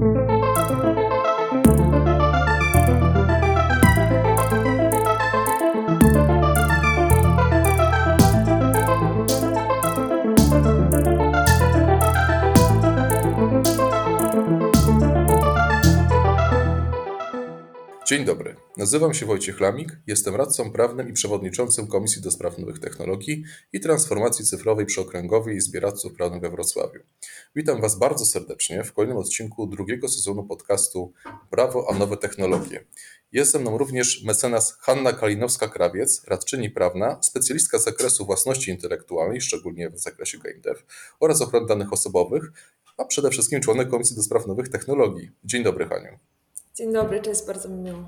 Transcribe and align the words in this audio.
thank 0.00 0.16
you 0.16 0.33
Dzień 18.06 18.24
dobry, 18.24 18.56
nazywam 18.76 19.14
się 19.14 19.26
Wojciech 19.26 19.60
Lamik, 19.60 19.98
jestem 20.06 20.36
radcą 20.36 20.72
prawnym 20.72 21.08
i 21.08 21.12
przewodniczącym 21.12 21.86
Komisji 21.86 22.22
do 22.22 22.30
Spraw 22.30 22.58
Nowych 22.58 22.78
Technologii 22.78 23.44
i 23.72 23.80
Transformacji 23.80 24.44
Cyfrowej 24.44 24.86
przy 24.86 25.00
Okręgowej 25.00 25.56
Izbie 25.56 25.80
Radców 25.80 26.12
Prawnych 26.12 26.40
we 26.40 26.50
Wrocławiu. 26.50 27.00
Witam 27.56 27.80
Was 27.80 27.98
bardzo 27.98 28.26
serdecznie 28.26 28.84
w 28.84 28.92
kolejnym 28.92 29.16
odcinku 29.18 29.66
drugiego 29.66 30.08
sezonu 30.08 30.44
podcastu 30.44 31.12
Prawo 31.50 31.86
a 31.90 31.98
Nowe 31.98 32.16
Technologie. 32.16 32.84
Jest 33.32 33.52
ze 33.52 33.58
mną 33.58 33.78
również 33.78 34.24
mecenas 34.24 34.76
Hanna 34.80 35.12
Kalinowska-Krawiec, 35.12 36.28
radczyni 36.28 36.70
prawna, 36.70 37.18
specjalistka 37.22 37.78
z 37.78 37.84
zakresu 37.84 38.26
własności 38.26 38.70
intelektualnej, 38.70 39.40
szczególnie 39.40 39.90
w 39.90 39.98
zakresie 39.98 40.38
game 40.38 40.60
dev 40.60 40.80
oraz 41.20 41.42
ochrony 41.42 41.66
danych 41.66 41.92
osobowych, 41.92 42.52
a 42.96 43.04
przede 43.04 43.30
wszystkim 43.30 43.60
członek 43.60 43.88
Komisji 43.88 44.16
do 44.16 44.22
Spraw 44.22 44.46
Nowych 44.46 44.68
Technologii. 44.68 45.30
Dzień 45.44 45.62
dobry 45.62 45.86
Haniu. 45.86 46.18
Dzień 46.76 46.92
dobry, 46.92 47.20
cześć, 47.22 47.46
bardzo 47.46 47.68
mi 47.68 47.82
miło. 47.82 47.98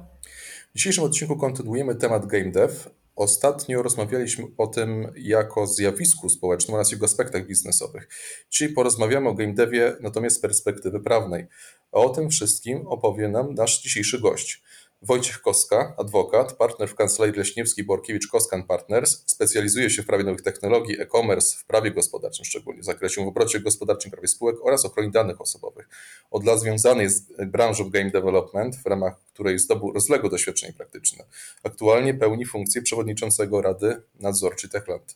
W 0.74 0.76
dzisiejszym 0.78 1.04
odcinku 1.04 1.36
kontynuujemy 1.36 1.94
temat 1.94 2.26
game 2.26 2.50
dev. 2.50 2.74
Ostatnio 3.16 3.82
rozmawialiśmy 3.82 4.44
o 4.58 4.66
tym 4.66 5.12
jako 5.16 5.66
zjawisku 5.66 6.28
społecznym 6.28 6.74
oraz 6.74 6.92
jego 6.92 7.06
aspektach 7.06 7.46
biznesowych. 7.46 8.08
Dzisiaj 8.50 8.68
porozmawiamy 8.68 9.28
o 9.28 9.34
game 9.34 9.54
devie 9.54 9.96
natomiast 10.00 10.36
z 10.36 10.40
perspektywy 10.40 11.00
prawnej. 11.00 11.46
A 11.92 11.96
o 11.96 12.08
tym 12.08 12.30
wszystkim 12.30 12.86
opowie 12.86 13.28
nam 13.28 13.54
nasz 13.54 13.82
dzisiejszy 13.82 14.20
gość. 14.20 14.62
Wojciech 15.02 15.40
Koska, 15.40 15.94
adwokat, 15.98 16.52
partner 16.52 16.88
w 16.88 16.94
kancelarii 16.94 17.38
Leśniewskiej 17.38 17.84
Borkiewicz 17.84 18.28
Koskan 18.28 18.62
Partners, 18.62 19.22
specjalizuje 19.26 19.90
się 19.90 20.02
w 20.02 20.06
prawie 20.06 20.24
nowych 20.24 20.42
technologii, 20.42 21.00
e-commerce, 21.00 21.56
w 21.58 21.64
prawie 21.64 21.90
gospodarczym, 21.90 22.44
szczególnie 22.44 22.82
w 22.82 22.84
zakresie 22.84 23.24
w 23.24 23.28
obrocie 23.28 23.60
gospodarczym, 23.60 24.10
prawie 24.10 24.28
spółek 24.28 24.56
oraz 24.62 24.84
ochronie 24.84 25.10
danych 25.10 25.40
osobowych. 25.40 25.88
Od 26.30 26.44
lat 26.44 26.60
związany 26.60 27.02
jest 27.02 27.28
z 27.28 27.50
branżą 27.50 27.90
game 27.90 28.10
development, 28.10 28.76
w 28.76 28.86
ramach 28.86 29.20
której 29.20 29.58
zdobył 29.58 29.92
rozległe 29.92 30.30
doświadczenie 30.30 30.72
praktyczne. 30.72 31.24
Aktualnie 31.62 32.14
pełni 32.14 32.46
funkcję 32.46 32.82
przewodniczącego 32.82 33.62
Rady 33.62 34.02
Nadzorczej 34.20 34.70
Techland. 34.70 35.14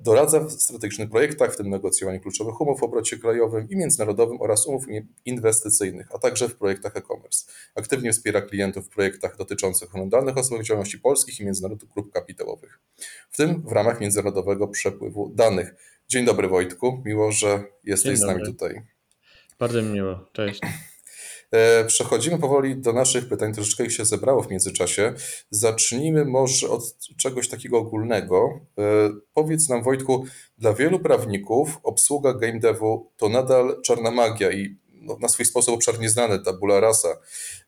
Doradza 0.00 0.40
w 0.40 0.50
strategicznych 0.50 1.10
projektach, 1.10 1.54
w 1.54 1.56
tym 1.56 1.70
negocjowaniu 1.70 2.20
kluczowych 2.20 2.60
umów 2.60 2.80
w 2.80 2.82
obrocie 2.82 3.18
krajowym 3.18 3.68
i 3.70 3.76
międzynarodowym 3.76 4.40
oraz 4.40 4.66
umów 4.66 4.84
inwestycyjnych, 5.24 6.08
a 6.14 6.18
także 6.18 6.48
w 6.48 6.56
projektach 6.56 6.96
e-commerce. 6.96 7.52
Aktywnie 7.74 8.12
wspiera 8.12 8.42
klientów 8.42 8.86
w 8.86 8.88
projektach 8.88 9.36
dotyczących 9.36 9.88
danych 10.08 10.36
osobowych 10.36 10.66
działalności 10.66 10.98
polskich 10.98 11.40
i 11.40 11.44
międzynarodowych 11.44 11.94
grup 11.94 12.12
kapitałowych, 12.12 12.80
w 13.30 13.36
tym 13.36 13.62
w 13.62 13.72
ramach 13.72 14.00
międzynarodowego 14.00 14.68
przepływu 14.68 15.32
danych. 15.34 15.74
Dzień 16.08 16.24
dobry 16.24 16.48
Wojtku, 16.48 17.02
miło, 17.04 17.32
że 17.32 17.64
jesteś 17.84 18.18
z 18.18 18.22
nami 18.22 18.44
tutaj. 18.44 18.82
Bardzo 19.58 19.82
mi 19.82 19.88
miło, 19.88 20.20
cześć. 20.32 20.60
E, 21.52 21.84
przechodzimy 21.84 22.38
powoli 22.38 22.76
do 22.76 22.92
naszych 22.92 23.28
pytań, 23.28 23.54
troszeczkę 23.54 23.84
ich 23.84 23.92
się 23.92 24.04
zebrało 24.04 24.42
w 24.42 24.50
międzyczasie. 24.50 25.14
Zacznijmy 25.50 26.24
może 26.24 26.68
od 26.68 26.82
czegoś 27.16 27.48
takiego 27.48 27.78
ogólnego. 27.78 28.60
E, 28.78 28.82
powiedz 29.34 29.68
nam, 29.68 29.82
Wojtku, 29.82 30.26
dla 30.58 30.74
wielu 30.74 31.00
prawników 31.00 31.78
obsługa 31.82 32.34
game 32.34 32.58
devu 32.60 33.12
to 33.16 33.28
nadal 33.28 33.82
czarna 33.82 34.10
magia 34.10 34.52
i 34.52 34.76
no, 35.06 35.16
na 35.20 35.28
swój 35.28 35.46
sposób 35.46 35.74
obszar 35.74 36.00
nieznany, 36.00 36.38
tabula 36.38 36.80
rasa, 36.80 37.08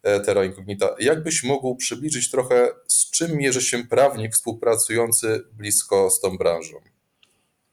e, 0.03 0.21
terra 0.21 0.45
incognita. 0.45 0.95
Jakbyś 0.99 1.45
mógł 1.45 1.77
przybliżyć 1.77 2.31
trochę, 2.31 2.71
z 2.87 3.11
czym 3.11 3.37
mierzy 3.37 3.61
się 3.61 3.85
prawnik 3.85 4.35
współpracujący 4.35 5.41
blisko 5.53 6.11
z 6.11 6.21
tą 6.21 6.39
branżą? 6.39 6.77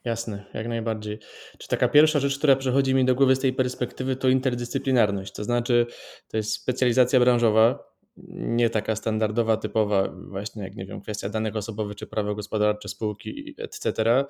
Jasne, 0.05 0.45
jak 0.53 0.67
najbardziej. 0.67 1.19
Czy 1.57 1.67
taka 1.67 1.87
pierwsza 1.87 2.19
rzecz, 2.19 2.37
która 2.37 2.55
przychodzi 2.55 2.95
mi 2.95 3.05
do 3.05 3.15
głowy 3.15 3.35
z 3.35 3.39
tej 3.39 3.53
perspektywy, 3.53 4.15
to 4.15 4.29
interdyscyplinarność. 4.29 5.33
To 5.33 5.43
znaczy, 5.43 5.85
to 6.27 6.37
jest 6.37 6.51
specjalizacja 6.51 7.19
branżowa, 7.19 7.95
nie 8.37 8.69
taka 8.69 8.95
standardowa, 8.95 9.57
typowa, 9.57 10.09
właśnie 10.09 10.63
jak 10.63 10.75
nie 10.75 10.85
wiem, 10.85 11.01
kwestia 11.01 11.29
danych 11.29 11.55
osobowych 11.55 11.95
czy 11.95 12.07
prawo 12.07 12.35
gospodarcze, 12.35 12.89
spółki, 12.89 13.55
etc. 13.57 14.25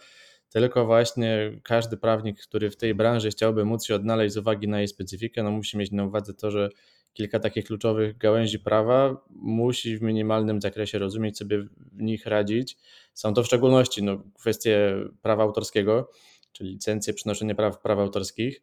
Tylko 0.50 0.85
właśnie 0.85 1.59
każdy 1.64 1.97
prawnik, 1.97 2.41
który 2.41 2.72
w 2.72 2.78
tej 2.78 2.96
branży 2.96 3.30
chciałby 3.30 3.66
móc 3.66 3.85
się 3.85 3.96
odnaleźć 3.96 4.34
z 4.34 4.38
uwagi 4.38 4.68
na 4.68 4.78
jej 4.78 4.88
specyfikę, 4.88 5.44
no 5.44 5.52
musi 5.52 5.78
mieć 5.78 5.91
na 5.91 6.06
uwadze 6.06 6.34
to, 6.34 6.52
że 6.52 6.69
kilka 7.16 7.40
takich 7.40 7.66
kluczowych 7.66 8.18
gałęzi 8.18 8.59
prawa 8.59 9.26
musi 9.30 9.98
w 9.98 10.02
minimalnym 10.02 10.62
zakresie 10.62 11.00
rozumieć, 11.00 11.38
sobie 11.38 11.59
w 11.92 12.02
nich 12.02 12.26
radzić. 12.26 12.78
Są 13.14 13.34
to 13.34 13.44
w 13.44 13.46
szczególności 13.46 14.03
no, 14.03 14.24
kwestie 14.40 14.96
prawa 15.22 15.44
autorskiego, 15.44 16.12
czyli 16.52 16.70
licencje, 16.70 17.14
przenoszenie 17.14 17.56
praw, 17.56 17.80
praw 17.80 18.00
autorskich. 18.00 18.62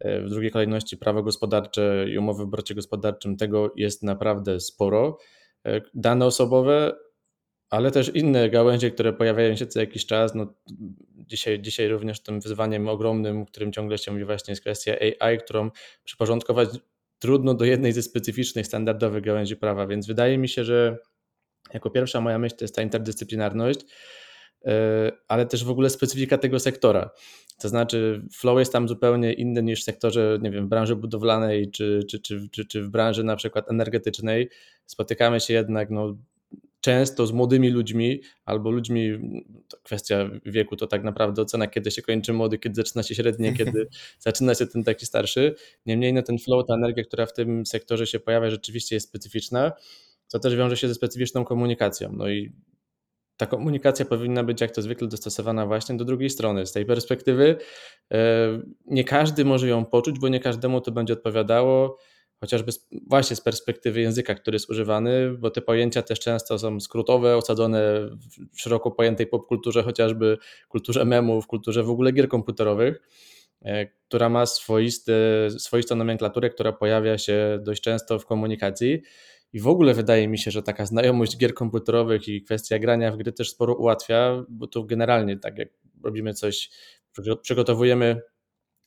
W 0.00 0.30
drugiej 0.30 0.50
kolejności 0.50 0.96
prawo 0.96 1.22
gospodarcze 1.22 2.06
i 2.08 2.18
umowy 2.18 2.42
w 2.42 2.46
obrocie 2.46 2.74
gospodarczym, 2.74 3.36
tego 3.36 3.72
jest 3.76 4.02
naprawdę 4.02 4.60
sporo. 4.60 5.18
Dane 5.94 6.26
osobowe, 6.26 6.96
ale 7.70 7.90
też 7.90 8.14
inne 8.14 8.50
gałęzie, 8.50 8.90
które 8.90 9.12
pojawiają 9.12 9.56
się 9.56 9.66
co 9.66 9.80
jakiś 9.80 10.06
czas. 10.06 10.34
No, 10.34 10.54
dzisiaj, 11.16 11.62
dzisiaj 11.62 11.88
również 11.88 12.22
tym 12.22 12.40
wyzwaniem 12.40 12.88
ogromnym, 12.88 13.46
którym 13.46 13.72
ciągle 13.72 13.98
się 13.98 14.10
mówi 14.10 14.24
właśnie 14.24 14.52
jest 14.52 14.60
kwestia 14.60 14.92
AI, 15.20 15.38
którą 15.38 15.70
przyporządkować 16.04 16.68
trudno 17.18 17.54
do 17.54 17.64
jednej 17.64 17.92
ze 17.92 18.02
specyficznych, 18.02 18.66
standardowych 18.66 19.22
gałęzi 19.22 19.56
prawa, 19.56 19.86
więc 19.86 20.06
wydaje 20.06 20.38
mi 20.38 20.48
się, 20.48 20.64
że 20.64 20.98
jako 21.74 21.90
pierwsza 21.90 22.20
moja 22.20 22.38
myśl 22.38 22.56
to 22.56 22.64
jest 22.64 22.74
ta 22.74 22.82
interdyscyplinarność, 22.82 23.80
e, 24.64 25.12
ale 25.28 25.46
też 25.46 25.64
w 25.64 25.70
ogóle 25.70 25.90
specyfika 25.90 26.38
tego 26.38 26.60
sektora. 26.60 27.10
To 27.60 27.68
znaczy, 27.68 28.22
flow 28.32 28.58
jest 28.58 28.72
tam 28.72 28.88
zupełnie 28.88 29.32
inny 29.32 29.62
niż 29.62 29.80
w 29.80 29.84
sektorze, 29.84 30.38
nie 30.42 30.50
wiem, 30.50 30.66
w 30.66 30.68
branży 30.68 30.96
budowlanej 30.96 31.70
czy, 31.70 32.00
czy, 32.10 32.20
czy, 32.20 32.48
czy, 32.52 32.66
czy 32.66 32.82
w 32.82 32.90
branży 32.90 33.24
na 33.24 33.36
przykład 33.36 33.70
energetycznej. 33.70 34.48
Spotykamy 34.86 35.40
się 35.40 35.54
jednak 35.54 35.90
no, 35.90 36.16
często 36.88 37.26
z 37.26 37.32
młodymi 37.32 37.70
ludźmi 37.70 38.20
albo 38.44 38.70
ludźmi, 38.70 39.10
kwestia 39.82 40.30
wieku 40.46 40.76
to 40.76 40.86
tak 40.86 41.04
naprawdę 41.04 41.42
ocena, 41.42 41.66
kiedy 41.66 41.90
się 41.90 42.02
kończy 42.02 42.32
młody, 42.32 42.58
kiedy 42.58 42.74
zaczyna 42.74 43.02
się 43.02 43.14
średnie, 43.14 43.52
kiedy 43.52 43.88
zaczyna 44.26 44.54
się 44.54 44.66
ten 44.66 44.84
taki 44.84 45.06
starszy. 45.06 45.54
Niemniej 45.86 46.12
no, 46.12 46.22
ten 46.22 46.38
flow, 46.38 46.66
ta 46.66 46.74
energia, 46.74 47.04
która 47.04 47.26
w 47.26 47.32
tym 47.32 47.66
sektorze 47.66 48.06
się 48.06 48.20
pojawia, 48.20 48.50
rzeczywiście 48.50 48.96
jest 48.96 49.08
specyficzna, 49.08 49.72
co 50.26 50.38
też 50.38 50.56
wiąże 50.56 50.76
się 50.76 50.88
ze 50.88 50.94
specyficzną 50.94 51.44
komunikacją. 51.44 52.12
No 52.12 52.28
i 52.28 52.52
ta 53.36 53.46
komunikacja 53.46 54.04
powinna 54.04 54.44
być 54.44 54.60
jak 54.60 54.70
to 54.70 54.82
zwykle 54.82 55.08
dostosowana 55.08 55.66
właśnie 55.66 55.96
do 55.96 56.04
drugiej 56.04 56.30
strony. 56.30 56.66
Z 56.66 56.72
tej 56.72 56.86
perspektywy 56.86 57.56
e, 58.12 58.18
nie 58.86 59.04
każdy 59.04 59.44
może 59.44 59.68
ją 59.68 59.84
poczuć, 59.84 60.18
bo 60.18 60.28
nie 60.28 60.40
każdemu 60.40 60.80
to 60.80 60.92
będzie 60.92 61.12
odpowiadało 61.12 61.98
chociażby 62.40 62.72
właśnie 63.06 63.36
z 63.36 63.40
perspektywy 63.40 64.00
języka, 64.00 64.34
który 64.34 64.54
jest 64.54 64.70
używany, 64.70 65.30
bo 65.38 65.50
te 65.50 65.60
pojęcia 65.62 66.02
też 66.02 66.20
często 66.20 66.58
są 66.58 66.80
skrótowe, 66.80 67.36
osadzone 67.36 68.08
w 68.52 68.60
szeroko 68.60 68.90
pojętej 68.90 69.26
popkulturze, 69.26 69.82
chociażby 69.82 70.38
kulturze 70.68 71.04
memów, 71.04 71.46
kulturze 71.46 71.82
w 71.82 71.90
ogóle 71.90 72.12
gier 72.12 72.28
komputerowych, 72.28 73.00
e, 73.62 73.86
która 73.86 74.28
ma 74.28 74.46
swoisty, 74.46 75.12
swoistą 75.58 75.96
nomenklaturę, 75.96 76.50
która 76.50 76.72
pojawia 76.72 77.18
się 77.18 77.58
dość 77.62 77.82
często 77.82 78.18
w 78.18 78.26
komunikacji. 78.26 79.02
I 79.52 79.60
w 79.60 79.68
ogóle 79.68 79.94
wydaje 79.94 80.28
mi 80.28 80.38
się, 80.38 80.50
że 80.50 80.62
taka 80.62 80.86
znajomość 80.86 81.36
gier 81.36 81.54
komputerowych 81.54 82.28
i 82.28 82.42
kwestia 82.42 82.78
grania 82.78 83.12
w 83.12 83.16
gry 83.16 83.32
też 83.32 83.50
sporo 83.50 83.74
ułatwia, 83.74 84.44
bo 84.48 84.66
tu 84.66 84.84
generalnie 84.84 85.38
tak 85.38 85.58
jak 85.58 85.68
robimy 86.04 86.34
coś, 86.34 86.70
przygotowujemy 87.42 88.20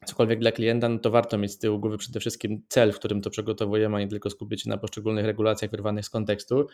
cokolwiek 0.06 0.40
dla 0.40 0.52
klienta, 0.52 0.90
no 0.90 1.00
to 1.00 1.12
warto 1.12 1.38
mieć 1.38 1.52
z 1.52 1.58
tyłu 1.58 1.80
głowy 1.80 1.98
przede 1.98 2.20
wszystkim 2.20 2.62
cel, 2.70 2.92
w 2.92 2.96
którym 2.96 3.22
to 3.22 3.30
przygotowujemy, 3.30 3.98
a 3.98 4.00
nie 4.00 4.08
tylko 4.08 4.30
skupić 4.30 4.62
się 4.64 4.70
na 4.70 4.78
poszczególnych 4.78 5.26
regulacjach 5.26 5.72
wyrwanych 5.72 6.06
z 6.06 6.10
kontekstu. 6.10 6.68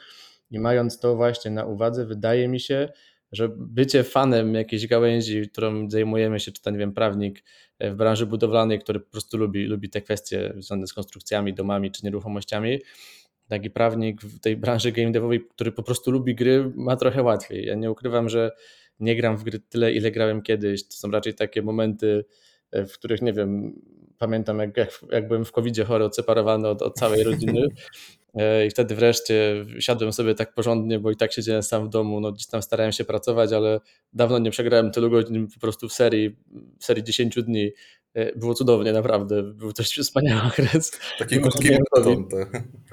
I 0.51 0.60
mając 0.60 1.00
to 1.00 1.16
właśnie 1.16 1.51
na 1.51 1.66
uwadze, 1.66 2.06
wydaje 2.06 2.48
mi 2.48 2.60
się, 2.60 2.90
że 3.31 3.50
bycie 3.57 4.04
fanem 4.04 4.54
jakiejś 4.54 4.88
gałęzi, 4.88 5.50
którą 5.50 5.90
zajmujemy 5.90 6.40
się, 6.40 6.51
czy 6.51 6.62
to 6.62 6.72
nie 6.72 6.78
wiem, 6.78 6.94
prawnik 6.94 7.44
w 7.80 7.96
branży 7.96 8.25
budowlanej, 8.25 8.80
który 8.80 9.00
po 9.00 9.12
prostu 9.12 9.38
lubi, 9.38 9.66
lubi 9.66 9.90
te 9.90 10.01
kwestie 10.01 10.50
związane 10.54 10.88
z 10.88 10.94
konstrukcjami, 10.94 11.54
domami 11.54 11.92
czy 11.92 12.06
nieruchomościami, 12.06 12.80
taki 13.48 13.69
prawnik 13.69 14.22
w 14.22 14.40
tej 14.40 14.57
branży 14.57 14.92
game 14.92 15.12
devowej, 15.12 15.46
który 15.50 15.72
po 15.72 15.84
prostu 15.84 16.12
lubi 16.12 16.36
gry, 16.36 16.72
ma 16.75 16.96
trochę 16.96 17.24
łatwiej. 17.24 17.66
Ja 17.66 17.75
nie 17.75 17.92
ukrywam, 17.92 18.30
że 18.30 18.51
nie 19.00 19.16
gram 19.16 19.38
w 19.38 19.44
gry 19.44 19.60
tyle, 19.60 19.94
ile 19.94 20.12
grałem 20.12 20.42
kiedyś. 20.42 20.88
To 20.88 20.94
są 20.94 21.12
raczej 21.12 21.34
takie 21.34 21.62
momenty, 21.62 22.25
E, 22.56 22.56
w 22.74 22.94
których 22.94 23.22
nie 23.22 23.34
wiem, 23.34 23.81
pamiętam 24.18 24.60
jak, 24.60 24.78
jak, 24.78 24.90
jak 25.12 25.28
byłem 25.28 25.46
w 25.46 25.52
covid 25.52 25.80
chory, 25.88 26.06
odseparowany 26.06 26.68
od, 26.68 26.81
od 26.81 26.96
całej 26.96 27.24
rodziny. 27.24 27.68
E, 28.38 28.66
i 28.66 28.69
wtedy 28.69 28.96
wreszcie 28.96 29.66
siadłem 29.80 30.14
sobie 30.14 30.36
tak 30.36 30.54
porządnie, 30.54 31.00
bo 31.00 31.12
i 31.12 31.16
tak 31.16 31.34
siedziałem 31.34 31.64
sam 31.64 31.86
w 31.86 31.90
domu, 31.90 32.19
no 32.19 32.31
gdzieś 32.31 32.48
tam 32.48 32.62
starałem 32.62 32.92
się 32.92 33.06
pracować, 33.06 33.54
ale 33.54 33.80
dawno 34.14 34.40
nie 34.40 34.52
przegrałem 34.52 34.92
tylu 34.92 35.10
godzin 35.10 35.48
po 35.54 35.60
prostu 35.60 35.90
w 35.90 35.94
serii, 35.94 36.36
w 36.80 36.86
serii 36.86 37.04
10 37.04 37.36
dni. 37.44 37.66
e, 37.66 37.72
było 38.36 38.54
cudownie, 38.54 38.94
naprawdę. 38.94 39.44
Był 39.44 39.74
to 39.74 39.83
wspaniały 39.83 40.42
okres. 40.48 40.92
Taki 41.19 41.42
krótki 41.42 41.69
maraton. 41.71 42.30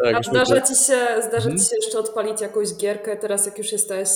Tak, 0.05 0.17
A 0.17 0.23
zdarza 0.23 0.61
ci, 0.61 0.75
się, 0.75 1.23
zdarza 1.29 1.51
ci 1.51 1.65
się 1.65 1.77
jeszcze 1.77 1.99
odpalić 1.99 2.41
jakąś 2.41 2.75
gierkę 2.75 3.17
teraz, 3.17 3.47
jak 3.47 3.59
już 3.59 3.73
jesteś 3.73 4.09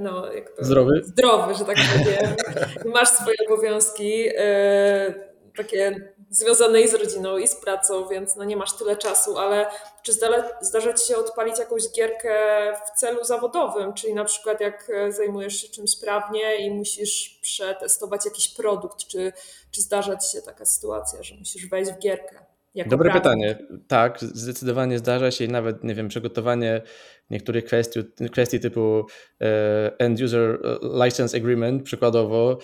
no, 0.00 0.32
jak 0.32 0.50
to, 0.50 0.64
zdrowy? 0.64 1.00
zdrowy, 1.04 1.54
że 1.54 1.64
tak 1.64 1.76
powiem. 1.76 2.34
Masz 2.94 3.08
swoje 3.08 3.36
obowiązki 3.46 4.24
takie 5.58 6.12
związane 6.30 6.80
i 6.80 6.88
z 6.88 6.94
rodziną, 6.94 7.38
i 7.38 7.48
z 7.48 7.56
pracą, 7.56 8.08
więc 8.08 8.36
no 8.36 8.44
nie 8.44 8.56
masz 8.56 8.72
tyle 8.72 8.96
czasu, 8.96 9.38
ale 9.38 9.66
czy 10.02 10.12
zdarza 10.60 10.92
Ci 10.92 11.06
się 11.06 11.16
odpalić 11.16 11.58
jakąś 11.58 11.82
gierkę 11.96 12.32
w 12.86 12.98
celu 12.98 13.24
zawodowym, 13.24 13.94
czyli 13.94 14.14
na 14.14 14.24
przykład 14.24 14.60
jak 14.60 14.90
e, 14.94 15.12
zajmujesz 15.12 15.62
się 15.62 15.68
czymś 15.68 15.90
sprawnie 15.90 16.56
i 16.56 16.70
musisz 16.70 17.38
przetestować 17.42 18.24
jakiś 18.24 18.48
produkt, 18.48 19.06
czy, 19.06 19.32
czy 19.70 19.80
zdarza 19.80 20.16
Ci 20.16 20.32
się 20.32 20.42
taka 20.42 20.64
sytuacja, 20.64 21.22
że 21.22 21.34
musisz 21.34 21.66
wejść 21.66 21.92
w 21.92 21.98
gierkę? 21.98 22.38
Dobre 22.86 23.10
prawnik? 23.10 23.22
pytanie. 23.22 23.58
Tak, 23.88 24.18
zdecydowanie 24.20 24.98
zdarza 24.98 25.30
się 25.30 25.44
i 25.44 25.48
nawet, 25.48 25.84
nie 25.84 25.94
wiem, 25.94 26.08
przygotowanie 26.08 26.82
niektórych 27.30 27.64
kwestii, 27.64 28.00
kwestii 28.32 28.60
typu 28.60 29.06
e, 29.40 29.98
End 29.98 30.20
User 30.20 30.58
License 31.04 31.36
Agreement, 31.36 31.82
przykładowo, 31.82 32.58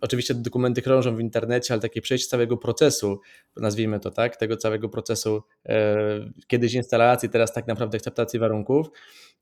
Oczywiście 0.00 0.34
dokumenty 0.34 0.82
krążą 0.82 1.16
w 1.16 1.20
internecie, 1.20 1.74
ale 1.74 1.80
takie 1.80 2.00
przejście 2.00 2.28
całego 2.28 2.56
procesu, 2.56 3.20
nazwijmy 3.56 4.00
to 4.00 4.10
tak, 4.10 4.36
tego 4.36 4.56
całego 4.56 4.88
procesu 4.88 5.42
e, 5.66 5.96
kiedyś 6.46 6.74
instalacji, 6.74 7.28
teraz 7.28 7.52
tak 7.52 7.66
naprawdę 7.66 7.96
akceptacji 7.96 8.38
warunków, 8.38 8.86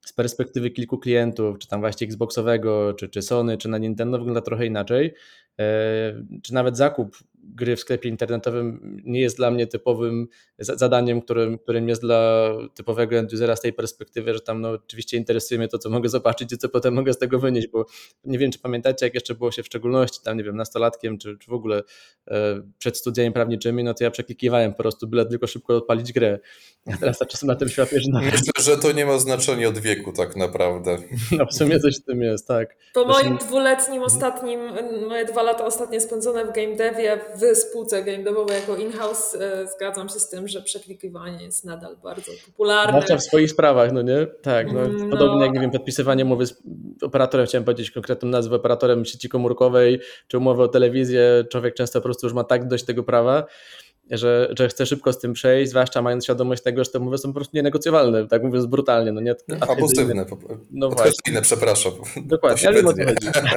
z 0.01 0.13
perspektywy 0.13 0.71
kilku 0.71 0.99
klientów, 0.99 1.59
czy 1.59 1.69
tam 1.69 1.81
właśnie 1.81 2.07
Xboxowego, 2.07 2.95
czy, 2.95 3.09
czy 3.09 3.23
Sony, 3.23 3.59
czy 3.59 3.69
na 3.69 3.79
Nintendo 3.79 4.19
wygląda 4.19 4.41
trochę 4.41 4.67
inaczej. 4.67 5.15
E, 5.59 5.65
czy 6.43 6.55
nawet 6.55 6.77
zakup 6.77 7.17
gry 7.43 7.77
w 7.77 7.81
sklepie 7.81 8.09
internetowym 8.09 9.01
nie 9.05 9.21
jest 9.21 9.37
dla 9.37 9.51
mnie 9.51 9.67
typowym 9.67 10.29
zadaniem, 10.59 11.23
którym, 11.23 11.59
którym 11.59 11.89
jest 11.89 12.03
dla 12.03 12.51
typowego 12.75 13.17
endusera 13.17 13.57
z 13.57 13.61
tej 13.61 13.73
perspektywy, 13.73 14.35
że 14.35 14.41
tam 14.41 14.61
no, 14.61 14.71
oczywiście 14.71 15.17
interesuje 15.17 15.59
mnie 15.59 15.69
to, 15.69 15.79
co 15.79 15.91
mogę 15.91 16.09
zobaczyć 16.09 16.53
i 16.53 16.59
co 16.59 16.69
potem 16.69 16.95
mogę 16.95 17.13
z 17.13 17.19
tego 17.19 17.39
wynieść, 17.39 17.69
bo 17.69 17.87
nie 18.25 18.39
wiem, 18.39 18.53
czy 18.53 18.59
pamiętacie, 18.59 19.07
jak 19.07 19.15
jeszcze 19.15 19.35
było 19.35 19.53
się 19.53 19.63
w 19.63 19.67
szczególności 19.67 20.21
tam, 20.25 20.37
nie 20.37 20.45
wiem, 20.45 20.57
nastolatkiem, 20.57 21.19
czy, 21.19 21.39
czy 21.39 21.51
w 21.51 21.55
ogóle 21.55 21.83
e, 22.29 22.63
przed 22.79 22.99
studiami 22.99 23.33
prawniczymi, 23.33 23.85
no 23.85 23.95
to 23.95 24.05
ja 24.05 24.11
przeklikiwałem 24.11 24.73
po 24.73 24.79
prostu, 24.79 25.07
byle 25.07 25.27
tylko 25.27 25.47
szybko 25.47 25.77
odpalić 25.77 26.13
grę. 26.13 26.39
A 26.93 26.97
teraz 26.97 27.19
tak 27.19 27.29
czasem 27.29 27.47
na 27.47 27.57
tym 27.57 27.69
świecie, 27.69 28.01
że... 28.01 28.21
Myślę, 28.21 28.53
że 28.61 28.77
to 28.77 28.93
nie 28.93 29.07
ma 29.07 29.19
znaczenia 29.19 29.69
od 29.69 29.79
wieku 29.79 30.13
tak 30.13 30.37
naprawdę. 30.37 30.99
No 31.39 31.47
w 31.47 31.55
sumie 31.55 31.81
coś 31.81 32.01
w 32.01 32.05
tym 32.05 32.23
jest, 32.23 32.49
tak. 32.49 32.77
Po 32.95 33.05
moim 33.05 33.37
dwuletnim 33.37 34.03
ostatnim, 34.03 34.61
moje 35.09 35.25
dwa 35.25 35.43
lata 35.43 35.65
ostatnie 35.65 36.01
spędzone 36.01 36.45
w 36.45 36.53
game 36.53 36.77
devie, 36.77 37.21
w 37.37 37.57
spółce 37.57 38.03
game 38.03 38.25
devowej 38.25 38.61
jako 38.61 38.77
in-house 38.77 39.35
e, 39.35 39.67
zgadzam 39.67 40.09
się 40.09 40.21
z 40.21 40.29
tym, 40.29 40.49
że 40.49 40.63
przeklikiwanie 40.63 41.45
jest 41.45 41.65
nadal 41.65 41.97
bardzo 41.97 42.33
popularne. 42.47 42.93
Zwłaszcza 42.93 43.17
w 43.17 43.23
swoich 43.23 43.51
sprawach, 43.51 43.93
no 43.93 44.03
nie? 44.03 44.27
Tak, 44.43 44.73
no, 44.73 44.81
no. 44.89 45.11
podobnie 45.11 45.45
jak, 45.45 45.55
nie 45.55 45.61
wiem, 45.61 45.71
podpisywanie 45.71 46.25
umowy 46.25 46.47
z 46.47 46.55
operatorem, 47.03 47.47
chciałem 47.47 47.65
powiedzieć 47.65 47.91
konkretną 47.91 48.29
nazwę, 48.29 48.57
operatorem 48.57 49.05
sieci 49.05 49.29
komórkowej, 49.29 50.01
czy 50.29 50.39
umowy 50.39 50.63
o 50.63 50.69
telewizję, 50.69 51.45
człowiek 51.51 51.75
często 51.75 52.01
po 52.01 52.05
prostu 52.05 52.27
już 52.27 52.35
ma 52.35 52.45
tak 52.45 52.69
dość 52.69 52.85
tego 52.85 53.03
prawa, 53.03 53.45
że, 54.11 54.49
że 54.59 54.69
chce 54.69 54.87
szybko 54.87 55.13
z 55.13 55.19
tym 55.19 55.33
przejść, 55.33 55.71
zwłaszcza 55.71 56.03
mając 56.03 56.25
świadomość 56.25 56.63
tego, 56.63 56.85
że 56.85 56.91
te 56.91 56.99
umowy 56.99 57.19
są 57.19 57.29
po 57.29 57.35
prostu 57.35 57.57
nienegocjowalne, 57.57 58.29
tak 58.29 58.43
mówiąc 58.43 58.67
brutalnie. 58.67 59.13
No 59.13 59.21
nie, 59.21 59.35
Abusywne, 59.61 60.27
no 60.71 60.91
właśnie. 60.91 61.43
przepraszam. 61.43 61.93
Dokładnie, 62.17 62.69
ale 62.69 62.81
o 62.81 62.93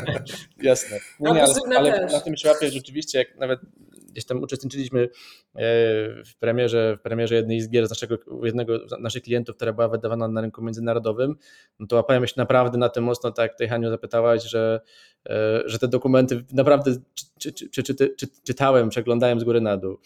Jasne. 0.63 0.99
No 1.19 1.33
nie, 1.33 1.43
ale, 1.43 1.93
ale 1.93 2.05
na 2.05 2.19
tym 2.19 2.37
się 2.37 2.47
łapię 2.47 2.71
rzeczywiście, 2.71 3.17
jak 3.17 3.37
nawet 3.37 3.59
gdzieś 4.15 4.25
tam 4.25 4.43
uczestniczyliśmy 4.43 5.01
e, 5.01 5.09
w 6.23 6.35
premierze, 6.39 6.97
w 6.99 7.01
premierze 7.01 7.35
jednej 7.35 7.61
z 7.61 7.69
gier 7.69 7.87
z 7.87 7.89
naszego, 7.89 8.17
jednego 8.43 8.87
z 8.87 8.91
naszych 8.99 9.23
klientów, 9.23 9.55
która 9.55 9.73
była 9.73 9.87
wydawana 9.87 10.27
na 10.27 10.41
rynku 10.41 10.63
międzynarodowym, 10.63 11.35
no 11.79 11.87
to 11.87 11.95
łapałem 11.95 12.27
się 12.27 12.33
naprawdę 12.37 12.77
na 12.77 12.89
tym 12.89 13.03
mocno, 13.03 13.31
tak 13.31 13.43
jak 13.43 13.51
tutaj 13.51 13.67
Haniu 13.67 13.89
zapytałaś, 13.89 14.43
że, 14.43 14.81
e, 15.29 15.61
że 15.65 15.79
te 15.79 15.87
dokumenty 15.87 16.45
naprawdę 16.53 16.95
czy, 17.39 17.53
czy, 17.53 17.83
czy, 17.83 18.27
czytałem, 18.43 18.89
przeglądałem 18.89 19.39
z 19.39 19.43
góry 19.43 19.61
na 19.61 19.77
dół. 19.77 19.97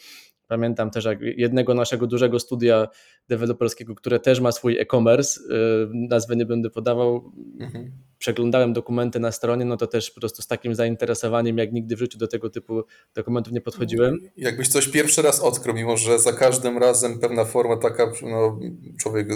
Pamiętam 0.49 0.91
też 0.91 1.05
jak 1.05 1.21
jednego 1.21 1.73
naszego 1.73 2.07
dużego 2.07 2.39
studia 2.39 2.87
deweloperskiego, 3.27 3.95
które 3.95 4.19
też 4.19 4.39
ma 4.39 4.51
swój 4.51 4.79
e-commerce, 4.79 5.39
y, 5.39 5.45
nazwy 5.93 6.35
nie 6.35 6.45
będę 6.45 6.69
podawał, 6.69 7.31
mhm. 7.59 7.91
przeglądałem 8.17 8.73
dokumenty 8.73 9.19
na 9.19 9.31
stronie, 9.31 9.65
no 9.65 9.77
to 9.77 9.87
też 9.87 10.11
po 10.11 10.19
prostu 10.19 10.41
z 10.41 10.47
takim 10.47 10.75
zainteresowaniem, 10.75 11.57
jak 11.57 11.71
nigdy 11.73 11.95
w 11.95 11.99
życiu 11.99 12.17
do 12.17 12.27
tego 12.27 12.49
typu 12.49 12.83
dokumentów 13.13 13.53
nie 13.53 13.61
podchodziłem. 13.61 14.17
Jakbyś 14.37 14.67
coś 14.67 14.87
pierwszy 14.87 15.21
raz 15.21 15.39
odkrył, 15.39 15.75
mimo 15.75 15.97
że 15.97 16.19
za 16.19 16.33
każdym 16.33 16.77
razem 16.77 17.19
pewna 17.19 17.45
forma 17.45 17.77
taka, 17.77 18.11
no, 18.21 18.59
człowiek 18.99 19.27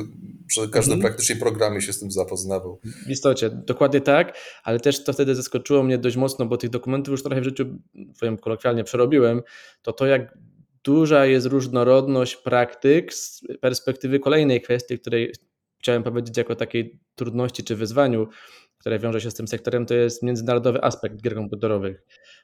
przy 0.47 0.69
każdym 0.69 0.93
mhm. 0.93 1.01
praktycznie 1.01 1.35
programie 1.35 1.81
się 1.81 1.93
z 1.93 1.99
tym 1.99 2.11
zapoznawał. 2.11 2.79
W 3.05 3.09
istocie, 3.09 3.49
dokładnie 3.49 4.01
tak, 4.01 4.37
ale 4.63 4.79
też 4.79 5.03
to 5.03 5.13
wtedy 5.13 5.35
zaskoczyło 5.35 5.83
mnie 5.83 5.97
dość 5.97 6.15
mocno, 6.15 6.45
bo 6.45 6.57
tych 6.57 6.69
dokumentów 6.69 7.11
już 7.11 7.23
trochę 7.23 7.41
w 7.41 7.43
życiu, 7.43 7.65
powiem 8.19 8.37
kolokwialnie, 8.37 8.83
przerobiłem, 8.83 9.41
to 9.81 9.93
to 9.93 10.05
jak 10.05 10.37
duża 10.83 11.25
jest 11.25 11.47
różnorodność 11.47 12.35
praktyk 12.35 13.13
z 13.13 13.41
perspektywy 13.61 14.19
kolejnej 14.19 14.61
kwestii, 14.61 14.99
której 14.99 15.33
chciałem 15.79 16.03
powiedzieć 16.03 16.37
jako 16.37 16.55
takiej 16.55 16.99
trudności 17.15 17.63
czy 17.63 17.75
wyzwaniu, 17.75 18.27
które 18.77 18.99
wiąże 18.99 19.21
się 19.21 19.31
z 19.31 19.33
tym 19.33 19.47
sektorem, 19.47 19.85
to 19.85 19.93
jest 19.93 20.23
międzynarodowy 20.23 20.83
aspekt 20.83 21.21
gier 21.21 21.35
komputerowych. 21.35 22.03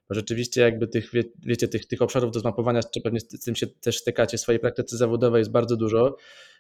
Bo 0.10 0.16
rzeczywiście 0.16 0.62
jakby 0.62 0.88
tych, 0.88 1.12
wie, 1.14 1.24
wiecie, 1.46 1.68
tych, 1.68 1.88
tych 1.88 2.02
obszarów 2.02 2.32
do 2.32 2.40
zmapowania, 2.40 2.82
czy 2.84 3.02
pewnie 3.02 3.20
z 3.20 3.44
tym 3.46 3.56
się 3.56 3.68
też 3.68 3.98
stykacie 3.98 4.38
w 4.38 4.42
swojej 4.42 4.60
praktyce 4.60 4.98
zawodowej 4.98 5.40
jest 5.40 5.52
bardzo 5.52 5.78
dużo 5.78 6.18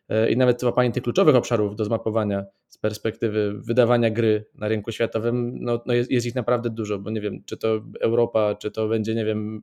e, 0.10 0.32
i 0.32 0.38
nawet 0.38 0.62
złapanie 0.62 0.92
tych 0.92 1.04
kluczowych 1.04 1.36
obszarów 1.36 1.76
do 1.76 1.86
zmapowania 1.86 2.46
z 2.68 2.78
perspektywy 2.78 3.54
wydawania 3.58 4.10
gry 4.10 4.46
na 4.56 4.68
rynku 4.68 4.92
światowym, 4.92 5.52
no, 5.62 5.84
no 5.86 5.94
jest, 5.94 6.12
jest 6.12 6.26
ich 6.26 6.36
naprawdę 6.36 6.70
dużo, 6.70 7.00
bo 7.00 7.10
nie 7.10 7.22
wiem, 7.22 7.44
czy 7.46 7.58
to 7.58 7.82
Europa, 8.02 8.56
czy 8.56 8.72
to 8.72 8.88
będzie, 8.88 9.16
nie 9.16 9.26
wiem, 9.26 9.62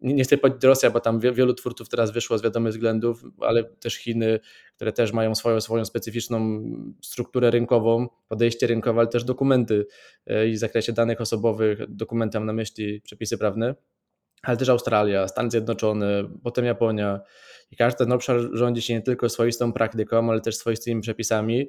nie, 0.00 0.14
nie 0.14 0.24
chcę 0.24 0.38
powiedzieć 0.38 0.64
Rosja, 0.64 0.90
bo 0.90 1.00
tam 1.00 1.20
wielu 1.20 1.54
twórców 1.54 1.88
teraz 1.88 2.10
wyszło 2.10 2.38
z 2.38 2.42
wiadomych 2.42 2.72
względów, 2.72 3.24
ale 3.40 3.64
też 3.64 3.94
Chiny, 3.94 4.40
które 4.76 4.92
też 4.92 5.12
mają 5.12 5.34
swoją, 5.34 5.60
swoją 5.60 5.84
specyficzną 5.84 6.62
strukturę 7.02 7.50
rynkową, 7.50 8.08
podejście 8.28 8.66
rynkowe, 8.66 9.00
ale 9.00 9.08
też 9.08 9.24
dokumenty 9.24 9.86
e, 10.26 10.48
i 10.48 10.52
w 10.52 10.58
zakresie 10.58 10.92
danych 10.92 11.20
osobowych, 11.20 11.78
dokumenty 11.88 12.38
mam 12.38 12.46
na 12.46 12.52
myśli 12.52 13.00
przepisy 13.00 13.38
prawne, 13.38 13.74
ale 14.42 14.56
też 14.56 14.68
Australia, 14.68 15.28
Stany 15.28 15.50
Zjednoczone, 15.50 16.24
potem 16.42 16.64
Japonia. 16.64 17.20
I 17.70 17.76
każdy 17.76 17.98
ten 17.98 18.12
obszar 18.12 18.40
rządzi 18.52 18.82
się 18.82 18.94
nie 18.94 19.02
tylko 19.02 19.28
swoistą 19.28 19.72
praktyką, 19.72 20.30
ale 20.30 20.40
też 20.40 20.56
swoistymi 20.56 21.00
przepisami. 21.00 21.68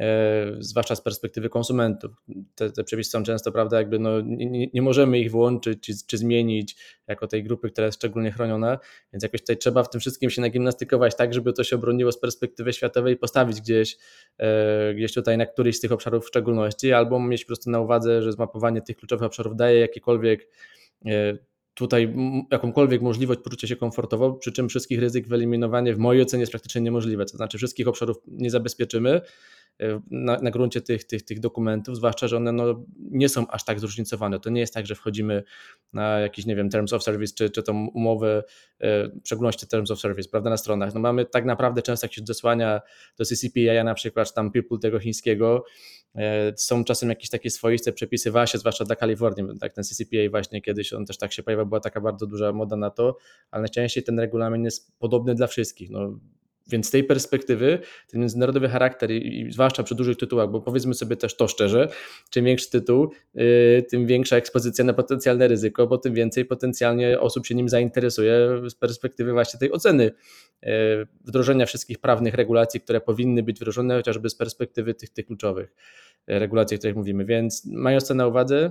E, 0.00 0.56
zwłaszcza 0.58 0.96
z 0.96 1.02
perspektywy 1.02 1.48
konsumentów. 1.48 2.10
Te, 2.54 2.70
te 2.70 2.84
przepisy 2.84 3.10
są 3.10 3.22
często, 3.22 3.52
prawda, 3.52 3.78
jakby 3.78 3.98
no, 3.98 4.20
nie, 4.20 4.66
nie 4.66 4.82
możemy 4.82 5.18
ich 5.18 5.30
włączyć 5.30 5.78
czy, 5.80 5.92
czy, 6.06 6.18
zmienić 6.18 6.76
jako 7.06 7.26
tej 7.26 7.44
grupy, 7.44 7.70
która 7.70 7.86
jest 7.86 7.98
szczególnie 7.98 8.32
chroniona, 8.32 8.78
więc 9.12 9.22
jakoś 9.22 9.40
tutaj 9.40 9.56
trzeba 9.56 9.82
w 9.82 9.90
tym 9.90 10.00
wszystkim 10.00 10.30
się 10.30 10.40
nagimnastykować 10.40 11.16
tak, 11.16 11.34
żeby 11.34 11.52
to 11.52 11.64
się 11.64 11.76
obroniło 11.76 12.12
z 12.12 12.20
perspektywy 12.20 12.72
światowej, 12.72 13.16
postawić 13.16 13.60
gdzieś, 13.60 13.96
e, 14.38 14.94
gdzieś 14.94 15.14
tutaj 15.14 15.38
na 15.38 15.46
któryś 15.46 15.76
z 15.76 15.80
tych 15.80 15.92
obszarów 15.92 16.24
w 16.24 16.28
szczególności, 16.28 16.92
albo 16.92 17.20
mieć 17.20 17.44
po 17.44 17.46
prostu 17.46 17.70
na 17.70 17.80
uwadze, 17.80 18.22
że 18.22 18.32
zmapowanie 18.32 18.82
tych 18.82 18.96
kluczowych 18.96 19.26
obszarów 19.26 19.56
daje 19.56 19.80
jakiekolwiek 19.80 20.48
e, 21.06 21.38
tutaj 21.74 22.14
jakąkolwiek 22.50 23.02
możliwość 23.02 23.40
poczucia 23.40 23.66
się 23.66 23.76
komfortowo, 23.76 24.32
przy 24.32 24.52
czym 24.52 24.68
wszystkich 24.68 25.00
ryzyk 25.00 25.28
wyeliminowanie 25.28 25.94
w 25.94 25.98
mojej 25.98 26.22
ocenie 26.22 26.40
jest 26.40 26.52
praktycznie 26.52 26.80
niemożliwe, 26.80 27.24
to 27.24 27.36
znaczy 27.36 27.58
wszystkich 27.58 27.88
obszarów 27.88 28.16
nie 28.26 28.50
zabezpieczymy, 28.50 29.20
na, 30.10 30.38
na 30.40 30.50
gruncie 30.50 30.80
tych, 30.80 31.04
tych, 31.04 31.22
tych 31.22 31.40
dokumentów, 31.40 31.96
zwłaszcza, 31.96 32.28
że 32.28 32.36
one 32.36 32.52
no, 32.52 32.84
nie 32.98 33.28
są 33.28 33.46
aż 33.46 33.64
tak 33.64 33.80
zróżnicowane. 33.80 34.40
To 34.40 34.50
nie 34.50 34.60
jest 34.60 34.74
tak, 34.74 34.86
że 34.86 34.94
wchodzimy 34.94 35.42
na 35.92 36.20
jakiś, 36.20 36.46
nie 36.46 36.56
wiem, 36.56 36.70
Terms 36.70 36.92
of 36.92 37.02
Service, 37.02 37.34
czy, 37.34 37.50
czy 37.50 37.62
tą 37.62 37.86
umowę, 37.86 38.42
e, 38.80 39.08
w 39.08 39.20
szczególności 39.24 39.66
Terms 39.66 39.90
of 39.90 40.00
Service, 40.00 40.28
prawda, 40.28 40.50
na 40.50 40.56
stronach. 40.56 40.94
No 40.94 41.00
mamy 41.00 41.24
tak 41.24 41.44
naprawdę 41.44 41.82
często 41.82 42.04
jakieś 42.04 42.18
odesłania 42.18 42.80
do 43.18 43.24
CCPA, 43.24 43.84
na 43.84 43.94
przykład, 43.94 44.28
czy 44.28 44.34
tam 44.34 44.52
People 44.52 44.78
tego 44.78 45.00
chińskiego, 45.00 45.64
e, 46.14 46.52
są 46.56 46.84
czasem 46.84 47.08
jakieś 47.08 47.30
takie 47.30 47.50
swoiste 47.50 47.92
przepisy 47.92 48.30
właśnie, 48.30 48.60
zwłaszcza 48.60 48.84
dla 48.84 48.96
Kalifornii, 48.96 49.58
tak 49.60 49.72
ten 49.72 49.84
CCPA 49.84 50.30
właśnie 50.30 50.62
kiedyś, 50.62 50.92
on 50.92 51.06
też 51.06 51.18
tak 51.18 51.32
się 51.32 51.42
pojawił, 51.42 51.66
była 51.66 51.80
taka 51.80 52.00
bardzo 52.00 52.26
duża 52.26 52.52
moda 52.52 52.76
na 52.76 52.90
to, 52.90 53.16
ale 53.50 53.60
najczęściej 53.60 54.04
ten 54.04 54.18
regulamin 54.18 54.64
jest 54.64 54.98
podobny 54.98 55.34
dla 55.34 55.46
wszystkich. 55.46 55.90
No, 55.90 56.18
więc 56.70 56.86
z 56.86 56.90
tej 56.90 57.04
perspektywy 57.04 57.78
ten 58.10 58.20
międzynarodowy 58.20 58.68
charakter, 58.68 59.10
i 59.10 59.52
zwłaszcza 59.52 59.82
przy 59.82 59.94
dużych 59.94 60.16
tytułach, 60.16 60.50
bo 60.50 60.60
powiedzmy 60.60 60.94
sobie 60.94 61.16
też 61.16 61.36
to 61.36 61.48
szczerze, 61.48 61.88
czym 62.30 62.44
większy 62.44 62.70
tytuł, 62.70 63.10
yy, 63.34 63.84
tym 63.90 64.06
większa 64.06 64.36
ekspozycja 64.36 64.84
na 64.84 64.92
potencjalne 64.92 65.48
ryzyko, 65.48 65.86
bo 65.86 65.98
tym 65.98 66.14
więcej 66.14 66.44
potencjalnie 66.44 67.20
osób 67.20 67.46
się 67.46 67.54
nim 67.54 67.68
zainteresuje 67.68 68.48
z 68.68 68.74
perspektywy 68.74 69.32
właśnie 69.32 69.60
tej 69.60 69.72
oceny 69.72 70.04
yy, 70.62 70.70
wdrożenia 71.24 71.66
wszystkich 71.66 71.98
prawnych 71.98 72.34
regulacji, 72.34 72.80
które 72.80 73.00
powinny 73.00 73.42
być 73.42 73.56
wdrożone, 73.56 73.96
chociażby 73.96 74.30
z 74.30 74.34
perspektywy 74.34 74.94
tych, 74.94 75.10
tych 75.10 75.26
kluczowych 75.26 75.74
yy, 76.26 76.38
regulacji, 76.38 76.74
o 76.74 76.78
których 76.78 76.96
mówimy. 76.96 77.24
Więc 77.24 77.66
mając 77.66 78.08
to 78.08 78.14
na 78.14 78.26
uwadze, 78.26 78.70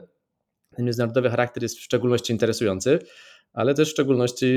ten 0.75 0.85
międzynarodowy 0.85 1.29
charakter 1.29 1.63
jest 1.63 1.77
w 1.77 1.81
szczególności 1.81 2.33
interesujący. 2.33 2.99
ale 3.53 3.73
też 3.73 3.89
w 3.89 3.91
szczególności 3.91 4.47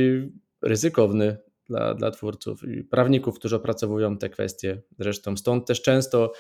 ryzykowny 0.62 1.36
dla, 1.72 1.94
dla 1.94 2.10
twórców 2.10 2.64
i 2.64 2.84
prawników, 2.84 3.38
którzy 3.38 3.56
opracowują 3.56 4.18
te 4.18 4.28
kwestie. 4.28 4.82
Zresztą 4.98 5.36
stąd 5.36 5.66
też 5.66 5.82
często 5.82 6.32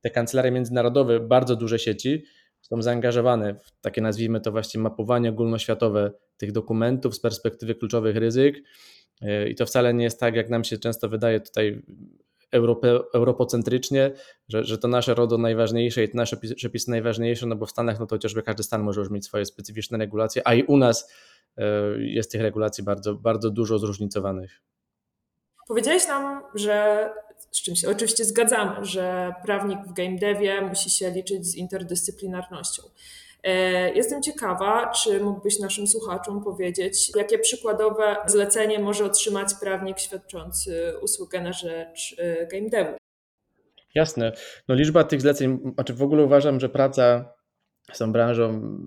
te 0.00 0.10
kancelarie 0.10 0.52
międzynarodowe, 0.52 1.20
bardzo 1.20 1.56
duże 1.56 1.78
sieci, 1.78 2.24
są 2.60 2.82
zaangażowane 2.82 3.54
w 3.54 3.80
takie, 3.80 4.00
nazwijmy 4.02 4.40
to 4.40 4.52
właśnie, 4.52 4.80
mapowanie 4.80 5.30
ogólnoświatowe 5.30 6.12
tych 6.36 6.52
dokumentów 6.52 7.14
z 7.14 7.20
perspektywy 7.20 7.74
kluczowych 7.74 8.16
ryzyk. 8.16 8.62
I 9.48 9.54
to 9.54 9.66
wcale 9.66 9.94
nie 9.94 10.04
jest 10.04 10.20
tak, 10.20 10.34
jak 10.34 10.50
nam 10.50 10.64
się 10.64 10.78
często 10.78 11.08
wydaje 11.08 11.40
tutaj 11.40 11.82
Europe, 12.52 12.98
europocentrycznie, 13.14 14.12
że, 14.48 14.64
że 14.64 14.78
to 14.78 14.88
nasze 14.88 15.14
RODO 15.14 15.38
najważniejsze 15.38 16.04
i 16.04 16.08
te 16.08 16.16
nasze 16.16 16.36
przepisy 16.56 16.90
najważniejsze, 16.90 17.46
no 17.46 17.56
bo 17.56 17.66
w 17.66 17.70
Stanach 17.70 18.00
no 18.00 18.06
to 18.06 18.14
chociażby 18.14 18.42
każdy 18.42 18.62
stan 18.62 18.82
może 18.82 19.00
już 19.00 19.10
mieć 19.10 19.24
swoje 19.24 19.44
specyficzne 19.44 19.98
regulacje, 19.98 20.42
a 20.44 20.54
i 20.54 20.62
u 20.62 20.76
nas 20.76 21.12
e, 21.56 21.64
jest 21.98 22.32
tych 22.32 22.40
regulacji 22.40 22.84
bardzo, 22.84 23.14
bardzo 23.14 23.50
dużo 23.50 23.78
zróżnicowanych. 23.78 24.62
Powiedziałeś 25.68 26.08
nam, 26.08 26.42
że 26.54 27.08
z 27.50 27.62
czym 27.62 27.76
się 27.76 27.88
oczywiście 27.88 28.24
zgadzamy, 28.24 28.84
że 28.84 29.34
prawnik 29.44 29.78
w 29.86 29.92
game 29.92 30.18
devie 30.18 30.60
musi 30.60 30.90
się 30.90 31.10
liczyć 31.10 31.46
z 31.46 31.54
interdyscyplinarnością. 31.54 32.82
E, 33.42 33.92
jestem 33.94 34.22
ciekawa, 34.22 34.92
czy 34.92 35.20
mógłbyś 35.20 35.58
naszym 35.58 35.86
słuchaczom 35.86 36.44
powiedzieć, 36.44 37.16
jakie 37.16 37.38
przykładowe 37.38 38.16
zlecenie 38.26 38.78
może 38.78 39.04
otrzymać 39.04 39.48
prawnik 39.60 39.98
świadczący 39.98 40.92
usługę 41.02 41.40
na 41.40 41.52
rzecz 41.52 42.16
e, 42.18 42.46
game 42.46 42.70
devu. 42.70 42.96
Jasne. 43.94 44.32
No 44.68 44.74
liczba 44.74 45.04
tych 45.04 45.20
zleceń, 45.20 45.58
znaczy 45.74 45.94
w 45.94 46.02
ogóle 46.02 46.24
uważam, 46.24 46.60
że 46.60 46.68
praca 46.68 47.34
z 47.92 47.98
tą 47.98 48.12
branżą 48.12 48.78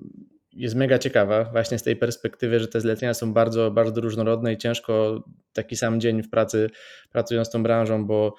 jest 0.53 0.75
mega 0.75 0.99
ciekawa 0.99 1.43
właśnie 1.43 1.79
z 1.79 1.83
tej 1.83 1.95
perspektywy, 1.95 2.59
że 2.59 2.67
te 2.67 2.81
zlecenia 2.81 3.13
są 3.13 3.33
bardzo, 3.33 3.71
bardzo 3.71 4.01
różnorodne 4.01 4.53
i 4.53 4.57
ciężko 4.57 5.23
taki 5.53 5.75
sam 5.75 6.01
dzień 6.01 6.23
w 6.23 6.29
pracy 6.29 6.69
pracując 7.11 7.47
z 7.47 7.51
tą 7.51 7.63
branżą, 7.63 8.05
bo 8.05 8.35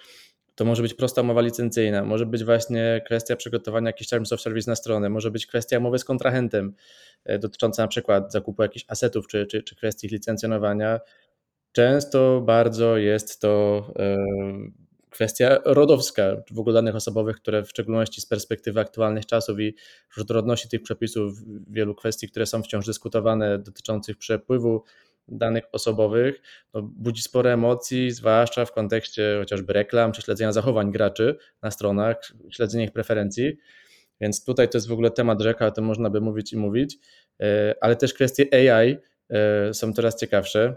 to 0.54 0.64
może 0.64 0.82
być 0.82 0.94
prosta 0.94 1.22
umowa 1.22 1.40
licencyjna, 1.40 2.04
może 2.04 2.26
być 2.26 2.44
właśnie 2.44 3.02
kwestia 3.06 3.36
przygotowania 3.36 3.86
jakichś 3.86 4.10
terms 4.10 4.32
of 4.32 4.40
service 4.40 4.70
na 4.70 4.76
stronę, 4.76 5.08
może 5.10 5.30
być 5.30 5.46
kwestia 5.46 5.78
umowy 5.78 5.98
z 5.98 6.04
kontrahentem 6.04 6.74
e, 7.24 7.38
dotycząca 7.38 7.82
na 7.82 7.88
przykład 7.88 8.32
zakupu 8.32 8.62
jakichś 8.62 8.84
asetów 8.88 9.26
czy, 9.26 9.46
czy, 9.46 9.62
czy 9.62 9.76
kwestii 9.76 10.08
licencjonowania. 10.08 11.00
Często 11.72 12.40
bardzo 12.40 12.96
jest 12.96 13.40
to 13.40 13.84
e, 13.98 14.16
kwestia 15.10 15.58
rodowska, 15.64 16.36
w 16.50 16.58
ogóle 16.58 16.74
danych 16.74 16.96
osobowych, 16.96 17.36
które 17.36 17.64
w 17.64 17.70
szczególności 17.70 18.20
z 18.20 18.26
perspektywy 18.26 18.80
aktualnych 18.80 19.26
czasów 19.26 19.60
i 19.60 19.74
różnorodności 20.16 20.68
tych 20.68 20.82
przepisów, 20.82 21.34
wielu 21.70 21.94
kwestii, 21.94 22.28
które 22.28 22.46
są 22.46 22.62
wciąż 22.62 22.86
dyskutowane 22.86 23.58
dotyczących 23.58 24.16
przepływu 24.16 24.82
danych 25.28 25.64
osobowych, 25.72 26.42
no, 26.74 26.82
budzi 26.82 27.22
spore 27.22 27.52
emocji, 27.52 28.10
zwłaszcza 28.10 28.64
w 28.64 28.72
kontekście 28.72 29.36
chociażby 29.38 29.72
reklam 29.72 30.12
czy 30.12 30.22
śledzenia 30.22 30.52
zachowań 30.52 30.92
graczy 30.92 31.36
na 31.62 31.70
stronach, 31.70 32.16
śledzenia 32.50 32.84
ich 32.84 32.92
preferencji. 32.92 33.56
Więc 34.20 34.44
tutaj 34.44 34.68
to 34.68 34.78
jest 34.78 34.88
w 34.88 34.92
ogóle 34.92 35.10
temat 35.10 35.42
rzeka, 35.42 35.66
o 35.66 35.70
tym 35.70 35.84
można 35.84 36.10
by 36.10 36.20
mówić 36.20 36.52
i 36.52 36.56
mówić, 36.56 36.98
e, 37.40 37.74
ale 37.80 37.96
też 37.96 38.14
kwestie 38.14 38.70
AI 38.70 38.96
e, 39.30 39.74
są 39.74 39.92
coraz 39.92 40.20
ciekawsze, 40.20 40.76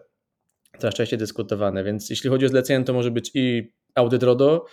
coraz 0.80 0.96
częściej 0.96 1.20
dyskutowane. 1.20 1.84
Więc 1.84 2.10
jeśli 2.10 2.30
chodzi 2.30 2.46
o 2.46 2.50
zlecenie, 2.50 2.86
to 2.86 2.94
może 2.94 3.12
być 3.12 3.32
i 3.34 3.74
audyt 3.96 4.24
RODO, 4.24 4.66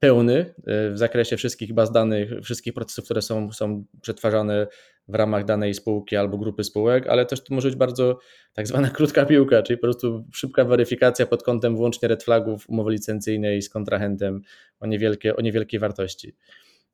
pełny 0.00 0.54
e, 0.66 0.90
w 0.90 0.98
zakresie 0.98 1.36
wszystkich 1.36 1.74
baz 1.74 1.92
danych, 1.92 2.30
wszystkich 2.42 2.74
procesów, 2.74 3.04
które 3.04 3.22
są, 3.22 3.52
są 3.52 3.84
przetwarzane 4.02 4.66
w 5.08 5.14
ramach 5.14 5.44
danej 5.44 5.74
spółki 5.74 6.16
albo 6.16 6.38
grupy 6.38 6.64
spółek, 6.64 7.06
ale 7.06 7.26
też 7.26 7.44
to 7.44 7.54
może 7.54 7.68
być 7.68 7.76
bardzo 7.76 8.18
tak 8.52 8.66
zwana 8.66 8.90
krótka 8.90 9.26
piłka, 9.26 9.62
czyli 9.62 9.76
po 9.76 9.82
prostu 9.82 10.24
szybka 10.32 10.64
weryfikacja 10.64 11.26
pod 11.26 11.42
kątem 11.42 11.76
wyłącznie 11.76 12.08
red 12.08 12.24
flagów 12.24 12.68
umowy 12.68 12.92
licencyjnej 12.92 13.62
z 13.62 13.70
kontrahentem 13.70 14.40
o, 14.80 14.86
niewielkie, 14.86 15.36
o 15.36 15.40
niewielkiej 15.40 15.80
wartości. 15.80 16.36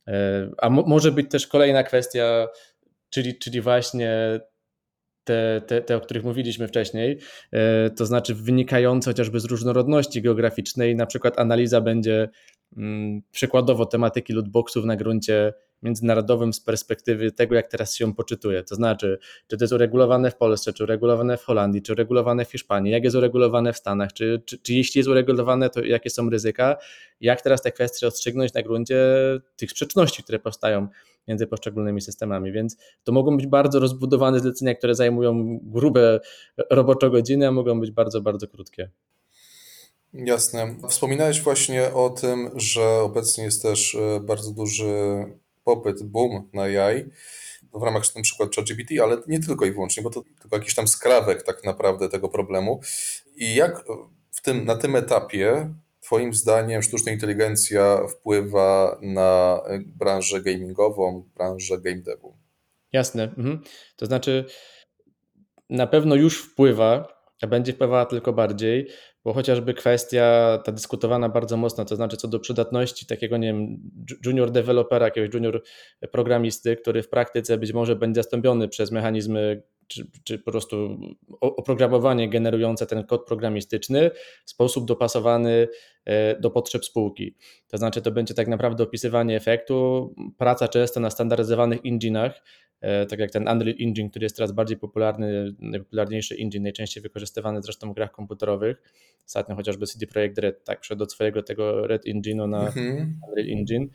E, 0.09 0.51
a 0.59 0.71
mo 0.71 0.83
może 0.83 1.13
być 1.13 1.31
też 1.31 1.47
kolejna 1.47 1.83
kwestia, 1.83 2.49
czyli, 3.11 3.39
czyli 3.39 3.61
właśnie 3.61 4.41
te, 5.25 5.63
te, 5.67 5.83
te, 5.83 5.97
o 5.97 6.01
których 6.01 6.25
mówiliśmy 6.25 6.69
wcześniej, 6.69 7.19
e, 7.53 7.91
to 7.91 8.07
znaczy 8.07 8.35
wynikające 8.35 9.11
chociażby 9.11 9.41
z 9.41 9.45
różnorodności 9.45 10.23
geograficznej, 10.23 10.97
na 10.97 11.07
przykład 11.07 11.39
analiza 11.39 11.81
będzie 11.81 12.29
mm, 12.77 13.23
przykładowo 13.31 13.87
tematyki 13.87 14.33
lootboxów 14.33 14.85
na 14.85 14.97
gruncie 14.97 15.53
międzynarodowym 15.85 16.53
z 16.53 16.61
perspektywy 16.61 17.33
tego, 17.33 17.55
jak 17.55 17.69
teraz 17.69 17.95
się 17.95 18.15
poczytuje. 18.15 18.63
To 18.63 18.75
znaczy, 18.75 19.19
czy 19.47 19.57
to 19.57 19.65
jest 19.65 19.73
uregulowane 19.73 20.31
w 20.31 20.37
Polsce, 20.37 20.73
czy 20.73 20.85
uregulowane 20.85 21.37
w 21.37 21.45
Holandii, 21.45 21.83
czy 21.83 21.93
uregulowane 21.93 22.45
w 22.45 22.51
Hiszpanii, 22.51 22.93
jak 22.93 23.05
jest 23.05 23.17
uregulowane 23.17 23.73
w 23.73 23.77
Stanach, 23.77 24.13
czy, 24.13 24.43
czy, 24.45 24.59
czy 24.59 24.75
jeśli 24.75 24.99
jest 24.99 25.09
uregulowane, 25.09 25.71
to 25.71 25.85
jakie 25.85 26.11
są 26.11 26.31
ryzyka, 26.31 26.77
jak 27.21 27.43
teraz 27.43 27.63
te 27.63 27.73
kwestie 27.73 28.07
rozstrzygnąć 28.07 28.55
na 28.55 28.63
gruncie 28.63 28.97
tych 29.57 29.71
sprzeczności, 29.71 30.23
które 30.23 30.39
powstają 30.39 30.89
między 31.29 31.47
poszczególnymi 31.47 32.01
systemami, 32.01 32.53
więc 32.53 32.77
to 33.05 33.13
mogą 33.13 33.37
być 33.37 33.47
bardzo 33.47 33.79
rozbudowane 33.79 34.41
zlecenia, 34.41 34.75
które 34.75 34.95
zajmują 34.95 35.59
grube 35.63 36.21
roboczo 36.71 37.11
godziny, 37.11 37.49
a 37.49 37.51
mogą 37.51 37.81
być 37.81 37.91
bardzo, 37.91 38.21
bardzo 38.21 38.49
krótkie. 38.49 38.91
Jasne. 40.15 40.75
Wspominałeś 40.89 41.43
właśnie 41.43 41.95
o 41.95 42.11
tym, 42.11 42.51
że 42.57 42.85
obecnie 42.89 43.45
jest 43.45 43.63
też 43.63 43.95
e, 43.95 44.21
bardzo 44.21 44.51
duży 44.51 44.93
popyt, 45.65 46.03
boom 46.03 46.49
na 46.53 46.63
AI 46.63 47.05
w 47.75 47.83
ramach 47.83 48.17
na 48.17 48.23
przykład 48.23 48.55
ChatGPT, 48.55 49.01
ale 49.03 49.17
nie 49.27 49.41
tylko 49.41 49.67
i 49.67 49.73
wyłącznie, 49.73 50.03
bo 50.03 50.11
to 50.11 50.23
tylko 50.41 50.57
jakiś 50.57 50.75
tam 50.75 50.89
skrawek 50.89 51.43
tak 51.43 51.65
naprawdę 51.65 52.09
tego 52.09 52.29
problemu. 52.29 52.81
I 53.37 53.55
jak 53.55 53.85
w 54.31 54.43
tym, 54.43 54.65
na 54.65 54.77
tym 54.77 54.97
etapie 54.97 55.75
Twoim 56.05 56.35
zdaniem 56.35 56.83
sztuczna 56.83 57.13
inteligencja 57.13 58.07
wpływa 58.09 58.99
na 59.03 59.61
branżę 59.87 60.41
gamingową, 60.41 61.29
branżę 61.37 61.81
game 61.81 62.03
devu? 62.03 62.37
Jasne. 62.93 63.23
Mhm. 63.23 63.63
To 63.97 64.07
znaczy, 64.07 64.45
na 65.71 65.87
pewno 65.87 66.15
już 66.15 66.43
wpływa, 66.43 67.09
a 67.43 67.47
będzie 67.47 67.73
wpływała 67.73 68.07
tylko 68.07 68.33
bardziej, 68.33 68.89
bo 69.25 69.33
chociażby 69.33 69.75
kwestia 69.75 70.59
ta 70.65 70.73
dyskutowana 70.73 71.29
bardzo 71.29 71.57
mocno, 71.57 71.85
to 71.85 71.97
znaczy 71.97 72.17
co 72.17 72.29
do 72.29 72.41
przydatności 72.41 73.07
takiego, 73.07 73.37
nie 73.37 73.47
wiem, 73.47 73.91
junior 74.27 74.51
dewelopera, 74.51 75.07
jakiegoś 75.07 75.35
junior 75.35 75.63
programisty, 76.13 76.77
który 76.77 77.03
w 77.03 77.09
praktyce 77.09 77.59
być 77.59 77.73
może 77.73 77.97
będzie 77.97 78.23
zastąpiony 78.23 78.69
przez 78.69 78.91
mechanizmy 78.91 79.63
czy, 79.87 80.07
czy 80.25 80.39
po 80.39 80.51
prostu 80.51 80.99
oprogramowanie 81.41 82.29
generujące 82.29 82.87
ten 82.87 83.05
kod 83.05 83.27
programistyczny 83.27 84.11
w 84.45 84.51
sposób 84.51 84.87
dopasowany 84.87 85.69
e, 86.05 86.41
do 86.41 86.51
potrzeb 86.51 86.85
spółki. 86.85 87.37
To 87.69 87.79
znaczy, 87.79 88.03
to 88.03 88.11
będzie 88.11 88.35
tak 88.35 88.49
naprawdę 88.49 88.85
opisywanie 88.85 89.37
efektu, 89.37 90.15
praca 90.39 90.69
często 90.69 91.01
na 91.01 91.11
standaryzowanych 91.11 91.83
engine'ach, 91.83 92.31
e, 92.31 92.74
tak 93.09 93.19
jak 93.19 93.31
ten 93.31 93.49
Unreal 93.49 93.77
Engine, 93.81 94.11
który 94.11 94.25
jest 94.25 94.37
teraz 94.37 94.53
bardziej 94.53 94.77
popularny, 94.77 95.55
najpopularniejszy 95.59 96.37
engine, 96.41 96.63
najczęściej 96.63 97.03
wykorzystywany 97.03 97.63
zresztą 97.63 97.93
w 97.93 97.95
grach 97.95 98.13
komputerowych. 98.13 98.83
Ostatnio 99.27 99.57
chociażby 99.57 99.87
CD 99.87 100.07
Projekt 100.07 100.39
Red 100.39 100.65
tak 100.65 100.81
przeszedł 100.81 101.05
od 101.05 101.13
swojego 101.13 101.43
tego 101.43 101.87
Red 101.87 102.05
Engine'u 102.07 102.49
na 102.49 102.67
mhm. 102.67 103.21
Unreal 103.29 103.59
Engine. 103.59 103.89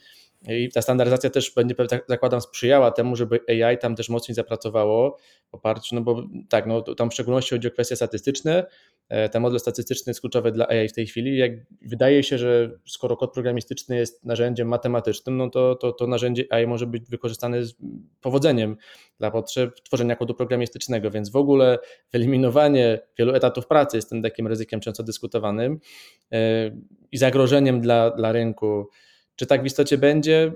I 0.47 0.69
ta 0.69 0.81
standaryzacja 0.81 1.29
też 1.29 1.53
będzie, 1.55 1.75
tak 1.75 2.03
zakładam, 2.07 2.41
sprzyjała 2.41 2.91
temu, 2.91 3.15
żeby 3.15 3.39
AI 3.47 3.77
tam 3.77 3.95
też 3.95 4.09
mocniej 4.09 4.35
zapracowało 4.35 5.17
w 5.51 5.55
oparciu, 5.55 5.95
no 5.95 6.01
bo 6.01 6.23
tak, 6.49 6.65
no 6.65 6.81
tam 6.81 7.09
w 7.09 7.13
szczególności 7.13 7.55
chodzi 7.55 7.67
o 7.67 7.71
kwestie 7.71 7.95
statystyczne. 7.95 8.65
E, 9.09 9.29
ten 9.29 9.41
model 9.41 9.59
statystyczny 9.59 10.09
jest 10.09 10.21
kluczowy 10.21 10.51
dla 10.51 10.67
AI 10.67 10.89
w 10.89 10.93
tej 10.93 11.07
chwili. 11.07 11.37
Jak 11.37 11.51
wydaje 11.81 12.23
się, 12.23 12.37
że 12.37 12.71
skoro 12.87 13.17
kod 13.17 13.33
programistyczny 13.33 13.95
jest 13.95 14.25
narzędziem 14.25 14.67
matematycznym, 14.67 15.37
no 15.37 15.49
to, 15.49 15.75
to, 15.75 15.91
to 15.91 16.07
narzędzie 16.07 16.45
AI 16.49 16.67
może 16.67 16.87
być 16.87 17.09
wykorzystane 17.09 17.63
z 17.63 17.75
powodzeniem 18.21 18.77
dla 19.19 19.31
potrzeb 19.31 19.75
tworzenia 19.81 20.15
kodu 20.15 20.33
programistycznego, 20.33 21.11
więc 21.11 21.29
w 21.29 21.35
ogóle 21.35 21.79
wyeliminowanie 22.11 22.99
wielu 23.17 23.35
etatów 23.35 23.67
pracy 23.67 23.97
jest 23.97 24.09
tym 24.09 24.23
takim 24.23 24.47
ryzykiem 24.47 24.79
często 24.79 25.03
dyskutowanym 25.03 25.79
e, 26.31 26.71
i 27.11 27.17
zagrożeniem 27.17 27.81
dla, 27.81 28.11
dla 28.11 28.31
rynku 28.31 28.89
czy 29.35 29.45
tak 29.45 29.63
w 29.63 29.65
istocie 29.65 29.97
będzie? 29.97 30.51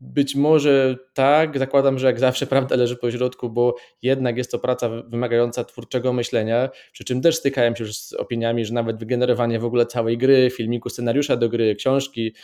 Być 0.00 0.34
może 0.34 0.96
tak, 1.14 1.58
zakładam, 1.58 1.98
że 1.98 2.06
jak 2.06 2.20
zawsze 2.20 2.46
prawda 2.46 2.76
leży 2.76 2.96
po 2.96 3.10
środku, 3.10 3.50
bo 3.50 3.74
jednak 4.02 4.36
jest 4.36 4.50
to 4.50 4.58
praca 4.58 4.88
wymagająca 4.88 5.64
twórczego 5.64 6.12
myślenia, 6.12 6.68
przy 6.92 7.04
czym 7.04 7.20
też 7.20 7.36
stykałem 7.36 7.76
się 7.76 7.84
już 7.84 7.96
z 7.96 8.12
opiniami, 8.12 8.64
że 8.64 8.74
nawet 8.74 8.98
wygenerowanie 8.98 9.58
w 9.58 9.64
ogóle 9.64 9.86
całej 9.86 10.18
gry, 10.18 10.50
filmiku, 10.50 10.88
scenariusza 10.88 11.36
do 11.36 11.48
gry, 11.48 11.74
książki, 11.74 12.34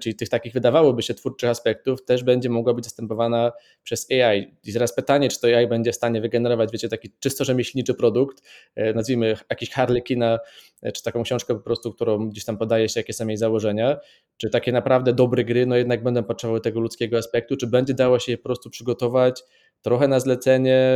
czyli 0.00 0.16
tych 0.16 0.28
takich 0.28 0.52
wydawałoby 0.52 1.02
się 1.02 1.14
twórczych 1.14 1.50
aspektów, 1.50 2.04
też 2.04 2.24
będzie 2.24 2.48
mogła 2.48 2.74
być 2.74 2.84
zastępowana 2.84 3.52
przez 3.82 4.06
AI. 4.10 4.56
I. 4.64 4.72
Teraz 4.72 4.94
pytanie, 4.94 5.28
czy 5.28 5.40
to 5.40 5.46
AI 5.46 5.66
będzie 5.66 5.92
w 5.92 5.96
stanie 5.96 6.20
wygenerować, 6.20 6.72
wiecie, 6.72 6.88
taki 6.88 7.10
czysto 7.20 7.44
rzemieślniczy 7.44 7.94
produkt, 7.94 8.42
e, 8.74 8.94
nazwijmy 8.94 9.36
jakiś 9.50 9.70
Harlekina, 9.70 10.38
e, 10.82 10.92
czy 10.92 11.02
taką 11.02 11.22
książkę 11.22 11.54
po 11.54 11.60
prostu, 11.60 11.92
którą 11.92 12.28
gdzieś 12.28 12.44
tam 12.44 12.58
podaje 12.58 12.88
się, 12.88 13.00
jakie 13.00 13.12
są 13.12 13.28
jej 13.28 13.36
założenia, 13.36 13.98
czy 14.36 14.50
takie 14.50 14.72
naprawdę 14.72 15.12
dobre 15.12 15.44
gry, 15.44 15.66
no 15.66 15.76
jednak 15.76 16.02
będą 16.02 16.24
potrzebowały 16.24 16.60
tego 16.60 16.80
ludzkiego 16.80 17.18
aspektu, 17.18 17.56
czy 17.56 17.66
będzie 17.66 17.94
dało 17.94 18.18
się 18.18 18.32
je 18.32 18.38
po 18.38 18.44
prostu 18.44 18.70
przygotować 18.70 19.42
trochę 19.82 20.08
na 20.08 20.20
zlecenie 20.20 20.90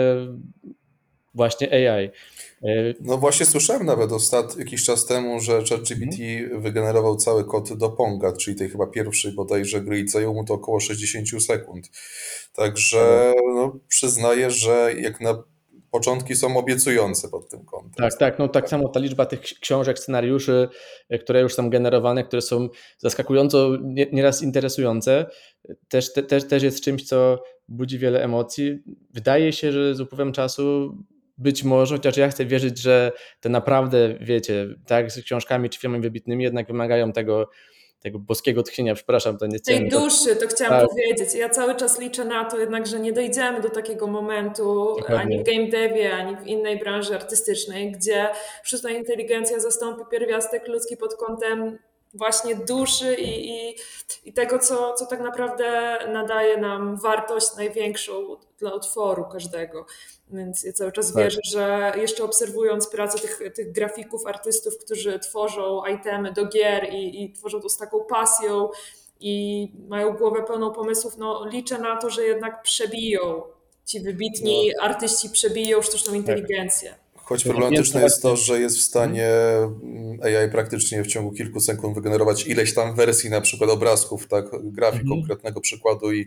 właśnie 1.34 1.90
AI. 1.90 2.10
No 3.00 3.18
właśnie 3.18 3.46
słyszałem 3.46 3.86
nawet 3.86 4.12
ostat, 4.12 4.56
jakiś 4.58 4.84
czas 4.84 5.06
temu, 5.06 5.40
że 5.40 5.52
ChatGPT 5.52 6.20
mhm. 6.20 6.62
wygenerował 6.62 7.16
cały 7.16 7.44
kod 7.44 7.72
do 7.72 7.88
Ponga, 7.88 8.32
czyli 8.32 8.56
tej 8.56 8.70
chyba 8.70 8.86
pierwszej 8.86 9.32
bodajże 9.32 9.80
gry 9.80 10.00
i 10.00 10.08
zajęło 10.08 10.34
mu 10.34 10.44
to 10.44 10.54
około 10.54 10.80
60 10.80 11.44
sekund. 11.44 11.90
Także 12.52 13.34
no, 13.54 13.78
przyznaję, 13.88 14.50
że 14.50 14.94
jak 14.98 15.20
na 15.20 15.42
początki 15.94 16.36
są 16.36 16.56
obiecujące 16.56 17.28
pod 17.28 17.48
tym 17.48 17.64
kątem. 17.64 17.92
Tak, 17.96 18.18
tak, 18.18 18.38
no 18.38 18.48
tak 18.48 18.68
samo 18.68 18.88
ta 18.88 19.00
liczba 19.00 19.26
tych 19.26 19.40
książek, 19.40 19.98
scenariuszy, 19.98 20.68
e, 21.08 21.18
które 21.18 21.40
już 21.40 21.54
są 21.54 21.70
generowane, 21.70 22.24
które 22.24 22.42
są 22.42 22.68
zaskakująco 22.98 23.70
nieraz 24.12 24.42
interesujące, 24.42 25.26
też, 25.88 26.12
te, 26.12 26.22
też, 26.22 26.48
też 26.48 26.62
jest 26.62 26.80
czymś, 26.80 27.04
co 27.04 27.42
budzi 27.68 27.98
wiele 27.98 28.22
emocji. 28.22 28.78
Wydaje 29.10 29.52
się, 29.52 29.72
że 29.72 29.94
z 29.94 30.00
upływem 30.00 30.32
czasu 30.32 30.96
być 31.38 31.64
może, 31.64 31.96
chociaż 31.96 32.16
ja 32.16 32.28
chcę 32.28 32.46
wierzyć, 32.46 32.78
że 32.78 33.12
te 33.40 33.48
naprawdę, 33.48 34.14
wiecie, 34.20 34.66
tak 34.86 35.12
z 35.12 35.22
książkami 35.24 35.70
czy 35.70 35.80
filmami 35.80 36.02
wybitnymi 36.02 36.44
jednak 36.44 36.66
wymagają 36.66 37.12
tego 37.12 37.48
tego 38.04 38.18
boskiego 38.18 38.62
tchnienia, 38.62 38.94
przepraszam, 38.94 39.38
to 39.38 39.46
nie 39.46 39.60
Tej 39.60 39.88
duszy, 39.88 40.36
to 40.36 40.48
chciałam 40.48 40.80
tak. 40.80 40.88
powiedzieć. 40.90 41.34
Ja 41.34 41.48
cały 41.48 41.76
czas 41.76 42.00
liczę 42.00 42.24
na 42.24 42.44
to 42.44 42.58
jednak, 42.58 42.86
że 42.86 43.00
nie 43.00 43.12
dojdziemy 43.12 43.60
do 43.60 43.70
takiego 43.70 44.06
momentu 44.06 44.94
Dokładnie. 44.98 45.16
ani 45.16 45.38
w 45.38 45.42
game 45.42 45.68
devie, 45.68 46.12
ani 46.14 46.36
w 46.36 46.46
innej 46.46 46.78
branży 46.78 47.14
artystycznej, 47.14 47.92
gdzie 47.92 48.28
sztuczna 48.62 48.90
inteligencja 48.90 49.60
zastąpi 49.60 50.02
pierwiastek 50.10 50.68
ludzki 50.68 50.96
pod 50.96 51.14
kątem 51.14 51.78
właśnie 52.14 52.56
duszy 52.56 53.14
i, 53.14 53.50
i, 53.50 53.76
i, 54.24 54.32
tego, 54.32 54.58
co, 54.58 54.94
co 54.94 55.06
tak 55.06 55.20
naprawdę 55.20 55.98
nadaje 56.12 56.56
nam 56.56 56.96
wartość 56.96 57.56
największą 57.56 58.36
dla 58.58 58.74
utworu 58.74 59.24
każdego. 59.32 59.86
Więc 60.30 60.62
ja 60.62 60.72
cały 60.72 60.92
czas 60.92 61.12
tak. 61.12 61.24
wierzę, 61.24 61.40
że 61.44 61.92
jeszcze 61.96 62.24
obserwując 62.24 62.86
pracę 62.86 63.18
tych, 63.18 63.54
tych 63.54 63.72
grafików, 63.72 64.26
artystów, 64.26 64.78
którzy 64.78 65.18
tworzą 65.18 65.82
itemy 65.86 66.32
do 66.32 66.46
gier 66.46 66.88
i, 66.92 67.24
i 67.24 67.32
tworzą 67.32 67.60
to 67.60 67.68
z 67.68 67.76
taką 67.76 68.04
pasją 68.04 68.68
i 69.20 69.68
mają 69.88 70.12
głowę 70.12 70.42
pełną 70.42 70.72
pomysłów, 70.72 71.16
no 71.18 71.48
liczę 71.48 71.78
na 71.78 71.96
to, 71.96 72.10
że 72.10 72.24
jednak 72.24 72.62
przebiją 72.62 73.42
ci 73.86 74.00
wybitni 74.00 74.70
no. 74.76 74.84
artyści 74.84 75.30
przebiją 75.30 75.82
sztuczną 75.82 76.12
tak. 76.12 76.16
inteligencję. 76.16 76.94
Choć 77.14 77.44
problematyczne 77.44 78.02
jest 78.02 78.22
to, 78.22 78.36
że 78.36 78.60
jest 78.60 78.78
w 78.78 78.82
stanie 78.82 79.28
mm, 79.28 80.18
AI 80.22 80.50
praktycznie 80.50 81.02
w 81.02 81.06
ciągu 81.06 81.32
kilku 81.32 81.60
sekund 81.60 81.94
wygenerować 81.94 82.46
ileś 82.46 82.74
tam 82.74 82.94
wersji 82.94 83.30
na 83.30 83.40
przykład 83.40 83.70
obrazków, 83.70 84.28
tak, 84.28 84.44
grafik 84.62 85.00
mhm. 85.00 85.20
konkretnego 85.20 85.60
przykładu 85.60 86.12
i 86.12 86.26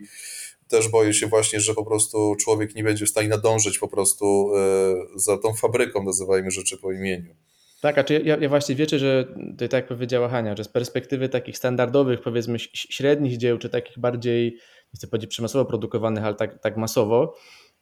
też 0.68 0.88
boję 0.88 1.14
się 1.14 1.26
właśnie, 1.26 1.60
że 1.60 1.74
po 1.74 1.84
prostu 1.84 2.34
człowiek 2.40 2.74
nie 2.74 2.84
będzie 2.84 3.06
w 3.06 3.08
stanie 3.08 3.28
nadążyć 3.28 3.78
po 3.78 3.88
prostu 3.88 4.50
e, 4.56 4.94
za 5.16 5.38
tą 5.38 5.54
fabryką, 5.54 6.02
nazywajmy 6.02 6.50
rzeczy 6.50 6.78
po 6.78 6.92
imieniu. 6.92 7.34
Tak, 7.80 7.98
a 7.98 8.04
czy 8.04 8.22
ja, 8.24 8.36
ja 8.36 8.48
właśnie 8.48 8.74
wiecie, 8.74 8.98
że 8.98 9.24
to 9.58 9.68
tak 9.68 9.72
jak 9.72 9.88
powiedziała 9.88 10.28
Hania, 10.28 10.56
że 10.56 10.64
z 10.64 10.68
perspektywy 10.68 11.28
takich 11.28 11.58
standardowych, 11.58 12.20
powiedzmy 12.20 12.58
średnich 12.74 13.36
dzieł, 13.36 13.58
czy 13.58 13.68
takich 13.68 13.98
bardziej, 13.98 14.52
nie 14.94 14.96
chcę 14.96 15.06
powiedzieć 15.06 15.30
przemysłowo 15.30 15.68
produkowanych, 15.68 16.24
ale 16.24 16.34
tak, 16.34 16.58
tak 16.58 16.76
masowo, 16.76 17.34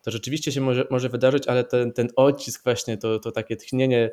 to 0.02 0.10
rzeczywiście 0.10 0.52
się 0.52 0.60
może, 0.60 0.86
może 0.90 1.08
wydarzyć, 1.08 1.48
ale 1.48 1.64
ten, 1.64 1.92
ten 1.92 2.08
odcisk 2.16 2.64
właśnie, 2.64 2.98
to, 2.98 3.18
to 3.18 3.32
takie 3.32 3.56
tchnienie 3.56 4.10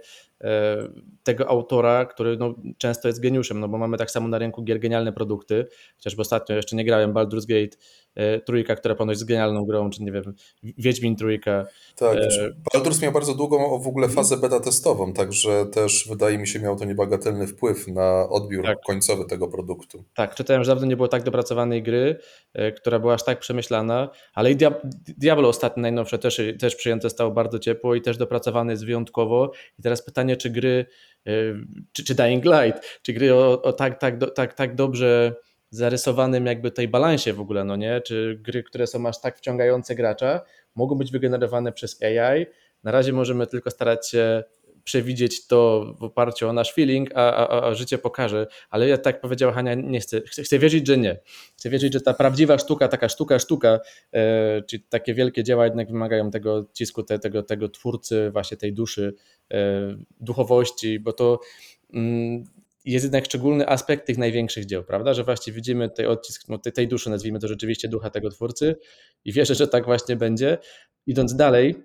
tego 1.24 1.50
autora, 1.50 2.06
który 2.06 2.38
no, 2.38 2.56
często 2.78 3.08
jest 3.08 3.22
geniuszem, 3.22 3.60
no 3.60 3.68
bo 3.68 3.78
mamy 3.78 3.98
tak 3.98 4.12
samo 4.12 4.28
na 4.28 4.38
rynku 4.38 4.64
gier 4.64 4.80
genialne 4.80 5.14
produkty, 5.14 5.66
chociażby 5.98 6.22
ostatnio 6.22 6.56
jeszcze 6.56 6.76
nie 6.76 6.86
grałem 6.86 7.14
Baldur's 7.14 7.46
Gate 7.48 7.78
e, 8.16 8.40
trójka, 8.40 8.76
która 8.76 8.96
ponoć 8.96 9.14
jest 9.14 9.26
genialną 9.26 9.66
grą, 9.66 9.90
czy 9.90 10.04
nie 10.04 10.12
wiem, 10.12 10.24
Wiedźmin 10.64 11.16
trójka. 11.16 11.66
Tak, 11.96 12.18
e... 12.18 12.54
Baldur's 12.76 13.04
miał 13.04 13.12
bardzo 13.12 13.36
długą 13.36 13.80
w 13.80 13.88
ogóle 13.88 14.10
fazę 14.10 14.38
beta 14.38 14.60
testową, 14.60 15.14
także 15.14 15.66
też 15.66 16.08
wydaje 16.10 16.38
mi 16.38 16.48
się 16.48 16.60
miał 16.60 16.76
to 16.76 16.86
niebagatelny 16.86 17.48
wpływ 17.48 17.88
na 17.88 18.30
odbiór 18.30 18.66
tak. 18.66 18.78
końcowy 18.82 19.26
tego 19.26 19.48
produktu. 19.48 20.04
Tak, 20.16 20.36
czytałem, 20.36 20.64
że 20.64 20.72
dawno 20.72 20.88
nie 20.88 20.96
było 20.96 21.08
tak 21.08 21.24
dopracowanej 21.24 21.84
gry, 21.84 22.20
e, 22.54 22.72
która 22.72 23.00
była 23.00 23.14
aż 23.14 23.24
tak 23.24 23.40
przemyślana, 23.40 24.10
ale 24.34 24.52
i 24.52 24.58
Diablo 25.18 25.50
ostatnio 25.50 25.82
najnowsze 25.82 26.20
też, 26.20 26.42
też 26.60 26.76
przyjęte 26.76 27.10
stało 27.10 27.32
bardzo 27.32 27.60
ciepło 27.60 27.96
i 27.96 28.02
też 28.02 28.18
dopracowane 28.18 28.74
jest 28.74 28.86
wyjątkowo. 28.86 29.52
I 29.80 29.82
teraz 29.82 30.06
pytanie, 30.06 30.33
czy 30.38 30.50
gry, 30.50 30.86
e, 31.28 31.32
czy, 31.92 32.04
czy 32.04 32.16
Dying 32.16 32.46
Light, 32.46 33.00
czy 33.02 33.14
gry 33.14 33.34
o, 33.34 33.62
o 33.62 33.74
tak, 33.74 34.00
tak, 34.00 34.16
tak, 34.36 34.54
tak 34.54 34.76
dobrze 34.76 35.36
zarysowanym 35.70 36.46
jakby 36.46 36.72
tej 36.72 36.88
balansie 36.88 37.34
w 37.34 37.40
ogóle, 37.40 37.64
no 37.64 37.76
nie? 37.76 38.02
Czy 38.02 38.40
gry, 38.42 38.64
które 38.64 38.88
są 38.88 39.08
aż 39.08 39.22
tak 39.22 39.38
wciągające 39.38 39.96
gracza, 39.96 40.42
mogą 40.76 40.96
być 40.96 41.12
wygenerowane 41.12 41.72
przez 41.72 42.04
AI. 42.04 42.46
Na 42.84 42.92
razie 42.92 43.14
możemy 43.14 43.48
tylko 43.48 43.72
starać 43.72 44.10
się 44.10 44.44
przewidzieć 44.84 45.48
to 45.48 45.86
w 46.00 46.04
oparciu 46.04 46.50
o 46.50 46.54
nasz 46.54 46.74
feeling, 46.74 47.10
a, 47.16 47.48
a, 47.48 47.68
a 47.68 47.74
życie 47.74 47.98
pokaże. 47.98 48.48
Ale 48.70 48.88
ja 48.88 48.98
tak 48.98 49.22
powiedziała 49.22 49.54
Hania, 49.54 49.74
nie 49.74 50.00
chcę, 50.00 50.22
chcę, 50.22 50.44
chcę 50.44 50.60
wierzyć, 50.60 50.88
że 50.88 50.98
nie. 50.98 51.20
Chcę 51.58 51.70
wierzyć, 51.70 51.94
że 51.94 52.02
ta 52.02 52.14
prawdziwa 52.14 52.58
sztuka, 52.58 52.88
taka 52.88 53.10
sztuka, 53.10 53.40
sztuka, 53.40 53.80
e, 54.14 54.62
czyli 54.62 54.84
takie 54.84 55.14
wielkie 55.14 55.44
dzieła 55.44 55.66
jednak 55.66 55.88
wymagają 55.88 56.32
tego 56.32 56.66
cisku, 56.74 57.04
te, 57.04 57.20
tego, 57.20 57.44
tego 57.44 57.70
twórcy, 57.70 58.30
właśnie 58.32 58.58
tej 58.58 58.74
duszy, 58.74 59.14
e, 59.54 59.96
duchowości, 60.20 61.00
bo 61.00 61.14
to 61.14 61.40
mm, 61.94 62.44
jest 62.86 63.04
jednak 63.06 63.26
szczególny 63.26 63.70
aspekt 63.70 64.08
tych 64.08 64.18
największych 64.18 64.66
dzieł, 64.66 64.84
prawda? 64.84 65.14
Że 65.14 65.24
właśnie 65.24 65.54
widzimy 65.54 65.90
tej 65.90 66.08
odcisk 66.08 66.50
no, 66.50 66.58
tej 66.58 66.88
duszy, 66.88 67.10
nazwijmy 67.10 67.40
to 67.40 67.48
rzeczywiście 67.48 67.88
ducha 67.88 68.10
tego 68.10 68.30
twórcy 68.30 68.76
i 69.26 69.32
wierzę, 69.32 69.56
że 69.56 69.68
tak 69.68 69.86
właśnie 69.86 70.16
będzie. 70.16 70.58
Idąc 71.08 71.36
dalej, 71.36 71.76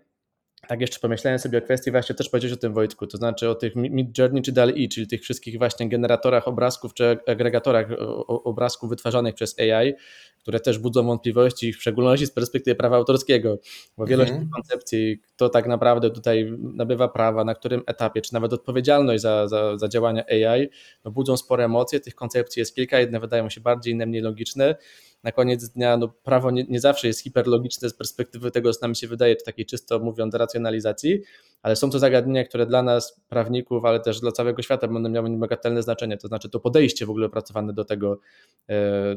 tak 0.67 0.81
jeszcze 0.81 1.01
pomyślałem 1.01 1.39
sobie 1.39 1.59
o 1.59 1.63
kwestii, 1.63 1.91
właśnie 1.91 2.15
też 2.15 2.29
powiedzieć 2.29 2.53
o 2.53 2.57
tym 2.57 2.75
Wojtku, 2.75 3.07
to 3.07 3.17
znaczy 3.17 3.49
o 3.49 3.55
tych 3.55 3.77
Mid 3.77 4.19
Journey 4.19 4.43
czy 4.43 4.53
DALL-E, 4.53 4.89
czyli 4.89 5.07
tych 5.07 5.23
wszystkich 5.23 5.59
właśnie 5.59 5.89
generatorach 5.89 6.49
obrazków 6.49 6.95
czy 6.95 7.19
agregatorach 7.27 7.87
obrazków 8.27 8.91
wytwarzanych 8.91 9.35
przez 9.35 9.59
AI, 9.59 9.95
które 10.39 10.61
też 10.61 10.79
budzą 10.79 11.07
wątpliwości, 11.07 11.73
w 11.73 11.81
szczególności 11.81 12.27
z 12.27 12.31
perspektywy 12.31 12.75
prawa 12.75 12.97
autorskiego, 12.97 13.59
bo 13.97 14.07
wielość 14.07 14.31
mhm. 14.31 14.51
koncepcji, 14.51 15.21
kto 15.37 15.49
tak 15.49 15.67
naprawdę 15.67 16.11
tutaj 16.11 16.53
nabywa 16.61 17.09
prawa, 17.09 17.45
na 17.45 17.55
którym 17.55 17.83
etapie, 17.87 18.21
czy 18.21 18.35
nawet 18.35 18.53
odpowiedzialność 18.53 19.23
za, 19.23 19.49
za, 19.49 19.79
za 19.79 19.89
działania 19.89 20.25
AI, 20.27 20.69
no 21.05 21.11
budzą 21.11 21.37
spore 21.37 21.65
emocje, 21.65 22.01
tych 22.01 22.15
koncepcji 22.15 22.61
jest 22.61 22.75
kilka, 22.75 22.99
jedne 22.99 23.21
wydają 23.21 23.51
się 23.51 23.61
bardziej, 23.61 23.95
inne 23.95 24.07
mniej 24.07 24.23
logiczne, 24.23 24.75
na 25.23 25.33
koniec 25.33 25.69
dnia 25.69 25.97
no, 25.97 26.09
prawo 26.09 26.51
nie, 26.51 26.65
nie 26.65 26.81
zawsze 26.81 27.07
jest 27.07 27.23
hiperlogiczne 27.23 27.89
z 27.89 27.95
perspektywy 27.95 28.51
tego, 28.51 28.73
co 28.73 28.79
nam 28.83 28.95
się 28.95 29.09
wydaje, 29.09 29.37
czy 29.37 29.45
takiej 29.45 29.67
czysto 29.67 29.99
mówiąc 29.99 30.35
racjonalizacji, 30.35 31.23
ale 31.63 31.77
są 31.77 31.91
to 31.91 31.99
zagadnienia, 31.99 32.45
które 32.45 32.67
dla 32.67 32.83
nas, 32.83 33.21
prawników, 33.29 33.85
ale 33.85 34.01
też 34.01 34.21
dla 34.21 34.33
całego 34.33 34.63
świata 34.63 34.89
będą 34.89 35.09
miały 35.09 35.31
niebagatelne 35.31 35.83
znaczenie. 35.83 36.17
To 36.17 36.29
znaczy 36.29 36.51
to 36.51 36.61
podejście 36.61 37.07
w 37.07 37.11
ogóle 37.11 37.27
opracowane 37.27 37.73
do 37.73 37.85
tego 37.85 38.19
e, 38.69 39.17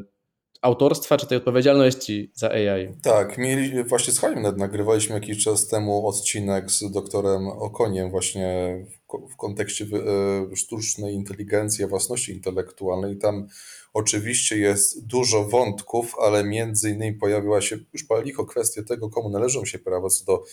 autorstwa, 0.62 1.16
czy 1.16 1.26
tej 1.26 1.38
odpowiedzialności 1.38 2.32
za 2.34 2.50
AI. 2.50 2.94
Tak, 3.02 3.38
mieli, 3.38 3.84
właśnie 3.84 4.12
z 4.12 4.18
Haimnet 4.18 4.58
nagrywaliśmy 4.58 5.14
jakiś 5.14 5.44
czas 5.44 5.68
temu 5.68 6.08
odcinek 6.08 6.70
z 6.70 6.90
doktorem 6.90 7.48
Okoniem 7.48 8.10
właśnie 8.10 8.76
w, 9.08 9.32
w 9.32 9.36
kontekście 9.36 9.84
e, 9.84 10.56
sztucznej 10.56 11.14
inteligencji, 11.14 11.86
własności 11.86 12.32
intelektualnej. 12.32 13.18
Tam 13.18 13.46
Oczywiście 13.94 14.58
jest 14.58 15.06
dużo 15.06 15.44
wątków, 15.44 16.14
ale 16.18 16.44
między 16.44 16.90
innymi 16.90 17.18
pojawiła 17.18 17.60
się 17.60 17.78
już 17.92 18.06
licho 18.24 18.44
kwestia 18.44 18.82
tego, 18.82 19.10
komu 19.10 19.30
należą 19.30 19.64
się 19.64 19.78
prawa 19.78 20.08
co 20.08 20.24
do 20.24 20.44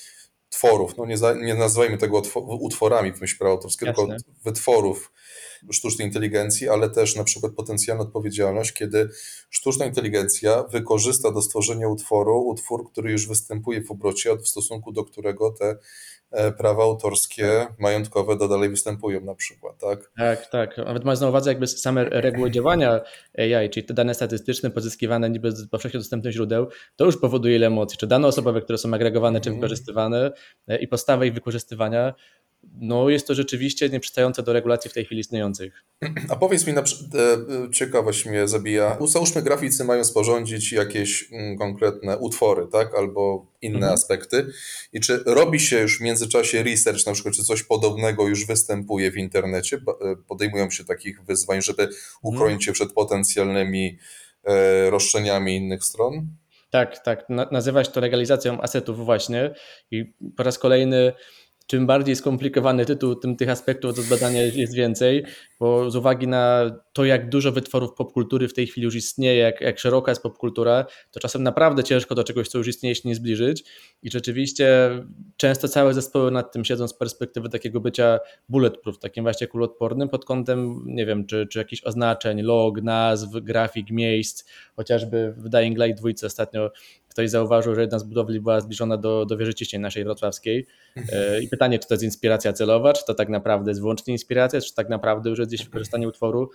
tworów. 0.49 0.97
No 0.97 1.05
nie, 1.05 1.17
za, 1.17 1.33
nie 1.33 1.55
nazywajmy 1.55 1.97
tego 1.97 2.21
utworami 2.45 3.13
w 3.13 3.21
myśl 3.21 3.37
prawa 3.37 3.53
autorskiego, 3.53 3.93
tylko 3.93 4.15
wytworów 4.43 5.11
sztucznej 5.71 6.07
inteligencji, 6.07 6.69
ale 6.69 6.89
też 6.89 7.15
na 7.15 7.23
przykład 7.23 7.53
potencjalna 7.53 8.03
odpowiedzialność, 8.03 8.73
kiedy 8.73 9.09
sztuczna 9.49 9.85
inteligencja 9.85 10.63
wykorzysta 10.63 11.31
do 11.31 11.41
stworzenia 11.41 11.87
utworu 11.87 12.47
utwór, 12.47 12.91
który 12.91 13.11
już 13.11 13.27
występuje 13.27 13.83
w 13.83 13.91
obrocie, 13.91 14.37
w 14.37 14.47
stosunku 14.47 14.91
do 14.91 15.03
którego 15.03 15.51
te 15.51 15.77
prawa 16.57 16.83
autorskie, 16.83 17.67
majątkowe 17.79 18.37
do 18.37 18.47
dalej 18.47 18.69
występują 18.69 19.21
na 19.21 19.35
przykład, 19.35 19.77
tak? 19.77 20.11
Tak, 20.17 20.47
tak. 20.47 20.77
Nawet 20.77 21.05
mając 21.05 21.21
na 21.21 21.29
uwadze 21.29 21.51
jakby 21.51 21.67
same 21.67 22.05
reguły 22.09 22.51
działania 22.51 23.01
AI, 23.37 23.69
czyli 23.69 23.85
te 23.85 23.93
dane 23.93 24.13
statystyczne 24.13 24.69
pozyskiwane 24.69 25.29
niby 25.29 25.51
z 25.51 25.67
powszechnie 25.67 25.99
dostępnych 25.99 26.33
źródeł, 26.33 26.67
to 26.95 27.05
już 27.05 27.17
powoduje 27.17 27.55
ile 27.55 27.67
emocji. 27.67 27.97
Czy 27.97 28.07
dane 28.07 28.27
osobowe, 28.27 28.61
które 28.61 28.77
są 28.77 28.93
agregowane 28.93 29.41
czy 29.41 29.49
mhm. 29.49 29.61
wykorzystywane 29.61 30.31
e, 30.67 30.77
i 30.77 30.87
podstawy 30.87 31.27
ich 31.27 31.33
wykorzystywania, 31.33 32.13
no 32.81 33.09
jest 33.09 33.27
to 33.27 33.35
rzeczywiście 33.35 33.89
nieprzystające 33.89 34.43
do 34.43 34.53
regulacji 34.53 34.91
w 34.91 34.93
tej 34.93 35.05
chwili 35.05 35.21
istniejących. 35.21 35.83
A 36.29 36.35
powiedz 36.35 36.67
mi, 36.67 36.73
na, 36.73 36.81
e, 36.81 36.85
ciekawość 37.71 38.25
mnie 38.25 38.47
zabija. 38.47 38.97
Załóżmy, 39.07 39.41
graficy 39.41 39.83
mają 39.83 40.03
sporządzić 40.03 40.71
jakieś 40.71 41.31
mm, 41.31 41.57
konkretne 41.57 42.17
utwory, 42.17 42.67
tak? 42.71 42.95
Albo 42.95 43.45
inne 43.61 43.75
mhm. 43.75 43.93
aspekty. 43.93 44.47
I 44.93 44.99
czy 44.99 45.23
robi 45.25 45.59
się 45.59 45.79
już 45.79 45.97
w 45.97 46.01
międzyczasie 46.01 46.63
research, 46.63 47.05
na 47.05 47.13
przykład, 47.13 47.35
czy 47.35 47.43
coś 47.43 47.63
podobnego 47.63 48.27
już 48.27 48.45
występuje 48.45 49.11
w 49.11 49.17
internecie? 49.17 49.77
E, 49.77 50.15
podejmują 50.27 50.69
się 50.69 50.83
takich 50.83 51.23
wyzwań, 51.23 51.61
żeby 51.61 51.89
uchronić 52.21 52.65
się 52.65 52.71
przed 52.71 52.93
potencjalnymi 52.93 53.97
e, 54.43 54.89
roszczeniami 54.89 55.55
innych 55.55 55.83
stron? 55.83 56.27
Tak, 56.69 56.99
tak. 56.99 57.25
Nazywać 57.51 57.89
to 57.89 57.99
legalizacją 57.99 58.61
asetów 58.61 59.05
właśnie. 59.05 59.53
I 59.91 60.13
po 60.37 60.43
raz 60.43 60.59
kolejny 60.59 61.13
czym 61.69 61.87
bardziej 61.87 62.15
skomplikowany 62.15 62.85
tytuł, 62.85 63.15
tym 63.15 63.35
tych 63.35 63.49
aspektów 63.49 63.95
do 63.95 64.01
zbadania 64.01 64.41
jest 64.41 64.73
więcej, 64.73 65.25
bo 65.59 65.91
z 65.91 65.95
uwagi 65.95 66.27
na 66.27 66.71
to, 66.93 67.05
jak 67.05 67.29
dużo 67.29 67.51
wytworów 67.51 67.93
popkultury 67.93 68.47
w 68.47 68.53
tej 68.53 68.67
chwili 68.67 68.85
już 68.85 68.95
istnieje, 68.95 69.39
jak, 69.41 69.61
jak 69.61 69.79
szeroka 69.79 70.11
jest 70.11 70.23
popkultura, 70.23 70.85
to 71.11 71.19
czasem 71.19 71.43
naprawdę 71.43 71.83
ciężko 71.83 72.15
do 72.15 72.23
czegoś, 72.23 72.47
co 72.47 72.57
już 72.57 72.67
istnieje, 72.67 72.95
się 72.95 73.09
nie 73.09 73.15
zbliżyć. 73.15 73.63
I 74.03 74.11
rzeczywiście 74.11 74.89
często 75.37 75.67
całe 75.67 75.93
zespoły 75.93 76.31
nad 76.31 76.51
tym 76.51 76.65
siedzą 76.65 76.87
z 76.87 76.93
perspektywy 76.93 77.49
takiego 77.49 77.79
bycia 77.79 78.19
bulletproof, 78.49 78.99
takim 78.99 79.23
właśnie 79.23 79.47
kuloodpornym 79.47 80.09
pod 80.09 80.25
kątem, 80.25 80.83
nie 80.85 81.05
wiem, 81.05 81.25
czy, 81.25 81.47
czy 81.47 81.59
jakichś 81.59 81.83
oznaczeń, 81.83 82.41
log, 82.41 82.81
nazw, 82.81 83.29
grafik, 83.41 83.91
miejsc, 83.91 84.45
chociażby 84.75 85.33
w 85.37 85.49
Dying 85.49 85.77
Light 85.77 86.01
2 86.01 86.09
ostatnio 86.27 86.71
ktoś 87.19 87.29
zauważył, 87.29 87.75
że 87.75 87.81
jedna 87.81 87.99
z 87.99 88.03
budowli 88.03 88.41
była 88.41 88.61
zbliżona 88.61 88.97
do, 88.97 89.25
do 89.25 89.37
wieży 89.37 89.53
ciśnień 89.53 89.81
naszej 89.81 90.03
wrocławskiej. 90.03 90.67
E, 91.11 91.41
I 91.41 91.47
pytanie, 91.47 91.79
czy 91.79 91.87
to 91.87 91.93
jest 91.93 92.03
inspiracja 92.03 92.53
celowa, 92.53 92.93
czy 92.93 93.05
to 93.05 93.13
tak 93.13 93.29
naprawdę 93.29 93.71
jest 93.71 93.81
wyłącznie 93.81 94.13
inspiracja, 94.13 94.61
czy 94.61 94.73
tak 94.73 94.89
naprawdę 94.89 95.29
już 95.29 95.39
jest 95.39 95.51
gdzieś 95.51 95.65
wykorzystanie 95.65 96.07
utworu. 96.07 96.49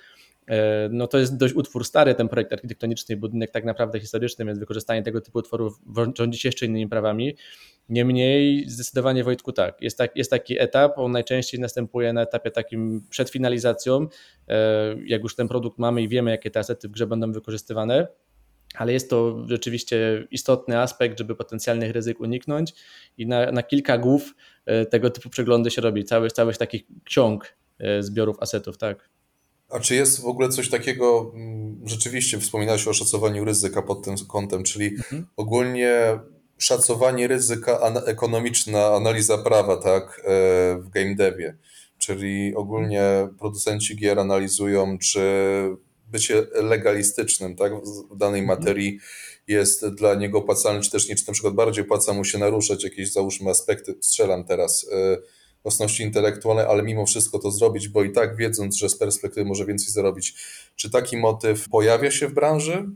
E, 0.49 0.89
no 0.93 1.07
to 1.07 1.19
jest 1.19 1.37
dość 1.37 1.55
utwór 1.55 1.85
stary, 1.85 2.15
ten 2.15 2.29
projekt 2.29 2.53
architektoniczny, 2.53 3.17
budynek 3.17 3.51
tak 3.51 3.65
naprawdę 3.65 4.01
historyczny, 4.01 4.45
więc 4.45 4.59
wykorzystanie 4.59 5.03
tego 5.03 5.21
typu 5.21 5.39
utworów 5.39 5.81
rządzi 6.19 6.39
się 6.39 6.49
jeszcze 6.49 6.67
innymi 6.67 6.89
prawami. 6.89 7.37
Niemniej 7.89 8.65
zdecydowanie 8.69 9.25
Wojtku 9.25 9.53
tak, 9.53 9.83
jest, 9.83 9.99
tak, 9.99 10.17
jest 10.17 10.31
taki 10.31 10.61
etap, 10.61 10.99
on 10.99 11.13
najczęściej 11.13 11.61
następuje 11.61 12.13
na 12.13 12.23
etapie 12.23 12.51
takim 12.51 13.07
przed 13.11 13.31
finalizacją, 13.31 14.07
e, 14.49 14.97
jak 15.07 15.23
już 15.23 15.37
ten 15.37 15.49
produkt 15.49 15.79
mamy 15.79 16.03
i 16.03 16.09
wiemy, 16.09 16.31
jakie 16.31 16.51
te 16.51 16.61
asety 16.61 16.89
w 16.89 16.91
grze 16.91 17.07
będą 17.07 17.33
wykorzystywane, 17.33 18.09
ale 18.75 18.93
jest 18.93 19.11
to 19.11 19.45
rzeczywiście 19.49 20.27
istotny 20.31 20.79
aspekt, 20.79 21.19
żeby 21.19 21.35
potencjalnych 21.35 21.93
ryzyk 21.93 22.21
uniknąć 22.21 22.75
i 23.19 23.27
na, 23.27 23.53
na 23.53 23.63
kilka 23.63 23.99
głów 23.99 24.35
e, 24.67 24.87
tego 24.87 25.11
typu 25.11 25.31
przeglądy 25.31 25.71
się 25.71 25.83
robi, 25.83 26.05
cały, 26.05 26.31
cały 26.31 26.55
takich 26.55 26.83
ksiąg 27.05 27.57
e, 27.79 28.03
zbiorów 28.03 28.37
asetów, 28.41 28.79
tak. 28.79 29.09
A 29.71 29.81
czy 29.81 29.95
jest 29.95 30.21
w 30.21 30.27
ogóle 30.27 30.49
coś 30.49 30.69
takiego, 30.69 31.33
mm, 31.35 31.81
rzeczywiście 31.85 32.39
wspominałeś 32.39 32.89
o 32.89 32.93
szacowaniu 32.93 33.45
ryzyka 33.45 33.83
pod 33.83 34.05
tym 34.05 34.15
kątem, 34.29 34.63
czyli 34.63 34.87
mhm. 34.87 35.27
ogólnie 35.37 36.19
szacowanie 36.59 37.29
ryzyka 37.29 37.93
ekonomiczna 38.07 38.87
analiza 38.87 39.39
prawa, 39.39 39.77
tak, 39.77 40.21
e, 40.25 40.79
w 40.79 40.89
game 40.89 41.15
devie, 41.15 41.57
czyli 41.99 42.55
ogólnie 42.55 43.29
producenci 43.39 43.97
gier 43.97 44.19
analizują, 44.19 44.99
czy 44.99 45.21
bycie 46.15 46.47
legalistycznym 46.55 47.57
tak, 47.57 47.73
w 48.11 48.17
danej 48.17 48.41
mhm. 48.41 48.59
materii 48.59 48.99
jest 49.49 49.87
dla 49.87 50.15
niego 50.15 50.39
opłacalny, 50.39 50.83
czy 50.83 50.91
też 50.91 51.09
nie, 51.09 51.17
czy 51.17 51.25
na 51.27 51.33
przykład 51.33 51.55
bardziej 51.55 51.85
opłaca 51.85 52.13
mu 52.13 52.25
się 52.25 52.39
naruszać 52.39 52.85
jakieś, 52.85 53.13
załóżmy, 53.13 53.51
aspekty, 53.51 53.95
strzelam 54.01 54.45
teraz, 54.45 54.83
yy, 54.83 55.23
własności 55.63 56.03
intelektualnej, 56.03 56.67
ale 56.67 56.83
mimo 56.83 57.07
wszystko 57.07 57.39
to 57.39 57.51
zrobić, 57.51 57.89
bo 57.89 58.05
i 58.05 58.13
tak 58.13 58.37
wiedząc, 58.37 58.77
że 58.77 58.89
z 58.89 58.99
perspektywy 58.99 59.47
może 59.47 59.67
więcej 59.67 59.89
zarobić. 59.89 60.35
Czy 60.77 60.91
taki 60.91 61.17
motyw 61.17 61.69
pojawia 61.69 62.11
się 62.11 62.29
w 62.29 62.35
branży? 62.35 62.91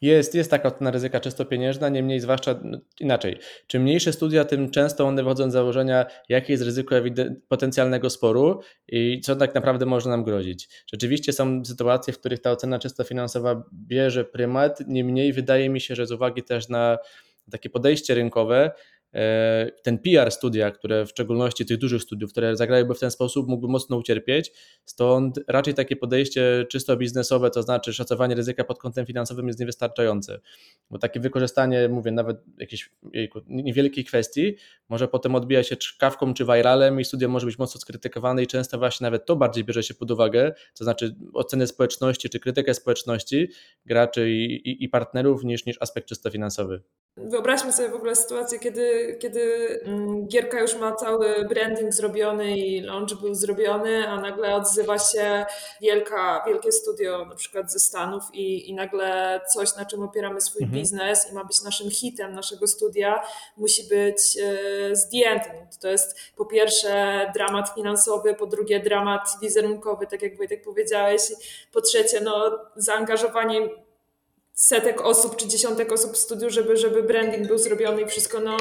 Jest, 0.00 0.34
jest 0.34 0.50
taka 0.50 0.68
ocena 0.68 0.90
ryzyka 0.90 1.20
czysto 1.20 1.44
pieniężna, 1.44 1.88
niemniej 1.88 2.20
zwłaszcza 2.20 2.60
no, 2.64 2.78
inaczej. 3.00 3.38
Czym 3.66 3.82
mniejsze 3.82 4.12
studia, 4.12 4.44
tym 4.44 4.70
często 4.70 5.06
one 5.06 5.22
wychodzą 5.22 5.50
z 5.50 5.52
założenia, 5.52 6.06
jakie 6.28 6.52
jest 6.52 6.64
ryzyko 6.64 6.96
potencjalnego 7.48 8.10
sporu 8.10 8.60
i 8.88 9.20
co 9.20 9.36
tak 9.36 9.54
naprawdę 9.54 9.86
może 9.86 10.10
nam 10.10 10.24
grozić. 10.24 10.68
Rzeczywiście 10.92 11.32
są 11.32 11.64
sytuacje, 11.64 12.12
w 12.12 12.18
których 12.18 12.40
ta 12.40 12.50
ocena 12.50 12.78
czysto 12.78 13.04
finansowa 13.04 13.62
bierze 13.72 14.24
prymat, 14.24 14.78
niemniej 14.86 15.32
wydaje 15.32 15.68
mi 15.68 15.80
się, 15.80 15.94
że 15.94 16.06
z 16.06 16.12
uwagi 16.12 16.42
też 16.42 16.68
na 16.68 16.98
takie 17.50 17.70
podejście 17.70 18.14
rynkowe, 18.14 18.70
ten 19.82 19.98
PR 19.98 20.30
studia, 20.30 20.70
które 20.70 21.06
w 21.06 21.10
szczególności 21.10 21.66
tych 21.66 21.78
dużych 21.78 22.02
studiów, 22.02 22.30
które 22.32 22.56
zagrałyby 22.56 22.94
w 22.94 23.00
ten 23.00 23.10
sposób, 23.10 23.48
mógłby 23.48 23.72
mocno 23.72 23.96
ucierpieć. 23.96 24.52
Stąd 24.84 25.40
raczej 25.48 25.74
takie 25.74 25.96
podejście 25.96 26.66
czysto 26.70 26.96
biznesowe, 26.96 27.50
to 27.50 27.62
znaczy 27.62 27.94
szacowanie 27.94 28.34
ryzyka 28.34 28.64
pod 28.64 28.78
kątem 28.78 29.06
finansowym 29.06 29.46
jest 29.46 29.60
niewystarczające. 29.60 30.40
Bo 30.90 30.98
takie 30.98 31.20
wykorzystanie, 31.20 31.88
mówię, 31.88 32.12
nawet 32.12 32.36
jakiejś 32.58 32.90
niewielkiej 33.46 34.04
kwestii, 34.04 34.56
może 34.88 35.08
potem 35.08 35.34
odbijać 35.34 35.68
się 35.68 35.76
czkawką 35.76 36.34
czy 36.34 36.44
viralem 36.44 37.00
i 37.00 37.04
studio 37.04 37.28
może 37.28 37.46
być 37.46 37.58
mocno 37.58 37.80
skrytykowane 37.80 38.42
i 38.42 38.46
często 38.46 38.78
właśnie 38.78 39.04
nawet 39.04 39.26
to 39.26 39.36
bardziej 39.36 39.64
bierze 39.64 39.82
się 39.82 39.94
pod 39.94 40.10
uwagę, 40.10 40.52
to 40.78 40.84
znaczy 40.84 41.16
oceny 41.34 41.66
społeczności 41.66 42.30
czy 42.30 42.40
krytykę 42.40 42.74
społeczności 42.74 43.48
graczy 43.86 44.30
i, 44.30 44.68
i, 44.70 44.84
i 44.84 44.88
partnerów 44.88 45.44
niż, 45.44 45.66
niż 45.66 45.76
aspekt 45.80 46.08
czysto 46.08 46.30
finansowy. 46.30 46.82
Wyobraźmy 47.16 47.72
sobie 47.72 47.88
w 47.88 47.94
ogóle 47.94 48.16
sytuację, 48.16 48.58
kiedy, 48.58 49.05
kiedy 49.18 49.66
mm, 49.84 50.26
gierka 50.26 50.60
już 50.60 50.74
ma 50.74 50.92
cały 50.92 51.44
branding 51.48 51.94
zrobiony 51.94 52.56
i 52.56 52.80
launch 52.80 53.20
był 53.20 53.34
zrobiony, 53.34 54.08
a 54.08 54.20
nagle 54.20 54.54
odzywa 54.54 54.98
się 54.98 55.46
wielka, 55.80 56.44
wielkie 56.46 56.72
studio 56.72 57.24
na 57.24 57.34
przykład 57.34 57.72
ze 57.72 57.78
Stanów 57.78 58.22
i, 58.32 58.70
i 58.70 58.74
nagle 58.74 59.40
coś, 59.54 59.76
na 59.76 59.84
czym 59.84 60.02
opieramy 60.02 60.40
swój 60.40 60.62
mhm. 60.62 60.80
biznes 60.80 61.30
i 61.30 61.34
ma 61.34 61.44
być 61.44 61.62
naszym 61.62 61.90
hitem 61.90 62.34
naszego 62.34 62.66
studia, 62.66 63.22
musi 63.56 63.88
być 63.88 64.38
e, 64.42 64.96
zdjęty. 64.96 65.50
To 65.80 65.88
jest 65.88 66.20
po 66.36 66.46
pierwsze 66.46 67.26
dramat 67.34 67.74
finansowy, 67.74 68.34
po 68.34 68.46
drugie 68.46 68.80
dramat 68.80 69.28
wizerunkowy, 69.42 70.06
tak 70.06 70.22
jak 70.22 70.36
Wojtek 70.36 70.64
powiedziałeś, 70.64 71.22
po 71.72 71.80
trzecie 71.80 72.20
no, 72.20 72.58
zaangażowanie 72.76 73.85
setek 74.56 75.00
osób 75.00 75.36
czy 75.36 75.48
dziesiątek 75.48 75.92
osób 75.92 76.12
w 76.12 76.16
studiu, 76.16 76.50
żeby, 76.50 76.76
żeby 76.76 77.02
branding 77.02 77.48
był 77.48 77.58
zrobiony 77.58 78.02
i 78.02 78.06
wszystko. 78.06 78.40
No, 78.40 78.56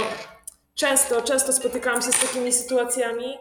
często, 0.75 1.21
często 1.21 1.53
spotykałam 1.53 2.01
się 2.01 2.11
z 2.11 2.19
takimi 2.19 2.53
sytuacjami 2.53 3.37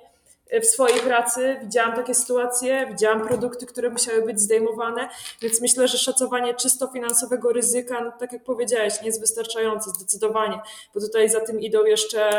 w 0.61 0.67
swojej 0.67 1.01
pracy, 1.01 1.57
widziałam 1.63 1.97
takie 1.97 2.15
sytuacje, 2.15 2.87
widziałam 2.87 3.29
produkty, 3.29 3.67
które 3.67 3.91
musiały 3.91 4.23
być 4.23 4.41
zdejmowane, 4.41 5.09
więc 5.43 5.61
myślę, 5.61 5.89
że 5.89 5.99
szacowanie 5.99 6.55
czysto 6.55 6.87
finansowego 6.87 7.53
ryzyka, 7.53 8.01
no, 8.01 8.13
tak 8.19 8.33
jak 8.33 8.45
powiedziałeś, 8.45 9.01
nie 9.01 9.07
jest 9.07 9.21
wystarczające 9.21 9.91
zdecydowanie, 9.91 10.61
bo 10.95 11.01
tutaj 11.01 11.31
za 11.31 11.41
tym 11.41 11.61
idą 11.61 11.85
jeszcze 11.85 12.31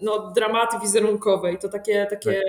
no, 0.00 0.30
dramaty 0.30 0.76
wizerunkowe 0.82 1.52
i 1.52 1.58
to 1.58 1.68
takie, 1.68 2.06
takie 2.10 2.42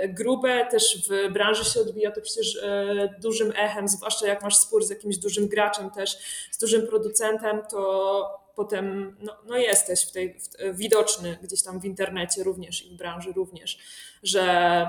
tak. 0.00 0.14
grube, 0.14 0.66
też 0.70 1.08
w 1.08 1.32
branży 1.32 1.64
się 1.64 1.80
odbija 1.80 2.10
to 2.10 2.20
przecież 2.20 2.56
e, 2.62 3.14
dużym 3.20 3.52
echem, 3.56 3.88
zwłaszcza 3.88 4.26
jak 4.26 4.42
masz 4.42 4.56
spór 4.56 4.84
z 4.84 4.90
jakimś 4.90 5.18
dużym 5.18 5.48
graczem 5.48 5.90
też, 5.90 6.18
z 6.50 6.58
dużym 6.58 6.86
producentem, 6.86 7.62
to 7.70 8.48
potem 8.58 9.16
no, 9.20 9.36
no 9.46 9.56
jesteś 9.56 10.06
w 10.06 10.12
tej, 10.12 10.40
w, 10.40 10.76
widoczny 10.76 11.38
gdzieś 11.42 11.62
tam 11.62 11.80
w 11.80 11.84
internecie 11.84 12.44
również 12.44 12.86
i 12.86 12.90
w 12.90 12.96
branży 12.96 13.32
również, 13.32 13.78
że 14.22 14.86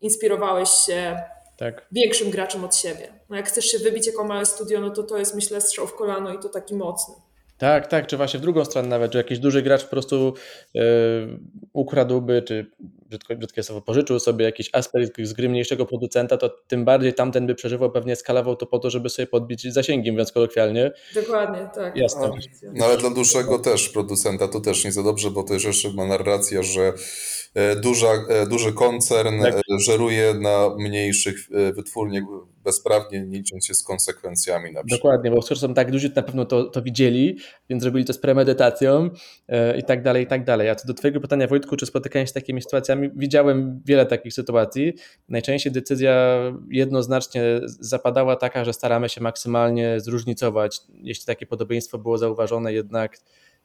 inspirowałeś 0.00 0.68
się 0.68 1.18
tak. 1.56 1.86
większym 1.92 2.30
graczem 2.30 2.64
od 2.64 2.76
siebie. 2.76 3.08
No 3.30 3.36
jak 3.36 3.48
chcesz 3.48 3.64
się 3.64 3.78
wybić 3.78 4.06
jako 4.06 4.24
małe 4.24 4.46
studio, 4.46 4.80
no 4.80 4.90
to 4.90 5.02
to 5.02 5.18
jest 5.18 5.34
myślę 5.34 5.60
strzał 5.60 5.86
w 5.86 5.94
kolano 5.94 6.34
i 6.34 6.38
to 6.38 6.48
taki 6.48 6.74
mocny. 6.74 7.14
Tak, 7.60 7.86
tak, 7.86 8.06
czy 8.06 8.16
właśnie 8.16 8.40
w 8.40 8.42
drugą 8.42 8.64
stronę 8.64 8.88
nawet, 8.88 9.12
że 9.12 9.18
jakiś 9.18 9.38
duży 9.38 9.62
gracz 9.62 9.84
po 9.84 9.90
prostu 9.90 10.34
yy, 10.74 10.82
ukradłby, 11.72 12.42
czy 12.42 12.70
brzydko, 12.80 13.36
brzydkie 13.36 13.62
słowo, 13.62 13.82
pożyczył 13.82 14.20
sobie 14.20 14.44
jakiś 14.44 14.70
aspekt 14.72 15.20
z 15.22 15.32
gry 15.32 15.48
mniejszego 15.48 15.86
producenta, 15.86 16.36
to 16.36 16.48
tym 16.48 16.84
bardziej 16.84 17.14
tamten 17.14 17.46
by 17.46 17.54
przeżywał, 17.54 17.90
pewnie 17.90 18.16
skalował 18.16 18.56
to 18.56 18.66
po 18.66 18.78
to, 18.78 18.90
żeby 18.90 19.10
sobie 19.10 19.26
podbić 19.26 19.72
zasięgi, 19.72 20.12
mówiąc 20.12 20.32
kolokwialnie. 20.32 20.92
Dokładnie, 21.14 21.68
tak. 21.74 21.96
Jasne. 21.96 22.28
No, 22.28 22.36
no 22.74 22.84
ale 22.84 22.96
dla 22.96 23.10
dłuższego 23.10 23.58
też 23.58 23.88
producenta 23.88 24.48
to 24.48 24.60
też 24.60 24.84
nie 24.84 24.92
za 24.92 25.02
dobrze, 25.02 25.30
bo 25.30 25.42
to 25.42 25.54
jeszcze 25.54 25.92
ma 25.94 26.06
narracja, 26.06 26.62
że 26.62 26.92
duża, 27.82 28.08
e, 28.28 28.46
duży 28.46 28.72
koncern 28.72 29.42
tak. 29.42 29.54
żeruje 29.78 30.34
na 30.34 30.74
mniejszych 30.78 31.48
wytwórniach 31.74 32.24
bezprawnie, 32.64 33.24
licząc 33.24 33.66
się 33.66 33.74
z 33.74 33.82
konsekwencjami 33.82 34.72
na 34.72 34.84
przykład. 34.84 34.98
Dokładnie, 34.98 35.30
bo 35.30 35.42
skoro 35.42 35.60
są 35.60 35.74
tak 35.74 35.90
duzi, 35.90 36.10
to 36.10 36.20
na 36.20 36.22
pewno 36.22 36.44
to, 36.44 36.64
to 36.64 36.82
widzieli, 36.82 37.38
więc 37.68 37.82
zrobili 37.82 38.04
to 38.04 38.12
z 38.12 38.18
premedytacją 38.18 39.10
i 39.78 39.82
tak 39.84 40.02
dalej, 40.02 40.24
i 40.24 40.26
tak 40.26 40.44
dalej. 40.44 40.68
A 40.68 40.74
co 40.74 40.86
do 40.86 40.94
Twojego 40.94 41.20
pytania, 41.20 41.46
Wojtku, 41.46 41.76
czy 41.76 41.86
spotykałem 41.86 42.26
się 42.26 42.30
z 42.30 42.32
takimi 42.32 42.62
sytuacjami, 42.62 43.10
widziałem 43.16 43.82
wiele 43.84 44.06
takich 44.06 44.32
sytuacji. 44.32 44.92
Najczęściej 45.28 45.72
decyzja 45.72 46.40
jednoznacznie 46.70 47.42
zapadała 47.64 48.36
taka, 48.36 48.64
że 48.64 48.72
staramy 48.72 49.08
się 49.08 49.20
maksymalnie 49.20 50.00
zróżnicować, 50.00 50.80
jeśli 50.94 51.26
takie 51.26 51.46
podobieństwo 51.46 51.98
było 51.98 52.18
zauważone, 52.18 52.72
jednak 52.72 53.16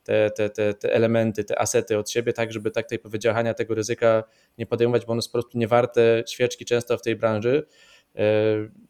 te, 0.06 0.32
te, 0.32 0.50
te, 0.50 0.74
te 0.74 0.94
elementy, 0.94 1.44
te 1.44 1.60
asety 1.60 1.98
od 1.98 2.10
siebie, 2.10 2.34
tak 2.34 2.54
żeby 2.54 2.72
tak 2.72 2.90
tej 2.90 3.00
powiedziałania 3.00 3.54
tego 3.54 3.76
ryzyka 3.76 4.24
nie 4.58 4.66
podejmować, 4.66 5.06
bo 5.06 5.12
ono 5.12 5.18
jest 5.18 5.28
po 5.28 5.32
prostu 5.32 5.58
niewarte 5.58 6.24
świeczki 6.28 6.66
często 6.66 6.98
w 6.98 7.02
tej 7.02 7.16
branży. 7.16 7.68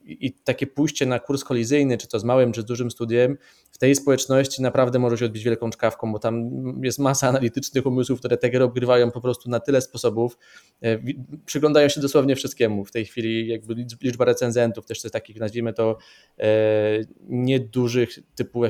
I 0.06 0.34
takie 0.44 0.68
pójście 0.68 1.06
na 1.06 1.20
kurs 1.20 1.44
kolizyjny, 1.44 1.98
czy 1.98 2.08
to 2.08 2.20
z 2.20 2.24
małym, 2.24 2.52
czy 2.52 2.62
z 2.62 2.66
dużym 2.66 2.92
studiem, 2.92 3.38
w 3.72 3.78
tej 3.78 3.96
społeczności 3.96 4.62
naprawdę 4.62 5.00
może 5.00 5.18
się 5.18 5.26
odbić 5.26 5.44
wielką 5.44 5.70
czkawką, 5.70 6.12
bo 6.12 6.20
tam 6.20 6.50
jest 6.84 7.00
masa 7.00 7.28
analitycznych 7.30 7.86
umysłów, 7.86 8.20
które 8.20 8.38
te 8.38 8.50
gry 8.50 8.64
obgrywają 8.64 9.12
po 9.12 9.22
prostu 9.22 9.50
na 9.50 9.60
tyle 9.60 9.82
sposobów. 9.82 10.38
E, 10.84 11.00
przyglądają 11.46 11.90
się 11.90 12.02
dosłownie 12.02 12.36
wszystkiemu. 12.36 12.86
W 12.86 12.92
tej 12.92 13.06
chwili 13.06 13.48
jakby 13.48 13.86
liczba 14.02 14.26
recenzentów, 14.26 14.86
też 14.86 15.02
takich 15.02 15.40
nazwijmy 15.40 15.74
to 15.74 15.98
e, 16.40 16.46
niedużych 17.30 18.10
typu 18.36 18.62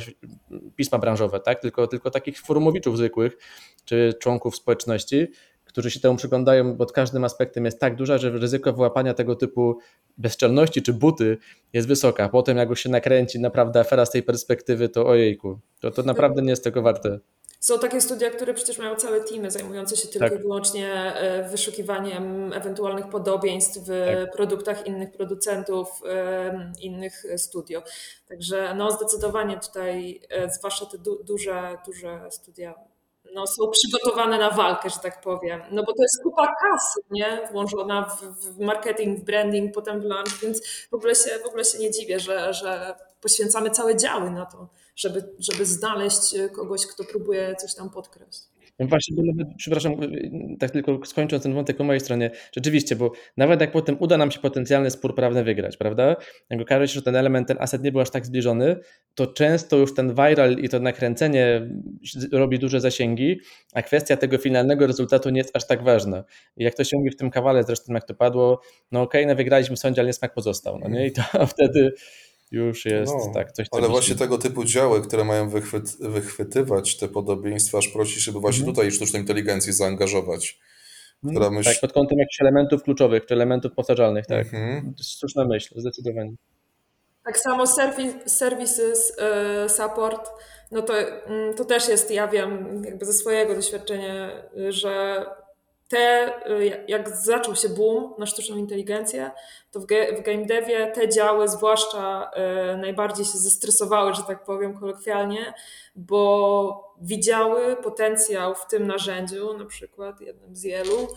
pisma 0.76 1.00
branżowe, 1.00 1.40
tak? 1.40 1.62
tylko, 1.62 1.88
tylko 1.88 2.12
takich 2.12 2.40
forumowiczów 2.40 2.98
zwykłych, 2.98 3.38
czy 3.86 4.14
członków 4.20 4.56
społeczności, 4.56 5.28
którzy 5.76 5.92
się 5.92 6.00
temu 6.00 6.16
przyglądają 6.16 6.78
pod 6.78 6.92
każdym 6.92 7.24
aspektem 7.24 7.66
jest 7.66 7.80
tak 7.80 7.96
duża, 7.96 8.18
że 8.18 8.30
ryzyko 8.30 8.74
wyłapania 8.74 9.14
tego 9.14 9.36
typu 9.36 9.78
bezczelności 10.18 10.82
czy 10.82 10.94
buty 10.94 11.38
jest 11.74 11.88
wysoka. 11.88 12.30
Potem 12.30 12.58
jak 12.58 12.70
już 12.70 12.80
się 12.80 12.90
nakręci 12.90 13.40
naprawdę 13.40 13.80
afera 13.80 14.06
z 14.06 14.12
tej 14.12 14.24
perspektywy, 14.24 14.90
to 14.90 15.08
ojejku, 15.08 15.60
to, 15.80 15.92
to 15.92 16.04
naprawdę 16.04 16.42
nie 16.42 16.50
jest 16.50 16.64
tego 16.64 16.82
warte. 16.82 17.20
Są 17.60 17.80
takie 17.80 18.02
studia, 18.02 18.30
które 18.30 18.54
przecież 18.54 18.78
mają 18.78 18.96
całe 18.96 19.22
teamy 19.22 19.52
zajmujące 19.52 19.98
się 19.98 20.08
tylko 20.08 20.30
tak. 20.30 20.40
i 20.40 20.42
wyłącznie 20.42 20.94
e, 20.94 21.50
wyszukiwaniem 21.50 22.54
ewentualnych 22.54 23.10
podobieństw 23.10 23.80
w 23.80 23.88
tak. 23.88 24.36
produktach 24.36 24.88
innych 24.88 25.12
producentów, 25.12 26.02
innych 26.82 27.24
studio. 27.38 27.84
Także 28.28 28.76
no 28.76 28.92
zdecydowanie 28.92 29.60
tutaj, 29.60 30.22
e, 30.30 30.50
zwłaszcza 30.50 30.86
te 30.86 30.98
du 30.98 31.24
duże, 31.24 31.78
duże 31.86 32.28
studia 32.30 32.95
no, 33.36 33.48
są 33.48 33.70
przygotowane 33.70 34.38
na 34.38 34.50
walkę, 34.50 34.90
że 34.90 35.00
tak 35.00 35.22
powiem. 35.22 35.62
No 35.72 35.84
bo 35.84 35.94
to 35.94 36.04
jest 36.04 36.24
kupa 36.24 36.48
kasy, 36.48 37.00
nie? 37.12 37.50
Włożona 37.52 38.02
w, 38.02 38.22
w 38.22 38.60
marketing, 38.60 39.20
w 39.20 39.24
branding, 39.24 39.74
potem 39.74 40.02
w 40.02 40.04
launch, 40.04 40.40
więc 40.42 40.68
w 40.92 40.94
ogóle 40.94 41.16
się, 41.16 41.40
w 41.44 41.46
ogóle 41.46 41.66
się 41.66 41.80
nie 41.80 41.92
dziwię, 41.92 42.20
że, 42.20 42.54
że 42.54 42.96
poświęcamy 43.22 43.70
całe 43.70 43.98
działy 43.98 44.32
na 44.32 44.46
to, 44.46 44.70
żeby, 44.96 45.36
żeby 45.40 45.66
znaleźć 45.66 46.36
kogoś, 46.56 46.88
kto 46.88 47.04
próbuje 47.04 47.56
coś 47.56 47.76
tam 47.76 47.90
podkraść. 47.90 48.55
No 48.80 48.88
właśnie, 48.88 49.16
nawet, 49.24 49.54
przepraszam, 49.58 49.96
tak 50.60 50.72
tylko 50.72 51.06
skończąc 51.06 51.44
ten 51.44 51.54
wątek 51.54 51.78
po 51.78 51.84
mojej 51.84 52.00
stronie, 52.00 52.32
rzeczywiście, 52.56 52.96
bo 52.96 53.12
nawet 53.38 53.62
jak 53.62 53.72
potem 53.72 53.98
uda 54.00 54.18
nam 54.18 54.32
się 54.32 54.40
potencjalny 54.40 54.92
spór 54.92 55.16
prawny 55.16 55.44
wygrać, 55.44 55.78
prawda? 55.78 56.16
Jak 56.50 56.62
okaże 56.62 56.88
się, 56.88 56.94
że 56.94 57.02
ten 57.02 57.16
element, 57.16 57.48
ten 57.48 57.58
asset 57.60 57.84
nie 57.84 57.92
był 57.92 58.02
aż 58.02 58.10
tak 58.10 58.26
zbliżony, 58.26 58.76
to 59.16 59.28
często 59.28 59.78
już 59.78 59.94
ten 59.94 60.16
viral 60.16 60.58
i 60.58 60.70
to 60.70 60.80
nakręcenie 60.80 61.70
robi 62.32 62.60
duże 62.60 62.80
zasięgi, 62.80 63.40
a 63.74 63.82
kwestia 63.82 64.18
tego 64.18 64.38
finalnego 64.38 64.88
rezultatu 64.88 65.30
nie 65.30 65.38
jest 65.38 65.56
aż 65.56 65.68
tak 65.68 65.84
ważna. 65.84 66.24
I 66.58 66.64
jak 66.64 66.76
to 66.76 66.84
się 66.84 66.98
mówi 66.98 67.10
w 67.10 67.16
tym 67.16 67.30
kawale, 67.30 67.64
zresztą 67.64 67.94
jak 67.94 68.06
to 68.06 68.16
padło, 68.16 68.62
no 68.92 69.02
okej, 69.02 69.22
okay, 69.22 69.34
no 69.34 69.38
wygraliśmy 69.38 69.76
w 69.76 69.80
sądzie, 69.80 70.02
ale 70.02 70.08
niesmak 70.08 70.34
pozostał, 70.34 70.80
no 70.80 70.90
nie? 70.90 71.08
I 71.08 71.12
to 71.12 71.22
wtedy 71.48 71.94
już 72.56 72.86
jest 72.86 73.14
no, 73.14 73.34
tak 73.34 73.52
coś. 73.52 73.68
Ale 73.72 73.88
właśnie 73.88 74.16
tego 74.16 74.38
typu 74.38 74.64
działy, 74.64 75.02
które 75.02 75.24
mają 75.24 75.50
wychwyt, 75.50 75.98
wychwytywać 76.00 76.98
te 76.98 77.08
podobieństwa, 77.08 77.78
aż 77.78 77.88
prosi, 77.88 78.20
żeby 78.20 78.40
właśnie 78.40 78.62
mhm. 78.62 78.76
tutaj 78.76 78.92
sztuczną 78.92 79.20
inteligencję 79.20 79.74
zaangażować. 79.74 80.60
Mhm. 81.24 81.36
Która 81.36 81.58
myśl... 81.58 81.70
Tak, 81.70 81.80
pod 81.80 81.94
kątem 81.94 82.20
jakichś 82.20 82.42
elementów 82.42 82.84
kluczowych, 82.84 83.26
czy 83.26 83.34
elementów 83.34 83.72
powtarzalnych, 83.72 84.26
tak. 84.26 84.46
Mhm. 84.46 84.94
Słuszna 84.98 85.46
myśl, 85.46 85.80
zdecydowanie. 85.80 86.34
Tak 87.24 87.40
samo 87.40 87.64
services, 88.26 89.14
y, 89.66 89.70
support, 89.70 90.30
no 90.72 90.82
to, 90.82 90.94
mm, 91.00 91.54
to 91.54 91.66
też 91.66 91.88
jest, 91.88 92.12
ja 92.12 92.28
wiem 92.28 92.82
jakby 92.86 93.06
ze 93.06 93.14
swojego 93.14 93.56
doświadczenia, 93.56 94.32
że 94.70 95.26
te, 95.88 96.34
y, 96.50 96.86
jak 96.88 97.18
zaczął 97.18 97.56
się 97.56 97.70
boom 97.70 98.14
na 98.18 98.26
sztuczną 98.26 98.58
inteligencję, 98.58 99.32
to 99.72 99.80
w, 99.80 99.86
game 99.86 100.46
devie 100.46 100.88
te 100.88 101.10
działy 101.10 101.48
zwłaszcza 101.48 102.32
y, 102.74 102.78
najbardziej 102.78 103.26
się 103.26 103.38
zestresowały, 103.38 104.14
że 104.14 104.24
tak 104.24 104.44
powiem 104.44 104.80
kolokwialnie, 104.80 105.54
bo 105.96 106.96
widziały 107.02 107.76
potencjał 107.76 108.56
w 108.56 108.68
tym 108.68 108.88
narzędziu, 108.88 109.58
na 109.58 109.66
przykład 109.66 110.22
jednym 110.22 110.56
z 110.56 110.64
wielu, 110.64 111.08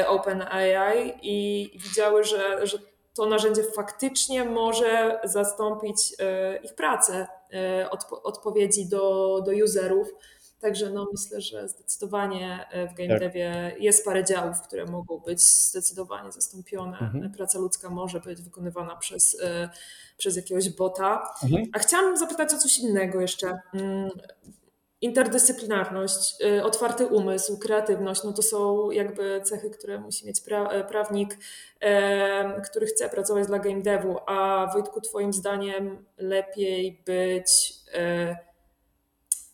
y, 0.00 0.08
OpenAI 0.08 1.18
i 1.22 1.70
widziały, 1.78 2.24
że, 2.24 2.66
że 2.66 2.78
to 3.14 3.26
narzędzie 3.26 3.62
faktycznie 3.62 4.44
może 4.44 5.20
zastąpić 5.24 5.96
ich 6.62 6.74
pracę, 6.74 7.26
odpowiedzi 8.22 8.88
do, 8.88 9.40
do 9.46 9.52
userów 9.64 10.08
Także 10.62 10.90
no, 10.90 11.08
myślę, 11.12 11.40
że 11.40 11.68
zdecydowanie 11.68 12.66
e, 12.70 12.88
w 12.88 12.94
game 12.94 13.08
tak. 13.08 13.20
devie 13.20 13.76
jest 13.78 14.04
parę 14.04 14.24
działów, 14.24 14.60
które 14.60 14.84
mogą 14.84 15.18
być 15.18 15.42
zdecydowanie 15.42 16.32
zastąpione. 16.32 16.98
Mhm. 16.98 17.32
Praca 17.32 17.58
ludzka 17.58 17.90
może 17.90 18.20
być 18.20 18.42
wykonywana 18.42 18.96
przez, 18.96 19.40
e, 19.42 19.68
przez 20.16 20.36
jakiegoś 20.36 20.70
bota. 20.70 21.34
Mhm. 21.44 21.64
A 21.72 21.78
chciałam 21.78 22.16
zapytać 22.16 22.54
o 22.54 22.58
coś 22.58 22.78
innego 22.78 23.20
jeszcze. 23.20 23.60
Mm, 23.74 24.10
interdyscyplinarność, 25.00 26.34
e, 26.44 26.64
otwarty 26.64 27.06
umysł, 27.06 27.58
kreatywność, 27.58 28.24
no 28.24 28.32
to 28.32 28.42
są 28.42 28.90
jakby 28.90 29.40
cechy, 29.44 29.70
które 29.70 29.98
musi 29.98 30.26
mieć 30.26 30.40
pra 30.40 30.84
prawnik, 30.84 31.38
który 32.70 32.86
chce 32.86 33.08
pracować 33.08 33.46
dla 33.46 33.58
game 33.58 33.82
devu. 33.82 34.18
A 34.26 34.66
Wojtku, 34.72 35.00
Twoim 35.00 35.32
zdaniem 35.32 36.04
lepiej 36.18 37.02
być 37.06 37.74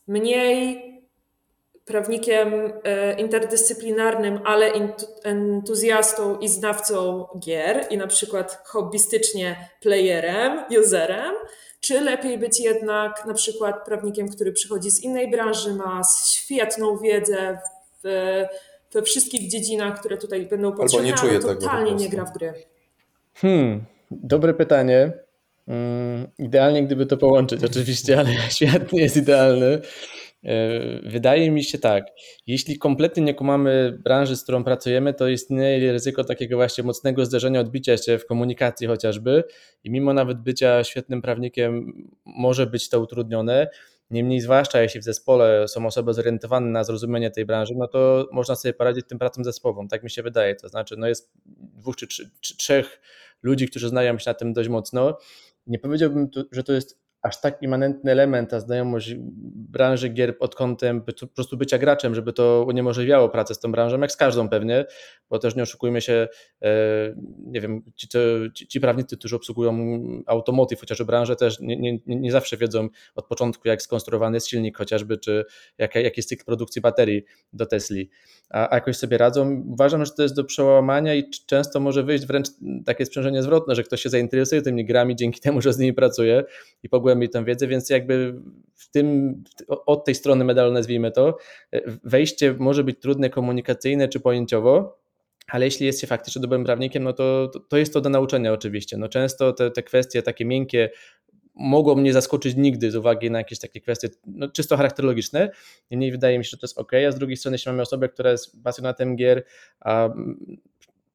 mniej 0.06 0.97
prawnikiem 1.88 2.72
e, 2.84 3.20
interdyscyplinarnym, 3.20 4.40
ale 4.44 4.72
entuzjastą 5.24 6.38
i 6.38 6.48
znawcą 6.48 7.26
gier 7.38 7.86
i 7.90 7.96
na 7.96 8.06
przykład 8.06 8.62
hobbystycznie 8.64 9.68
playerem, 9.80 10.64
userem, 10.80 11.34
czy 11.80 12.00
lepiej 12.00 12.38
być 12.38 12.60
jednak 12.60 13.26
na 13.26 13.34
przykład 13.34 13.84
prawnikiem, 13.84 14.28
który 14.28 14.52
przychodzi 14.52 14.90
z 14.90 15.02
innej 15.02 15.30
branży, 15.30 15.74
ma 15.74 16.02
świetną 16.26 16.98
wiedzę 16.98 17.58
w, 18.04 18.08
we 18.92 19.02
wszystkich 19.02 19.50
dziedzinach, 19.50 20.00
które 20.00 20.16
tutaj 20.16 20.46
będą 20.46 20.72
potrzebne, 20.72 21.08
Albo 21.12 21.22
nie 21.22 21.28
czuje 21.28 21.40
ale 21.44 21.56
totalnie 21.56 21.94
nie 21.94 22.08
gra 22.08 22.24
w 22.24 22.32
gry. 22.32 22.54
Hmm, 23.34 23.84
dobre 24.10 24.54
pytanie. 24.54 25.12
Hmm, 25.66 26.28
idealnie, 26.38 26.86
gdyby 26.86 27.06
to 27.06 27.16
połączyć, 27.16 27.64
oczywiście, 27.64 28.18
ale 28.18 28.30
świat 28.56 28.92
nie 28.92 29.02
jest 29.02 29.16
idealny. 29.16 29.80
E, 30.44 31.00
wydaje 31.10 31.50
mi 31.50 31.64
się 31.64 31.78
tak, 31.78 32.06
jeśli 32.46 32.78
kompletnie 32.78 33.22
nie 33.22 33.34
kumamy 33.34 33.98
branży, 34.04 34.36
z 34.36 34.42
którą 34.42 34.64
pracujemy, 34.64 35.14
to 35.14 35.28
istnieje 35.28 35.92
ryzyko 35.92 36.24
takiego 36.24 36.56
właśnie 36.56 36.84
mocnego 36.84 37.24
zderzenia, 37.24 37.60
odbicia 37.60 37.96
się 37.96 38.18
w 38.18 38.26
komunikacji 38.26 38.86
chociażby 38.86 39.44
i 39.84 39.90
mimo 39.90 40.12
nawet 40.12 40.38
bycia 40.38 40.84
świetnym 40.84 41.22
prawnikiem 41.22 41.92
może 42.24 42.66
być 42.66 42.88
to 42.88 43.00
utrudnione. 43.00 43.68
Niemniej, 44.10 44.40
zwłaszcza 44.40 44.82
jeśli 44.82 45.00
w 45.00 45.04
zespole 45.04 45.68
są 45.68 45.86
osoby 45.86 46.14
zorientowane 46.14 46.66
na 46.66 46.84
zrozumienie 46.84 47.30
tej 47.30 47.46
branży, 47.46 47.74
no 47.76 47.88
to 47.88 48.28
można 48.32 48.54
sobie 48.54 48.74
poradzić 48.74 49.06
tym 49.08 49.18
pracą 49.18 49.44
zespołową, 49.44 49.88
tak 49.88 50.02
mi 50.02 50.10
się 50.10 50.22
wydaje. 50.22 50.54
To 50.54 50.68
znaczy, 50.68 50.96
no 50.98 51.08
jest 51.08 51.32
dwóch 51.46 51.96
czy, 51.96 52.06
czy, 52.06 52.30
czy 52.40 52.56
trzech 52.56 53.00
ludzi, 53.42 53.68
którzy 53.68 53.88
znają 53.88 54.18
się 54.18 54.30
na 54.30 54.34
tym 54.34 54.52
dość 54.52 54.68
mocno. 54.68 55.18
Nie 55.66 55.78
powiedziałbym, 55.78 56.28
że 56.52 56.62
to 56.62 56.72
jest 56.72 57.07
aż 57.22 57.40
tak 57.40 57.62
immanentny 57.62 58.12
element, 58.12 58.50
ta 58.50 58.60
znajomość 58.60 59.14
branży 59.54 60.08
gier 60.08 60.38
pod 60.38 60.54
kątem 60.54 61.02
po 61.02 61.26
prostu 61.26 61.56
bycia 61.56 61.78
graczem, 61.78 62.14
żeby 62.14 62.32
to 62.32 62.64
uniemożliwiało 62.68 63.28
pracę 63.28 63.54
z 63.54 63.60
tą 63.60 63.72
branżą, 63.72 64.00
jak 64.00 64.12
z 64.12 64.16
każdą 64.16 64.48
pewnie, 64.48 64.84
bo 65.30 65.38
też 65.38 65.56
nie 65.56 65.62
oszukujmy 65.62 66.00
się, 66.00 66.28
e, 66.62 66.68
nie 67.38 67.60
wiem, 67.60 67.82
ci, 67.96 68.08
ci, 68.54 68.68
ci 68.68 68.80
prawnicy, 68.80 69.16
którzy 69.16 69.36
obsługują 69.36 69.74
automotive, 70.26 70.80
chociażby 70.80 71.04
branżę, 71.04 71.36
też 71.36 71.60
nie, 71.60 71.76
nie, 71.76 71.98
nie, 72.06 72.32
zawsze 72.32 72.56
wiedzą 72.56 72.88
od 73.14 73.26
początku, 73.26 73.68
jak 73.68 73.82
skonstruowany 73.82 74.36
jest 74.36 74.48
silnik 74.48 74.78
chociażby, 74.78 75.18
czy 75.18 75.44
jak, 75.78 75.94
jak 75.94 76.16
jest 76.16 76.28
cykl 76.28 76.44
produkcji 76.44 76.82
baterii 76.82 77.24
do 77.52 77.66
Tesli, 77.66 78.10
a, 78.50 78.70
a 78.70 78.74
jakoś 78.74 78.96
sobie 78.96 79.18
radzą. 79.18 79.64
Uważam, 79.68 80.04
że 80.04 80.12
to 80.12 80.22
jest 80.22 80.34
do 80.34 80.44
przełamania 80.44 81.14
i 81.14 81.30
często 81.46 81.80
może 81.80 82.02
wyjść 82.02 82.26
wręcz 82.26 82.48
takie 82.86 83.06
sprzężenie 83.06 83.42
zwrotne, 83.42 83.74
że 83.74 83.82
ktoś 83.82 84.02
się 84.02 84.08
zainteresuje 84.08 84.62
tymi 84.62 84.84
grami 84.84 85.16
dzięki 85.16 85.40
temu, 85.40 85.60
że 85.60 85.72
z 85.72 85.78
nimi 85.78 85.92
pracuje 85.92 86.44
i 86.82 86.88
pogłębi 87.08 87.28
tę 87.28 87.44
wiedzę, 87.44 87.66
więc 87.66 87.90
jakby 87.90 88.34
w 88.74 88.90
tym, 88.90 89.34
od 89.68 90.04
tej 90.04 90.14
strony 90.14 90.44
medalu 90.44 90.72
nazwijmy 90.72 91.10
to, 91.10 91.38
wejście 92.04 92.54
może 92.58 92.84
być 92.84 93.00
trudne 93.00 93.30
komunikacyjne 93.30 94.08
czy 94.08 94.20
pojęciowo, 94.20 94.98
ale 95.48 95.64
jeśli 95.64 95.86
jest 95.86 96.00
się 96.00 96.06
faktycznie 96.06 96.42
dobrym 96.42 96.64
prawnikiem, 96.64 97.04
no 97.04 97.12
to, 97.12 97.48
to, 97.52 97.60
to 97.60 97.76
jest 97.76 97.92
to 97.92 98.00
do 98.00 98.10
nauczenia 98.10 98.52
oczywiście. 98.52 98.96
No 98.96 99.08
często 99.08 99.52
te, 99.52 99.70
te 99.70 99.82
kwestie 99.82 100.22
takie 100.22 100.44
miękkie 100.44 100.90
mogą 101.54 101.94
mnie 101.94 102.12
zaskoczyć 102.12 102.56
nigdy 102.56 102.90
z 102.90 102.96
uwagi 102.96 103.30
na 103.30 103.38
jakieś 103.38 103.58
takie 103.58 103.80
kwestie 103.80 104.08
no, 104.26 104.48
czysto 104.48 104.76
charakterologiczne. 104.76 105.50
Niemniej 105.90 106.12
wydaje 106.12 106.38
mi 106.38 106.44
się, 106.44 106.50
że 106.50 106.56
to 106.56 106.66
jest 106.66 106.78
ok. 106.78 106.92
A 107.08 107.12
z 107.12 107.18
drugiej 107.18 107.36
strony, 107.36 107.54
jeśli 107.54 107.70
mamy 107.72 107.82
osobę, 107.82 108.08
która 108.08 108.30
jest 108.30 108.62
pasjonatem 108.62 109.16
gier, 109.16 109.44
a 109.80 110.08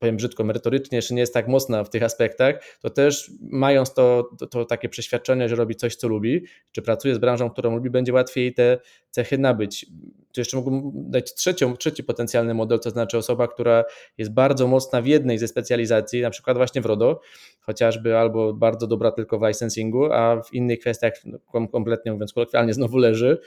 powiem 0.03 0.17
brzydko, 0.17 0.43
merytorycznie 0.43 0.95
jeszcze 0.95 1.13
nie 1.13 1.19
jest 1.19 1.33
tak 1.33 1.47
mocna 1.47 1.83
w 1.83 1.89
tych 1.89 2.03
aspektach, 2.03 2.55
to 2.81 2.89
też 2.89 3.31
mając 3.41 3.93
to, 3.93 4.29
to, 4.39 4.47
to, 4.47 4.65
takie 4.65 4.89
przeświadczenie, 4.89 5.49
że 5.49 5.55
robi 5.55 5.75
coś, 5.75 5.95
co 5.95 6.07
lubi, 6.07 6.45
czy 6.71 6.81
pracuje 6.81 7.15
z 7.15 7.17
branżą, 7.17 7.49
którą 7.49 7.75
lubi, 7.75 7.89
będzie 7.89 8.13
łatwiej 8.13 8.53
te 8.53 8.77
cechy 9.09 9.37
nabyć. 9.37 9.85
Tu 10.33 10.41
jeszcze 10.41 10.57
mógłbym 10.57 10.91
dać 10.93 11.33
trzecią, 11.33 11.77
trzeci 11.77 12.03
potencjalny 12.03 12.53
model, 12.53 12.79
to 12.79 12.89
znaczy 12.89 13.17
osoba, 13.17 13.47
która 13.47 13.83
jest 14.17 14.31
bardzo 14.31 14.67
mocna 14.67 15.01
w 15.01 15.05
jednej 15.05 15.37
ze 15.37 15.47
specjalizacji, 15.47 16.21
na 16.21 16.29
przykład 16.29 16.57
właśnie 16.57 16.81
w 16.81 16.85
RODO, 16.85 17.19
chociażby 17.61 18.17
albo 18.17 18.53
bardzo 18.53 18.87
dobra 18.87 19.11
tylko 19.11 19.39
w 19.39 19.47
licensingu, 19.47 20.05
a 20.13 20.41
w 20.41 20.53
innych 20.53 20.79
kwestiach 20.79 21.13
no, 21.25 21.67
kompletnie 21.67 22.11
mówiąc 22.11 22.33
kolokwialnie 22.33 22.73
znowu 22.73 22.97
leży, 22.97 23.37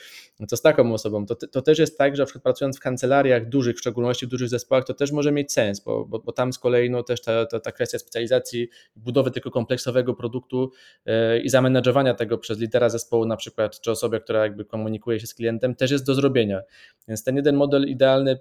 no 0.40 0.46
to 0.46 0.57
z 0.57 0.62
taką 0.62 0.92
osobą. 0.92 1.27
To, 1.27 1.35
to 1.35 1.62
też 1.62 1.79
jest 1.79 1.99
tak, 1.99 2.16
że 2.16 2.22
na 2.22 2.27
przykład 2.27 2.42
pracując 2.42 2.77
w 2.77 2.81
kancelariach 2.81 3.49
dużych, 3.49 3.77
w 3.77 3.79
szczególności 3.79 4.27
w 4.27 4.29
dużych 4.29 4.49
zespołach, 4.49 4.85
to 4.85 4.94
też 4.94 5.12
może 5.12 5.33
mieć 5.33 5.53
sens, 5.53 5.81
bo, 5.81 6.05
bo, 6.05 6.18
bo 6.18 6.33
tam 6.33 6.53
z 6.53 6.59
kolei 6.59 6.90
no, 6.90 7.03
też 7.03 7.22
ta, 7.22 7.46
ta, 7.46 7.61
ta 7.61 7.72
kwestia 7.72 7.99
specjalizacji, 7.99 8.68
budowy 8.96 9.31
tylko 9.31 9.51
kompleksowego 9.51 10.14
produktu 10.14 10.70
yy, 11.07 11.40
i 11.40 11.49
zamenedżowania 11.49 12.14
tego 12.14 12.38
przez 12.38 12.59
lidera 12.59 12.88
zespołu 12.88 13.27
na 13.27 13.37
przykład, 13.37 13.81
czy 13.81 13.90
osobę, 13.90 14.20
która 14.20 14.42
jakby 14.42 14.64
komunikuje 14.64 15.20
się 15.20 15.27
z 15.27 15.35
klientem, 15.35 15.75
też 15.75 15.90
jest 15.90 16.07
do 16.07 16.14
zrobienia. 16.14 16.62
Więc 17.09 17.25
ten 17.25 17.37
jeden 17.37 17.57
model 17.57 17.89
idealny 17.89 18.39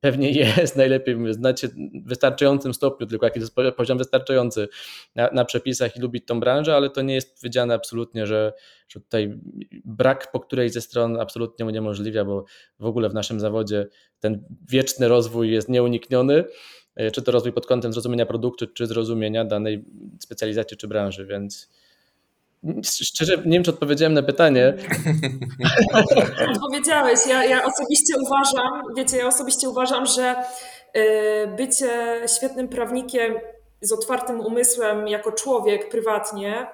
pewnie 0.00 0.30
jest, 0.40 0.76
najlepiej 0.76 1.16
znać 1.30 1.60
się 1.60 1.68
w 1.68 2.08
wystarczającym 2.08 2.74
stopniu, 2.74 3.06
tylko 3.06 3.26
jaki 3.26 3.40
jest 3.40 3.54
poziom 3.76 3.98
wystarczający 3.98 4.68
na, 5.14 5.30
na, 5.32 5.44
przepisach 5.44 5.96
i 5.96 6.00
lubić 6.00 6.26
tą 6.26 6.40
branżę, 6.40 6.76
ale 6.76 6.90
to 6.90 7.02
nie 7.02 7.14
jest 7.14 7.40
powiedziane 7.40 7.74
absolutnie, 7.74 8.26
że, 8.26 8.52
że 8.88 9.00
tutaj 9.00 9.40
brak 9.84 10.32
po 10.32 10.40
którejś 10.40 10.72
ze 10.72 10.80
stron 10.80 11.20
absolutnie 11.20 11.66
uniemożliwia, 11.66 12.24
bo 12.24 12.44
w 12.78 12.84
ogóle 12.84 13.08
w 13.08 13.14
naszym 13.14 13.40
zawodzie 13.40 13.86
ten 14.20 14.44
wieczny 14.68 15.08
rozwój 15.08 15.50
jest 15.50 15.68
nieunikniony, 15.68 16.44
e, 16.96 17.10
czy 17.10 17.22
to 17.22 17.32
rozwój 17.32 17.52
pod 17.52 17.66
kątem 17.66 17.92
zrozumienia 17.92 18.26
produktu, 18.26 18.66
czy 18.66 18.86
zrozumienia 18.86 19.44
danej 19.44 19.84
specjalizacji 20.20 20.76
czy 20.76 20.88
branży, 20.88 21.26
więc 21.26 21.70
Szczerze, 22.82 23.36
nie 23.36 23.52
wiem, 23.52 23.64
czy 23.64 23.70
odpowiedziałem 23.70 24.14
na 24.14 24.22
pytanie. 24.22 24.74
Odpowiedziałeś. 26.54 27.20
Ja, 27.28 27.44
ja 27.44 27.64
osobiście 27.64 28.14
uważam, 28.26 28.82
wiecie, 28.96 29.16
ja 29.16 29.26
osobiście 29.26 29.68
uważam, 29.68 30.06
że 30.06 30.34
y, 30.96 31.00
bycie 31.56 32.20
świetnym 32.36 32.68
prawnikiem 32.68 33.34
z 33.80 33.92
otwartym 33.92 34.40
umysłem 34.40 35.08
jako 35.08 35.32
człowiek 35.32 35.88
prywatnie 35.88 36.66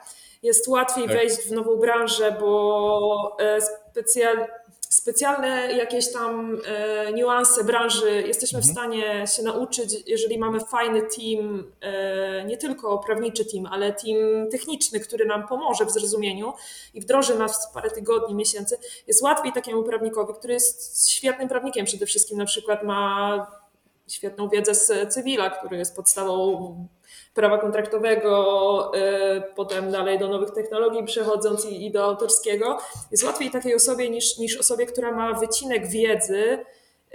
jest 0.43 0.69
łatwiej 0.69 1.05
tak. 1.05 1.17
wejść 1.17 1.37
w 1.37 1.53
nową 1.53 1.77
branżę, 1.77 2.37
bo 2.41 3.37
y, 3.59 3.61
specjal, 3.61 4.47
specjalne 4.95 5.73
jakieś 5.73 6.13
tam 6.13 6.59
e, 6.67 7.13
niuanse 7.13 7.65
branży 7.65 8.23
jesteśmy 8.27 8.59
mhm. 8.59 8.75
w 8.75 8.79
stanie 8.79 9.27
się 9.27 9.43
nauczyć, 9.43 9.95
jeżeli 10.07 10.39
mamy 10.39 10.61
fajny 10.61 11.03
team, 11.03 11.73
e, 11.81 12.45
nie 12.45 12.57
tylko 12.57 12.99
prawniczy 12.99 13.45
team, 13.45 13.67
ale 13.67 13.93
team 13.93 14.51
techniczny, 14.51 15.01
który 15.01 15.27
nam 15.27 15.49
pomoże 15.49 15.87
w 15.87 15.91
zrozumieniu 15.91 16.53
i 16.95 17.01
wdroży 17.01 17.39
nas 17.39 17.69
w 17.71 17.75
parę 17.75 17.91
tygodni, 17.91 18.35
miesięcy. 18.35 18.79
Jest 19.07 19.23
łatwiej 19.23 19.53
takiemu 19.53 19.83
prawnikowi, 19.83 20.35
który 20.39 20.55
jest 20.55 21.11
świetnym 21.11 21.49
prawnikiem 21.49 21.87
przede 21.87 22.07
wszystkim, 22.07 22.39
na 22.39 22.47
przykład 22.47 22.83
ma 22.83 23.47
świetną 24.09 24.49
wiedzę 24.49 24.75
z 24.75 25.15
cywila, 25.15 25.51
który 25.51 25.77
jest 25.77 25.97
podstawą 25.97 26.89
prawa 27.35 27.59
kontraktowego, 27.59 28.93
y, 28.97 29.43
potem 29.57 29.91
dalej 29.91 30.19
do 30.19 30.29
nowych 30.29 30.51
technologii 30.51 31.05
przechodząc 31.05 31.67
i, 31.67 31.91
do 31.91 32.05
autorskiego, 32.05 32.79
jest 33.11 33.25
łatwiej 33.25 33.51
takiej 33.51 33.75
osobie 33.75 34.11
niż, 34.11 34.39
niż 34.39 34.61
osobie, 34.61 34.87
która 34.87 35.13
ma 35.13 35.33
wycinek 35.33 35.87
wiedzy, 35.87 36.59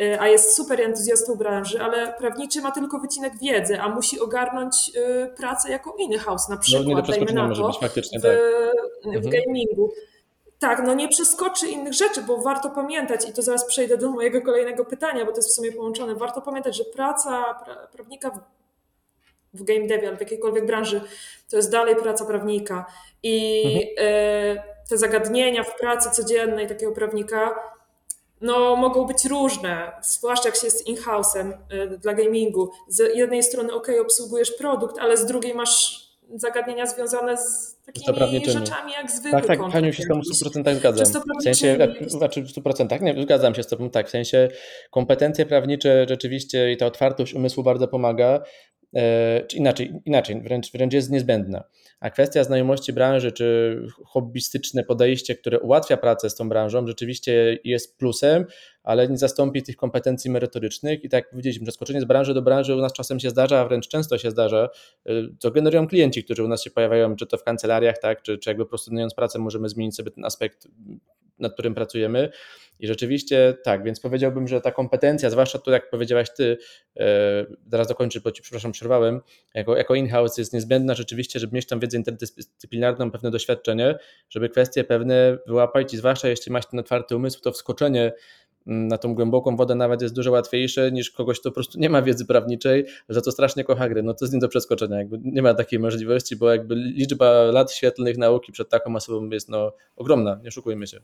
y, 0.01 0.19
a 0.19 0.27
jest 0.27 0.55
super 0.55 0.81
entuzjastą 0.81 1.35
branży, 1.35 1.81
ale 1.81 2.13
prawniczy 2.13 2.61
ma 2.61 2.71
tylko 2.71 2.99
wycinek 2.99 3.33
wiedzy, 3.41 3.81
a 3.81 3.89
musi 3.89 4.19
ogarnąć 4.19 4.91
y, 4.95 5.35
pracę 5.37 5.71
jako 5.71 5.95
in-house 5.97 6.49
na 6.49 6.57
przykład, 6.57 6.87
no, 6.87 7.01
dajmy 7.01 7.33
na 7.33 7.55
to, 7.55 7.71
w, 7.71 7.79
tak. 7.79 7.91
w 7.91 9.05
mhm. 9.05 9.29
gamingu. 9.29 9.91
Tak, 10.59 10.83
no 10.85 10.93
nie 10.93 11.07
przeskoczy 11.07 11.67
innych 11.67 11.93
rzeczy, 11.93 12.21
bo 12.21 12.37
warto 12.37 12.69
pamiętać, 12.69 13.29
i 13.29 13.33
to 13.33 13.41
zaraz 13.41 13.65
przejdę 13.65 13.97
do 13.97 14.09
mojego 14.09 14.41
kolejnego 14.41 14.85
pytania, 14.85 15.25
bo 15.25 15.31
to 15.31 15.37
jest 15.37 15.49
w 15.49 15.53
sumie 15.53 15.71
połączone, 15.71 16.15
warto 16.15 16.41
pamiętać, 16.41 16.77
że 16.77 16.83
praca 16.83 17.55
prawnika 17.93 18.39
w 19.53 19.63
game 19.63 19.87
devie 19.87 20.07
albo 20.07 20.17
w 20.17 20.21
jakiejkolwiek 20.21 20.65
branży, 20.65 21.01
to 21.49 21.57
jest 21.57 21.71
dalej 21.71 21.95
praca 21.95 22.25
prawnika. 22.25 22.85
I 23.23 23.63
mhm. 23.65 23.85
E, 23.97 24.63
te 24.89 24.97
zagadnienia 24.97 25.63
w 25.63 25.75
pracy 25.79 26.09
codziennej 26.11 26.67
takiego 26.67 26.91
prawnika 26.91 27.55
no, 28.41 28.75
mogą 28.75 29.05
być 29.05 29.25
różne, 29.25 29.91
zwłaszcza 30.01 30.49
jak 30.49 30.55
się 30.55 30.67
jest 30.67 30.87
in-house'em 30.87 31.53
e, 31.69 31.87
dla 31.87 32.13
gamingu. 32.13 32.71
Z 32.87 33.15
jednej 33.17 33.43
strony, 33.43 33.73
ok, 33.73 33.87
obsługujesz 34.01 34.51
produkt, 34.51 34.99
ale 34.99 35.17
z 35.17 35.25
drugiej 35.25 35.53
masz 35.53 36.09
zagadnienia 36.35 36.85
związane 36.85 37.37
z 37.37 37.77
takimi 37.85 38.45
rzeczami 38.45 38.91
jak 38.91 39.11
zwykły 39.11 39.41
Tak, 39.41 39.47
tak, 39.47 39.71
Paniu 39.71 39.93
się 39.93 40.03
z 40.03 40.07
tą 40.07 40.21
w 40.21 40.25
100% 40.25 40.75
zgadzam. 40.75 41.23
W 41.39 41.43
sensie, 41.43 41.77
znaczy 42.07 42.41
w 42.41 42.47
100% 42.47 43.01
nie, 43.01 43.21
zgadzam 43.23 43.55
się 43.55 43.63
z 43.63 43.67
Tobą, 43.67 43.89
tak, 43.89 44.07
w 44.07 44.09
sensie 44.09 44.47
kompetencje 44.91 45.45
prawnicze 45.45 46.05
rzeczywiście 46.09 46.71
i 46.71 46.77
ta 46.77 46.85
otwartość 46.85 47.33
umysłu 47.33 47.63
bardzo 47.63 47.87
pomaga, 47.87 48.41
czy 49.47 49.57
inaczej, 49.57 49.93
inaczej 50.05 50.41
wręcz, 50.41 50.71
wręcz 50.71 50.93
jest 50.93 51.09
niezbędna. 51.09 51.63
A 51.99 52.09
kwestia 52.09 52.43
znajomości 52.43 52.93
branży, 52.93 53.31
czy 53.31 53.77
hobbystyczne 54.05 54.83
podejście, 54.83 55.35
które 55.35 55.59
ułatwia 55.59 55.97
pracę 55.97 56.29
z 56.29 56.35
tą 56.35 56.49
branżą, 56.49 56.87
rzeczywiście 56.87 57.59
jest 57.63 57.97
plusem, 57.97 58.45
ale 58.83 59.07
nie 59.07 59.17
zastąpi 59.17 59.63
tych 59.63 59.75
kompetencji 59.75 60.31
merytorycznych. 60.31 61.03
I 61.03 61.09
tak 61.09 61.23
jak 61.23 61.29
powiedzieliśmy, 61.29 61.65
przeskoczenie 61.65 62.01
z 62.01 62.05
branży 62.05 62.33
do 62.33 62.41
branży 62.41 62.75
u 62.75 62.81
nas 62.81 62.93
czasem 62.93 63.19
się 63.19 63.29
zdarza, 63.29 63.59
a 63.59 63.65
wręcz 63.65 63.87
często 63.87 64.17
się 64.17 64.31
zdarza. 64.31 64.69
E, 65.05 65.11
to 65.39 65.51
generują 65.51 65.87
klienci, 65.87 66.23
którzy 66.23 66.43
u 66.43 66.47
nas 66.47 66.63
się 66.63 66.71
pojawiają, 66.71 67.15
czy 67.15 67.27
to 67.27 67.37
w 67.37 67.43
kancelariach, 67.43 67.97
tak, 67.97 68.21
czy, 68.21 68.37
czy 68.37 68.49
jakby 68.49 68.65
prostu 68.65 68.91
pracę, 69.15 69.39
możemy 69.39 69.69
zmienić 69.69 69.95
sobie 69.95 70.11
ten 70.11 70.25
aspekt, 70.25 70.67
nad 71.39 71.53
którym 71.53 71.75
pracujemy. 71.75 72.29
I 72.79 72.87
rzeczywiście 72.87 73.57
tak, 73.63 73.83
więc 73.83 73.99
powiedziałbym, 73.99 74.47
że 74.47 74.61
ta 74.61 74.71
kompetencja, 74.71 75.29
zwłaszcza 75.29 75.59
tu, 75.59 75.71
jak 75.71 75.89
powiedziałaś 75.89 76.27
ty, 76.37 76.57
e, 76.99 77.45
zaraz 77.71 77.87
dokończę, 77.87 78.19
bo 78.21 78.31
ci 78.31 78.41
przepraszam, 78.41 78.71
przerwałem, 78.71 79.21
jako, 79.53 79.77
jako 79.77 79.95
in-house 79.95 80.37
jest 80.37 80.53
niezbędna 80.53 80.93
rzeczywiście, 80.93 81.39
żeby 81.39 81.55
mieć 81.55 81.65
tam 81.65 81.79
wiedzę 81.79 81.97
interdyscyplinarną, 81.97 83.11
pewne 83.11 83.31
doświadczenie, 83.31 83.95
żeby 84.29 84.49
kwestie 84.49 84.83
pewne 84.83 85.37
wyłapać 85.47 85.93
i 85.93 85.97
zwłaszcza 85.97 86.27
jeśli 86.27 86.51
masz 86.51 86.65
ten 86.65 86.79
otwarty 86.79 87.15
umysł, 87.15 87.41
to 87.41 87.51
wskoczenie 87.51 88.13
mm, 88.67 88.87
na 88.87 88.97
tą 88.97 89.15
głęboką 89.15 89.55
wodę 89.55 89.75
nawet 89.75 90.01
jest 90.01 90.15
dużo 90.15 90.31
łatwiejsze 90.31 90.91
niż 90.91 91.11
kogoś, 91.11 91.39
kto 91.39 91.49
po 91.49 91.53
prostu 91.53 91.79
nie 91.79 91.89
ma 91.89 92.01
wiedzy 92.01 92.25
prawniczej, 92.25 92.85
za 93.09 93.21
co 93.21 93.31
strasznie 93.31 93.63
kocha 93.63 93.89
gry. 93.89 94.03
No 94.03 94.13
to 94.13 94.25
jest 94.25 94.33
nie 94.33 94.39
do 94.39 94.49
przeskoczenia, 94.49 94.97
jakby 94.97 95.19
nie 95.23 95.41
ma 95.41 95.53
takiej 95.53 95.79
możliwości, 95.79 96.35
bo 96.35 96.49
jakby 96.49 96.75
liczba 96.75 97.43
lat 97.43 97.71
świetlnych 97.71 98.17
nauki 98.17 98.51
przed 98.51 98.69
taką 98.69 98.95
osobą 98.95 99.29
jest 99.29 99.49
no, 99.49 99.73
ogromna, 99.95 100.39
nie 100.43 100.51
szukujmy 100.51 100.87
się. 100.87 100.99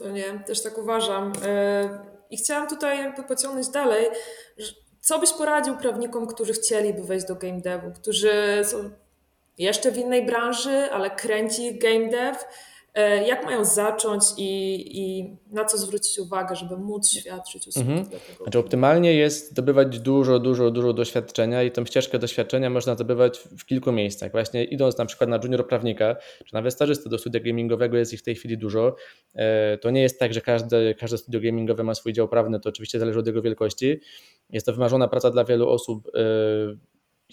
Co 0.00 0.10
nie, 0.10 0.42
też 0.46 0.62
tak 0.62 0.78
uważam. 0.78 1.32
E, 1.44 1.88
I 2.30 2.36
chciałam 2.36 2.68
tutaj 2.68 2.98
jakby 2.98 3.22
pociągnąć 3.22 3.68
dalej, 3.68 4.06
co 5.00 5.18
byś 5.18 5.32
poradził 5.32 5.76
prawnikom, 5.76 6.26
którzy 6.26 6.52
chcieliby 6.52 7.02
wejść 7.02 7.26
do 7.26 7.34
game 7.34 7.60
devu, 7.60 7.92
którzy 7.92 8.62
są 8.64 8.90
jeszcze 9.58 9.92
w 9.92 9.98
innej 9.98 10.26
branży, 10.26 10.88
ale 10.92 11.10
kręci 11.10 11.78
game 11.78 12.08
dev, 12.08 12.38
jak 13.26 13.44
mają 13.44 13.64
zacząć 13.64 14.22
i, 14.38 14.82
i, 15.00 15.36
na 15.52 15.64
co 15.64 15.78
zwrócić 15.78 16.18
uwagę, 16.18 16.56
żeby 16.56 16.76
móc 16.76 17.10
świadczyć 17.10 17.68
usługi 17.68 17.90
mhm. 17.90 18.20
Znaczy, 18.42 18.58
optymalnie 18.58 19.14
jest 19.14 19.50
zdobywać 19.50 20.00
dużo, 20.00 20.38
dużo, 20.38 20.70
dużo 20.70 20.92
doświadczenia 20.92 21.62
i 21.62 21.70
tą 21.70 21.84
ścieżkę 21.84 22.18
doświadczenia 22.18 22.70
można 22.70 22.94
zdobywać 22.94 23.38
w 23.38 23.64
kilku 23.64 23.92
miejscach. 23.92 24.32
Właśnie 24.32 24.64
idąc 24.64 24.98
na 24.98 25.06
przykład 25.06 25.30
na 25.30 25.38
junior 25.42 25.68
prawnika, 25.68 26.16
czy 26.44 26.54
nawet 26.54 26.72
stażysty 26.72 27.08
do 27.08 27.18
studia 27.18 27.40
gamingowego 27.40 27.96
jest 27.96 28.12
ich 28.12 28.20
w 28.20 28.22
tej 28.22 28.34
chwili 28.34 28.58
dużo. 28.58 28.96
E, 29.34 29.78
to 29.78 29.90
nie 29.90 30.02
jest 30.02 30.18
tak, 30.18 30.34
że 30.34 30.40
każde, 30.40 30.94
każde 30.94 31.18
studio 31.18 31.40
gamingowe 31.40 31.82
ma 31.82 31.94
swój 31.94 32.12
dział 32.12 32.28
prawny, 32.28 32.60
to 32.60 32.68
oczywiście 32.68 32.98
zależy 32.98 33.18
od 33.18 33.26
jego 33.26 33.42
wielkości. 33.42 34.00
Jest 34.50 34.66
to 34.66 34.72
wymarzona 34.72 35.08
praca 35.08 35.30
dla 35.30 35.44
wielu 35.44 35.68
osób 35.68 36.08
e, 36.14 36.20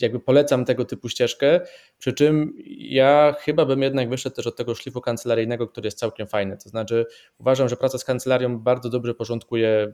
jakby 0.01 0.19
polecam 0.19 0.65
tego 0.65 0.85
typu 0.85 1.09
ścieżkę, 1.09 1.61
przy 1.97 2.13
czym 2.13 2.53
ja 2.77 3.35
chyba 3.39 3.65
bym 3.65 3.81
jednak 3.81 4.09
wyszedł 4.09 4.35
też 4.35 4.47
od 4.47 4.55
tego 4.55 4.75
szlifu 4.75 5.01
kancelaryjnego, 5.01 5.67
który 5.67 5.87
jest 5.87 5.99
całkiem 5.99 6.27
fajny. 6.27 6.57
To 6.63 6.69
znaczy 6.69 7.05
uważam, 7.37 7.69
że 7.69 7.77
praca 7.77 7.97
z 7.97 8.05
kancelarią 8.05 8.59
bardzo 8.59 8.89
dobrze 8.89 9.13
porządkuje 9.13 9.93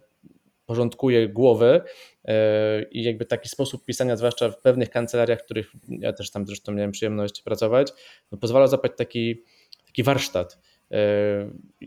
porządkuje 0.65 1.29
głowę 1.29 1.81
e, 2.25 2.83
i 2.83 3.03
jakby 3.03 3.25
taki 3.25 3.49
sposób 3.49 3.85
pisania, 3.85 4.17
zwłaszcza 4.17 4.49
w 4.49 4.61
pewnych 4.61 4.89
kancelariach, 4.89 5.39
w 5.39 5.43
których 5.43 5.71
ja 5.89 6.13
też 6.13 6.31
tam 6.31 6.47
zresztą 6.47 6.71
miałem 6.71 6.91
przyjemność 6.91 7.41
pracować, 7.41 7.93
no 8.31 8.37
pozwala 8.37 8.67
zapać 8.67 8.91
taki, 8.97 9.43
taki 9.85 10.03
warsztat 10.03 10.59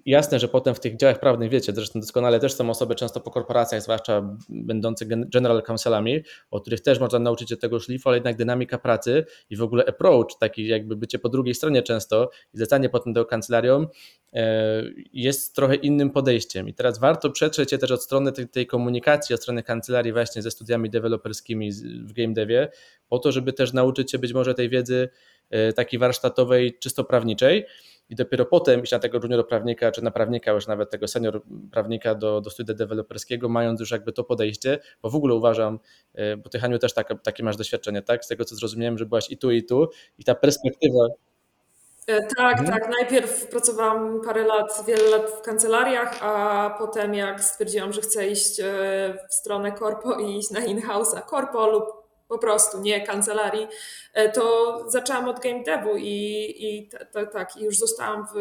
jasne, 0.06 0.38
że 0.38 0.48
potem 0.48 0.74
w 0.74 0.80
tych 0.80 0.96
działach 0.96 1.20
prawnych, 1.20 1.50
wiecie, 1.50 1.72
zresztą 1.72 2.00
doskonale 2.00 2.40
też 2.40 2.54
są 2.54 2.70
osoby 2.70 2.94
często 2.94 3.20
po 3.20 3.30
korporacjach, 3.30 3.82
zwłaszcza 3.82 4.36
będące 4.48 5.06
general 5.06 5.62
counselami, 5.62 6.22
o 6.50 6.60
których 6.60 6.80
też 6.80 7.00
można 7.00 7.18
nauczyć 7.18 7.48
się 7.48 7.56
tego 7.56 7.80
szlifu, 7.80 8.08
ale 8.08 8.16
jednak 8.16 8.36
dynamika 8.36 8.78
pracy 8.78 9.24
i 9.50 9.56
w 9.56 9.62
ogóle 9.62 9.84
approach, 9.86 10.26
taki 10.40 10.66
jakby 10.66 10.96
bycie 10.96 11.18
po 11.18 11.28
drugiej 11.28 11.54
stronie 11.54 11.82
często 11.82 12.30
i 12.54 12.56
zlecanie 12.56 12.88
potem 12.88 13.12
do 13.12 13.24
kancelarią 13.24 13.86
e, 14.32 14.82
jest 15.12 15.54
trochę 15.54 15.74
innym 15.74 16.10
podejściem. 16.10 16.68
I 16.68 16.74
teraz 16.74 16.98
warto 16.98 17.30
przetrzeć 17.30 17.70
się 17.70 17.78
też 17.78 17.90
od 17.90 18.02
strony 18.02 18.32
tej, 18.32 18.48
tej 18.48 18.66
komunikacji, 18.66 19.34
od 19.34 19.42
strony 19.42 19.62
kancelarii 19.62 20.12
właśnie 20.12 20.42
ze 20.42 20.50
studiami 20.50 20.90
deweloperskimi 20.90 21.72
w 22.04 22.12
game 22.12 22.34
devie, 22.34 22.68
po 23.08 23.18
to, 23.18 23.32
żeby 23.32 23.52
też 23.52 23.72
nauczyć 23.72 24.10
się 24.10 24.18
być 24.18 24.32
może 24.32 24.54
tej 24.54 24.68
wiedzy 24.68 25.08
e, 25.50 25.72
takiej 25.72 26.00
warsztatowej, 26.00 26.78
czysto 26.78 27.04
prawniczej, 27.04 27.66
i 28.08 28.14
dopiero 28.14 28.44
potem 28.44 28.82
iść 28.82 28.92
na 28.92 28.98
tego 28.98 29.18
junior 29.22 29.48
prawnika, 29.48 29.92
czy 29.92 30.04
na 30.04 30.10
prawnika, 30.10 30.52
już 30.52 30.66
nawet 30.66 30.90
tego 30.90 31.08
senior 31.08 31.42
prawnika 31.72 32.14
do, 32.14 32.40
do 32.40 32.50
studia 32.50 32.74
deweloperskiego, 32.74 33.48
mając 33.48 33.80
już 33.80 33.90
jakby 33.90 34.12
to 34.12 34.24
podejście, 34.24 34.78
bo 35.02 35.10
w 35.10 35.14
ogóle 35.14 35.34
uważam, 35.34 35.78
e, 36.14 36.36
bo 36.36 36.48
ty 36.48 36.58
Haniu 36.58 36.78
też 36.78 36.94
tak, 36.94 37.22
takie 37.22 37.44
masz 37.44 37.56
doświadczenie, 37.56 38.02
tak? 38.02 38.24
Z 38.24 38.28
tego 38.28 38.44
co 38.44 38.56
zrozumiałem, 38.56 38.98
że 38.98 39.06
byłaś 39.06 39.30
i 39.30 39.38
tu, 39.38 39.50
i 39.50 39.64
tu 39.64 39.88
i 40.18 40.24
ta 40.24 40.34
perspektywa 40.34 41.06
e, 42.06 42.26
tak, 42.36 42.58
mhm. 42.58 42.80
tak. 42.80 42.90
Najpierw 43.00 43.48
pracowałam 43.48 44.20
parę 44.24 44.44
lat, 44.44 44.84
wiele 44.86 45.10
lat 45.10 45.30
w 45.30 45.42
kancelariach, 45.42 46.18
a 46.22 46.74
potem 46.78 47.14
jak 47.14 47.44
stwierdziłam, 47.44 47.92
że 47.92 48.00
chcę 48.00 48.28
iść 48.28 48.60
e, 48.60 48.64
w 49.30 49.34
stronę 49.34 49.72
korpo 49.72 50.20
i 50.20 50.38
iść 50.38 50.50
na 50.50 50.60
in-house, 50.60 51.14
a 51.14 51.20
korpo 51.20 51.70
lub 51.70 52.05
po 52.28 52.38
prostu, 52.38 52.80
nie 52.80 53.00
kancelarii, 53.06 53.66
e, 54.14 54.32
to 54.32 54.84
zaczęłam 54.88 55.28
od 55.28 55.40
game 55.40 55.62
devu 55.62 55.96
i, 55.96 56.54
i 56.58 56.90
tak, 57.32 57.56
i 57.56 57.64
już 57.64 57.78
zostałam 57.78 58.26
w, 58.34 58.38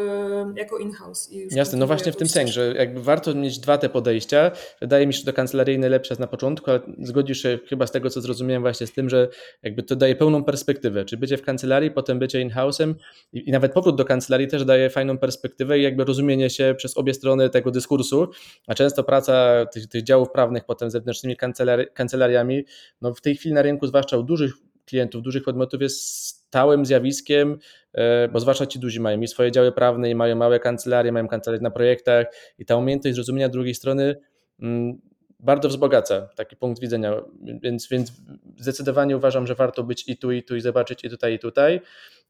jako 0.56 0.78
in-house. 0.78 1.30
Jasne, 1.50 1.78
no 1.78 1.86
właśnie 1.86 2.12
w 2.12 2.16
tym 2.16 2.28
sensie, 2.28 2.52
że 2.52 2.74
jakby 2.76 3.02
warto 3.02 3.34
mieć 3.34 3.58
dwa 3.58 3.78
te 3.78 3.88
podejścia. 3.88 4.50
Wydaje 4.80 5.06
mi 5.06 5.14
się, 5.14 5.18
że 5.18 5.24
do 5.24 5.32
kancelaryjnej 5.32 5.90
lepsze 5.90 6.12
jest 6.12 6.20
na 6.20 6.26
początku, 6.26 6.70
ale 6.70 6.80
zgodzisz 7.02 7.42
się 7.42 7.58
chyba 7.68 7.86
z 7.86 7.90
tego, 7.90 8.10
co 8.10 8.20
zrozumiałem 8.20 8.62
właśnie 8.62 8.86
z 8.86 8.92
tym, 8.92 9.08
że 9.08 9.28
jakby 9.62 9.82
to 9.82 9.96
daje 9.96 10.16
pełną 10.16 10.44
perspektywę, 10.44 11.04
czy 11.04 11.16
bycie 11.16 11.36
w 11.36 11.42
kancelarii, 11.42 11.90
potem 11.90 12.18
bycie 12.18 12.40
in-house'em 12.40 12.94
i, 13.32 13.48
i 13.48 13.52
nawet 13.52 13.72
powrót 13.72 13.96
do 13.96 14.04
kancelarii 14.04 14.48
też 14.48 14.64
daje 14.64 14.90
fajną 14.90 15.18
perspektywę 15.18 15.78
i 15.78 15.82
jakby 15.82 16.04
rozumienie 16.04 16.50
się 16.50 16.74
przez 16.76 16.96
obie 16.96 17.14
strony 17.14 17.50
tego 17.50 17.70
dyskursu, 17.70 18.28
a 18.66 18.74
często 18.74 19.04
praca 19.04 19.66
tych, 19.66 19.88
tych 19.88 20.02
działów 20.02 20.30
prawnych 20.30 20.64
potem 20.64 20.90
zewnętrznymi 20.90 21.36
kancelari 21.36 21.86
kancelariami, 21.94 22.64
no 23.00 23.14
w 23.14 23.20
tej 23.20 23.36
chwili 23.36 23.54
na 23.54 23.62
rynku, 23.62 23.75
zwłaszcza 23.82 24.16
u 24.16 24.22
dużych 24.22 24.52
klientów, 24.86 25.22
dużych 25.22 25.44
podmiotów 25.44 25.82
jest 25.82 26.26
stałym 26.26 26.86
zjawiskiem, 26.86 27.58
e, 27.92 28.28
bo 28.28 28.40
zwłaszcza 28.40 28.66
ci 28.66 28.78
duzi 28.78 29.00
mają 29.00 29.20
i 29.20 29.28
swoje 29.28 29.52
działy 29.52 29.72
prawne, 29.72 30.10
i 30.10 30.14
mają 30.14 30.36
małe 30.36 30.60
kancelarie, 30.60 31.12
mają 31.12 31.28
kancelarie 31.28 31.62
na 31.62 31.70
projektach 31.70 32.26
i 32.58 32.64
ta 32.64 32.76
umiejętność 32.76 33.14
zrozumienia 33.14 33.48
drugiej 33.48 33.74
strony 33.74 34.16
mm, 34.60 35.00
bardzo 35.40 35.68
wzbogaca 35.68 36.28
taki 36.36 36.56
punkt 36.56 36.80
widzenia, 36.80 37.22
więc, 37.62 37.88
więc 37.88 38.12
zdecydowanie 38.56 39.16
uważam, 39.16 39.46
że 39.46 39.54
warto 39.54 39.82
być 39.84 40.08
i 40.08 40.16
tu, 40.16 40.32
i 40.32 40.42
tu, 40.42 40.56
i 40.56 40.60
zobaczyć 40.60 41.04
i 41.04 41.10
tutaj, 41.10 41.34
i 41.34 41.38
tutaj. 41.38 41.80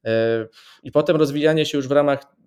E, 0.05 0.47
I 0.83 0.91
potem 0.91 1.15
rozwijanie 1.15 1.65
się 1.65 1.77
już 1.77 1.87
w 1.87 1.91
ramach 1.91 2.37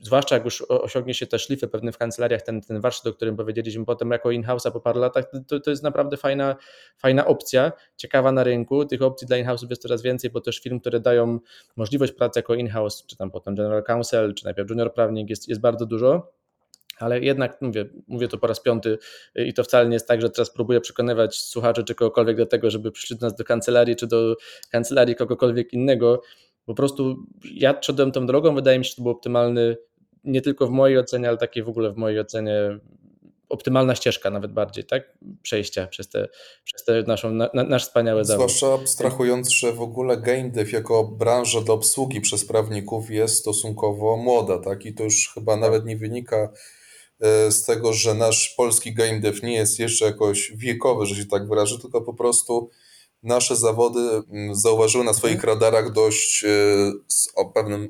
zwłaszcza 0.00 0.34
jak 0.34 0.44
już 0.44 0.62
osiągnie 0.68 1.14
się 1.14 1.26
te 1.26 1.38
szlify 1.38 1.68
pewne 1.68 1.92
w 1.92 1.98
kancelariach, 1.98 2.42
ten, 2.42 2.60
ten 2.60 2.80
warsztat, 2.80 3.06
o 3.06 3.16
którym 3.16 3.36
powiedzieliśmy 3.36 3.84
potem 3.84 4.10
jako 4.10 4.30
in-house'a 4.30 4.72
po 4.72 4.80
paru 4.80 5.00
latach, 5.00 5.24
to, 5.48 5.60
to 5.60 5.70
jest 5.70 5.82
naprawdę 5.82 6.16
fajna, 6.16 6.56
fajna 6.98 7.26
opcja, 7.26 7.72
ciekawa 7.96 8.32
na 8.32 8.44
rynku. 8.44 8.84
Tych 8.84 9.02
opcji 9.02 9.26
dla 9.26 9.36
in-house'ów 9.36 9.70
jest 9.70 9.82
coraz 9.82 10.02
więcej, 10.02 10.30
bo 10.30 10.40
też 10.40 10.58
firm, 10.60 10.80
które 10.80 11.00
dają 11.00 11.38
możliwość 11.76 12.12
pracy 12.12 12.38
jako 12.38 12.54
in-house, 12.54 13.06
czy 13.06 13.16
tam 13.16 13.30
potem 13.30 13.54
general 13.54 13.82
counsel, 13.84 14.34
czy 14.34 14.44
najpierw 14.44 14.70
junior 14.70 14.94
prawnik 14.94 15.30
jest, 15.30 15.48
jest 15.48 15.60
bardzo 15.60 15.86
dużo. 15.86 16.32
Ale 16.98 17.20
jednak 17.20 17.60
mówię, 17.60 17.84
mówię 18.08 18.28
to 18.28 18.38
po 18.38 18.46
raz 18.46 18.60
piąty 18.60 18.98
i 19.34 19.54
to 19.54 19.64
wcale 19.64 19.88
nie 19.88 19.94
jest 19.94 20.08
tak, 20.08 20.20
że 20.20 20.30
teraz 20.30 20.50
próbuję 20.50 20.80
przekonywać 20.80 21.36
słuchaczy 21.36 21.84
czy 21.84 21.94
kogokolwiek 21.94 22.36
do 22.36 22.46
tego, 22.46 22.70
żeby 22.70 22.92
przyszli 22.92 23.16
do 23.16 23.26
nas 23.26 23.34
do 23.34 23.44
kancelarii 23.44 23.96
czy 23.96 24.06
do 24.06 24.36
kancelarii 24.70 25.14
kogokolwiek 25.14 25.72
innego 25.72 26.22
po 26.66 26.74
prostu 26.74 27.16
ja 27.54 27.82
szedłem 27.82 28.12
tą 28.12 28.26
drogą, 28.26 28.54
wydaje 28.54 28.78
mi 28.78 28.84
się, 28.84 28.88
że 28.88 28.96
to 28.96 29.02
był 29.02 29.12
optymalny, 29.12 29.76
nie 30.24 30.42
tylko 30.42 30.66
w 30.66 30.70
mojej 30.70 30.98
ocenie, 30.98 31.28
ale 31.28 31.38
takiej 31.38 31.62
w 31.62 31.68
ogóle 31.68 31.92
w 31.92 31.96
mojej 31.96 32.20
ocenie 32.20 32.78
optymalna 33.52 33.94
ścieżka 33.94 34.30
nawet 34.30 34.52
bardziej, 34.52 34.84
tak? 34.84 35.18
Przejścia 35.42 35.86
przez 35.86 36.08
te, 36.08 36.28
przez 36.64 36.84
te 36.84 37.02
naszą, 37.02 37.30
na, 37.30 37.50
nasz 37.54 37.86
wspaniały 37.86 38.24
zawód. 38.24 38.50
Zwłaszcza 38.50 38.74
abstrahując, 38.82 39.50
że 39.50 39.72
w 39.72 39.82
ogóle 39.82 40.16
game 40.16 40.50
dev 40.50 40.72
jako 40.72 41.04
branża 41.04 41.60
do 41.60 41.72
obsługi 41.72 42.20
przez 42.20 42.44
prawników 42.44 43.10
jest 43.10 43.36
stosunkowo 43.36 44.16
młoda, 44.16 44.58
tak? 44.58 44.86
I 44.86 44.94
to 44.94 45.04
już 45.04 45.30
chyba 45.34 45.56
nawet 45.56 45.84
nie 45.84 45.96
wynika 45.96 46.52
e, 47.20 47.52
z 47.52 47.64
tego, 47.64 47.92
że 47.92 48.14
nasz 48.14 48.54
polski 48.56 48.94
game 48.94 49.20
dev 49.20 49.40
nie 49.42 49.54
jest 49.54 49.78
jeszcze 49.78 50.04
jakoś 50.04 50.52
wiekowy, 50.56 51.06
że 51.06 51.14
się 51.14 51.26
tak 51.26 51.48
wyrażę, 51.48 51.78
tylko 51.78 52.02
po 52.02 52.14
prostu 52.14 52.70
nasze 53.22 53.56
zawody 53.56 54.00
mm, 54.00 54.54
zauważyły 54.54 55.04
na 55.04 55.12
swoich 55.12 55.44
radarach 55.44 55.92
dość 55.92 56.44
e, 56.44 56.48
z, 57.08 57.28
o 57.34 57.44
pewnym, 57.44 57.88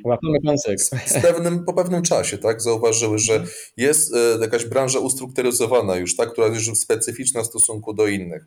z, 0.77 0.91
z 1.07 1.23
pewnym, 1.23 1.65
po 1.65 1.73
pewnym 1.73 2.03
czasie, 2.03 2.39
tak, 2.39 2.63
zauważyły, 2.63 3.19
że 3.19 3.45
jest 3.77 4.15
e, 4.15 4.39
jakaś 4.41 4.65
branża 4.65 4.99
ustrukturyzowana 4.99 5.97
już, 5.97 6.17
tak, 6.17 6.33
która 6.33 6.47
jest 6.47 6.69
już 6.69 6.79
specyficzna 6.79 7.43
w 7.43 7.47
stosunku 7.47 7.95
do 7.95 8.07
innych. 8.07 8.47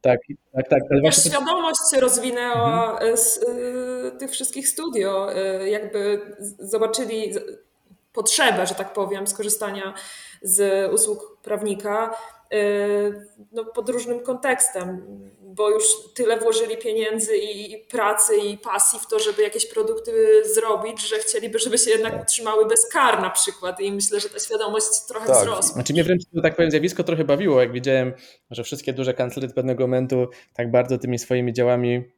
Tak, 0.00 0.20
tak, 0.52 0.68
tak. 0.68 0.82
Ale 0.90 1.00
właśnie... 1.00 1.30
Świadomość 1.30 1.80
się 1.94 2.00
rozwinęła 2.00 2.92
mhm. 2.92 3.16
z 3.16 3.36
y, 3.36 4.18
tych 4.18 4.30
wszystkich 4.30 4.68
studio. 4.68 5.36
Y, 5.62 5.68
jakby 5.70 6.20
zobaczyli 6.58 7.32
potrzebę, 8.12 8.66
że 8.66 8.74
tak 8.74 8.92
powiem, 8.92 9.26
skorzystania 9.26 9.94
z 10.42 10.92
usług 10.92 11.38
prawnika 11.42 12.14
no, 13.52 13.64
pod 13.64 13.88
różnym 13.88 14.20
kontekstem, 14.20 15.02
bo 15.40 15.70
już 15.70 15.84
tyle 16.14 16.38
włożyli 16.38 16.76
pieniędzy 16.76 17.36
i 17.36 17.78
pracy 17.90 18.36
i 18.36 18.58
pasji 18.58 18.98
w 18.98 19.06
to, 19.06 19.18
żeby 19.18 19.42
jakieś 19.42 19.66
produkty 19.66 20.12
zrobić, 20.54 21.08
że 21.08 21.18
chcieliby, 21.18 21.58
żeby 21.58 21.78
się 21.78 21.90
jednak 21.90 22.22
utrzymały 22.22 22.66
bez 22.66 22.88
kar 22.92 23.22
na 23.22 23.30
przykład 23.30 23.80
i 23.80 23.92
myślę, 23.92 24.20
że 24.20 24.28
ta 24.28 24.38
świadomość 24.38 24.86
trochę 25.08 25.26
tak. 25.26 25.36
wzrosła. 25.36 25.72
Znaczy 25.74 25.92
mnie 25.92 26.04
wręcz, 26.04 26.22
tak 26.42 26.56
powiem, 26.56 26.70
zjawisko 26.70 27.04
trochę 27.04 27.24
bawiło, 27.24 27.60
jak 27.60 27.72
widziałem, 27.72 28.12
że 28.50 28.64
wszystkie 28.64 28.92
duże 28.92 29.14
kancelery 29.14 29.54
pewnego 29.54 29.84
momentu 29.84 30.26
tak 30.54 30.70
bardzo 30.70 30.98
tymi 30.98 31.18
swoimi 31.18 31.52
działami 31.52 32.17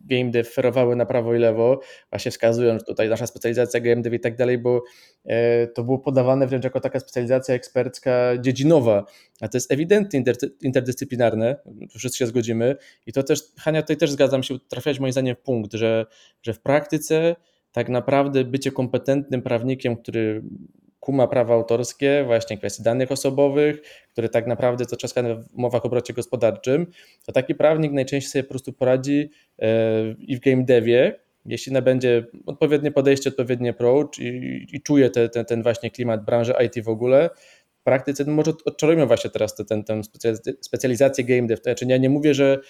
game 0.00 0.30
dev 0.30 0.50
ferowały 0.50 0.96
na 0.96 1.06
prawo 1.06 1.34
i 1.34 1.38
lewo, 1.38 1.80
właśnie 2.10 2.30
wskazując 2.30 2.84
tutaj 2.84 3.08
nasza 3.08 3.26
specjalizacja 3.26 3.80
game 3.80 4.02
dev 4.02 4.16
i 4.16 4.20
tak 4.20 4.36
dalej, 4.36 4.58
bo 4.58 4.82
e, 5.24 5.66
to 5.66 5.84
było 5.84 5.98
podawane 5.98 6.46
wręcz 6.46 6.64
jako 6.64 6.80
taka 6.80 7.00
specjalizacja 7.00 7.54
ekspercka 7.54 8.38
dziedzinowa, 8.40 9.04
a 9.40 9.48
to 9.48 9.56
jest 9.56 9.72
ewidentnie 9.72 10.22
interdyscyplinarne, 10.62 11.56
wszyscy 11.98 12.18
się 12.18 12.26
zgodzimy. 12.26 12.76
I 13.06 13.12
to 13.12 13.22
też, 13.22 13.40
Hania, 13.58 13.82
tutaj 13.82 13.96
też 13.96 14.10
zgadzam 14.10 14.42
się, 14.42 14.58
trafiać 14.68 15.00
moim 15.00 15.12
zdaniem 15.12 15.36
w 15.36 15.40
punkt, 15.40 15.72
że, 15.72 16.06
że 16.42 16.52
w 16.52 16.60
praktyce 16.60 17.36
tak 17.72 17.88
naprawdę 17.88 18.44
bycie 18.44 18.72
kompetentnym 18.72 19.42
prawnikiem, 19.42 19.96
który 19.96 20.42
kuma 21.06 21.26
prawa 21.26 21.54
autorskie, 21.54 22.24
właśnie 22.26 22.58
kwestii 22.58 22.82
danych 22.82 23.12
osobowych, 23.12 23.82
które 24.12 24.28
tak 24.28 24.46
naprawdę 24.46 24.86
to 24.86 24.96
trzaskane 24.96 25.34
w 25.34 25.54
umowach 25.54 25.84
o 25.84 25.86
obrocie 25.86 26.14
gospodarczym, 26.14 26.86
to 27.26 27.32
taki 27.32 27.54
prawnik 27.54 27.92
najczęściej 27.92 28.30
sobie 28.30 28.42
po 28.42 28.48
prostu 28.48 28.72
poradzi 28.72 29.30
e, 29.58 29.68
i 30.18 30.36
w 30.36 30.40
game 30.40 30.64
devie, 30.64 31.20
jeśli 31.44 31.72
nabędzie 31.72 32.26
odpowiednie 32.46 32.90
podejście, 32.90 33.30
odpowiedni 33.30 33.68
approach 33.68 34.18
i, 34.18 34.66
i 34.72 34.82
czuje 34.82 35.10
te, 35.10 35.28
te, 35.28 35.44
ten 35.44 35.62
właśnie 35.62 35.90
klimat 35.90 36.24
branży 36.24 36.54
IT 36.66 36.84
w 36.84 36.88
ogóle, 36.88 37.30
w 37.80 37.82
praktyce, 37.84 38.24
no 38.24 38.32
może 38.32 38.52
odczarujmy 38.64 39.06
właśnie 39.06 39.30
teraz 39.30 39.54
tę 39.54 40.02
specjalizację 40.60 41.24
game 41.24 41.46
dev. 41.46 41.62
Znaczy 41.62 41.86
ja 41.88 41.96
nie 41.96 42.10
mówię, 42.10 42.34
że 42.34 42.60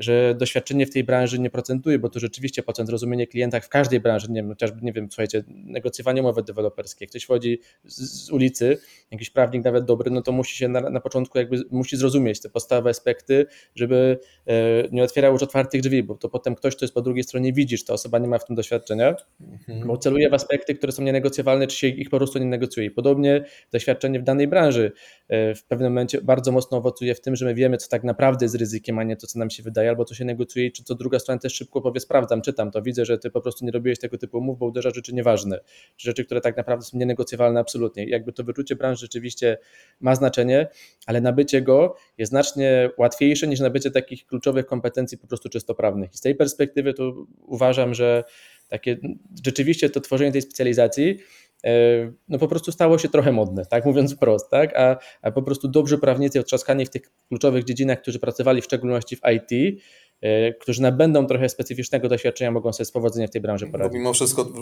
że 0.00 0.34
doświadczenie 0.34 0.86
w 0.86 0.90
tej 0.90 1.04
branży 1.04 1.38
nie 1.38 1.50
procentuje, 1.50 1.98
bo 1.98 2.08
to 2.08 2.20
rzeczywiście 2.20 2.62
procent 2.62 2.88
zrozumienie 2.88 3.26
klienta 3.26 3.60
w 3.60 3.68
każdej 3.68 4.00
branży, 4.00 4.26
nie 4.30 4.42
wiem, 4.42 4.48
chociażby, 4.48 4.80
nie 4.82 4.92
wiem, 4.92 5.08
słuchajcie, 5.10 5.44
negocjowanie 5.48 6.20
umowy 6.20 6.42
deweloperskiej, 6.42 7.08
ktoś 7.08 7.24
wchodzi 7.24 7.60
z, 7.84 8.26
z, 8.26 8.30
ulicy, 8.30 8.78
jakiś 9.10 9.30
prawnik 9.30 9.64
nawet 9.64 9.84
dobry, 9.84 10.10
no 10.10 10.22
to 10.22 10.32
musi 10.32 10.56
się 10.56 10.68
na, 10.68 10.80
na 10.80 11.00
początku 11.00 11.38
jakby, 11.38 11.62
musi 11.70 11.96
zrozumieć 11.96 12.40
te 12.40 12.50
podstawowe 12.50 12.90
aspekty, 12.90 13.46
żeby 13.74 14.18
e, 14.46 14.52
nie 14.92 15.02
otwierał 15.02 15.32
już 15.32 15.42
otwartych 15.42 15.80
drzwi, 15.80 16.02
bo 16.02 16.14
to 16.14 16.28
potem 16.28 16.54
ktoś, 16.54 16.76
kto 16.76 16.84
jest 16.84 16.94
po 16.94 17.02
drugiej 17.02 17.24
stronie 17.24 17.52
widzi, 17.52 17.76
że 17.76 17.84
ta 17.84 17.92
osoba 17.92 18.18
nie 18.18 18.28
ma 18.28 18.38
w 18.38 18.44
tym 18.44 18.56
doświadczenia, 18.56 19.14
mhm. 19.40 19.86
bo 19.86 19.96
celuje 19.96 20.30
w 20.30 20.34
aspekty, 20.34 20.74
które 20.74 20.92
są 20.92 21.02
nienegocjowalne, 21.02 21.66
czy 21.66 21.76
się 21.76 21.86
ich 21.86 22.10
po 22.10 22.16
prostu 22.16 22.38
nie 22.38 22.44
negocjuje. 22.44 22.90
Podobnie 22.90 23.44
doświadczenie 23.72 24.20
w 24.20 24.22
danej 24.22 24.48
branży 24.48 24.92
e, 25.28 25.54
w 25.54 25.64
pewnym 25.64 25.92
momencie 25.92 26.20
bardzo 26.22 26.52
mocno 26.52 26.78
owocuje 26.78 27.14
w 27.14 27.20
tym, 27.20 27.36
że 27.36 27.44
my 27.44 27.54
wiemy, 27.54 27.76
co 27.76 27.88
tak 27.88 28.04
naprawdę 28.04 28.44
jest 28.44 28.54
ryzykiem, 28.54 28.98
a 28.98 29.02
nie 29.02 29.16
to, 29.16 29.26
co 29.26 29.38
nam 29.38 29.50
się 29.50 29.62
wydaje, 29.62 29.89
albo 29.90 30.04
co 30.04 30.14
się 30.14 30.24
negocjuje, 30.24 30.70
czy 30.70 30.84
to 30.84 30.94
druga 30.94 31.18
strona 31.18 31.40
też 31.40 31.54
szybko 31.54 31.80
powie, 31.80 32.00
sprawdzam, 32.00 32.42
czytam 32.42 32.70
to, 32.70 32.82
widzę, 32.82 33.04
że 33.04 33.18
ty 33.18 33.30
po 33.30 33.40
prostu 33.40 33.64
nie 33.64 33.72
robiłeś 33.72 33.98
tego 33.98 34.18
typu 34.18 34.38
umów, 34.38 34.58
bo 34.58 34.66
uderza 34.66 34.90
rzeczy 34.90 35.14
nieważne, 35.14 35.60
rzeczy, 35.98 36.24
które 36.24 36.40
tak 36.40 36.56
naprawdę 36.56 36.84
są 36.84 36.98
nienegocjowalne 36.98 37.60
absolutnie. 37.60 38.08
jakby 38.08 38.32
to 38.32 38.44
wyczucie 38.44 38.76
branży 38.76 39.00
rzeczywiście 39.00 39.58
ma 40.00 40.14
znaczenie, 40.14 40.68
ale 41.06 41.20
nabycie 41.20 41.62
go 41.62 41.96
jest 42.18 42.30
znacznie 42.30 42.90
łatwiejsze 42.98 43.48
niż 43.48 43.60
nabycie 43.60 43.90
takich 43.90 44.26
kluczowych 44.26 44.66
kompetencji 44.66 45.18
po 45.18 45.26
prostu 45.26 45.48
czysto 45.48 45.74
prawnych. 45.74 46.14
I 46.14 46.16
z 46.16 46.20
tej 46.20 46.34
perspektywy 46.34 46.94
to 46.94 47.26
uważam, 47.46 47.94
że 47.94 48.24
takie 48.68 48.96
rzeczywiście 49.44 49.90
to 49.90 50.00
tworzenie 50.00 50.32
tej 50.32 50.42
specjalizacji 50.42 51.18
no 52.28 52.38
po 52.38 52.48
prostu 52.48 52.72
stało 52.72 52.98
się 52.98 53.08
trochę 53.08 53.32
modne, 53.32 53.66
tak 53.66 53.86
mówiąc 53.86 54.14
wprost, 54.14 54.50
tak? 54.50 54.76
A, 54.76 54.96
a 55.22 55.30
po 55.30 55.42
prostu 55.42 55.68
dobrzy 55.68 55.98
prawnicy 55.98 56.40
otrzaskani 56.40 56.86
w 56.86 56.90
tych 56.90 57.02
kluczowych 57.28 57.64
dziedzinach, 57.64 58.02
którzy 58.02 58.18
pracowali 58.18 58.62
w 58.62 58.64
szczególności 58.64 59.16
w 59.16 59.20
IT, 59.36 59.80
e, 60.20 60.54
którzy 60.54 60.82
nabędą 60.82 61.26
trochę 61.26 61.48
specyficznego 61.48 62.08
doświadczenia, 62.08 62.50
mogą 62.50 62.72
sobie 62.72 62.84
z 62.84 62.92
powodzeniem 62.92 63.28
w 63.28 63.30
tej 63.30 63.40
branży 63.40 63.66
poradzić. 63.66 63.92
Bo 63.92 63.98
mimo 63.98 64.12
wszystko, 64.12 64.52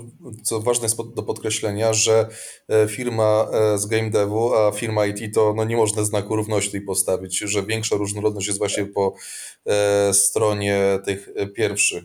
co 0.43 0.61
ważne 0.61 0.85
jest 0.85 1.15
do 1.15 1.23
podkreślenia, 1.23 1.93
że 1.93 2.27
e, 2.69 2.89
firma 2.89 3.49
z 3.77 3.87
game 3.87 4.11
devu, 4.11 4.55
a 4.55 4.73
firma 4.73 5.07
IT 5.07 5.35
to 5.35 5.55
no 5.57 5.65
nie 5.65 5.77
można 5.77 6.05
znaku 6.05 6.37
równości 6.37 6.71
tej 6.71 6.81
postawić, 6.81 7.39
że 7.39 7.63
większa 7.63 7.97
różnorodność 7.97 8.47
jest 8.47 8.59
właśnie 8.59 8.87
po 8.87 9.15
stronie 10.13 10.99
tych 11.05 11.29
pierwszych 11.55 12.05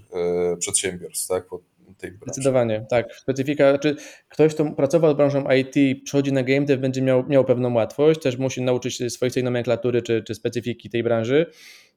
przedsiębiorstw, 0.60 1.28
tak? 1.28 1.48
Po 1.48 1.60
tej 1.98 2.12
branży. 2.12 2.34
Zdecydowanie, 2.34 2.86
tak. 2.90 3.16
Specyfika, 3.16 3.78
czy 3.78 3.96
ktoś, 4.30 4.54
kto 4.54 4.72
pracował 4.72 5.14
z 5.14 5.18
branżą 5.18 5.46
IT, 5.52 6.04
przychodzi 6.04 6.34
na 6.34 6.44
game 6.44 6.66
dev, 6.66 6.82
będzie 6.82 7.02
miał, 7.02 7.24
miał 7.28 7.46
pewną 7.46 7.74
łatwość, 7.74 8.22
też 8.22 8.38
musi 8.38 8.62
nauczyć 8.62 8.96
się 8.98 9.10
swojej 9.10 9.44
nomenklatury 9.44 10.02
czy, 10.02 10.24
czy 10.24 10.36
specyfiki 10.36 10.90
tej 10.90 11.04
branży. 11.04 11.46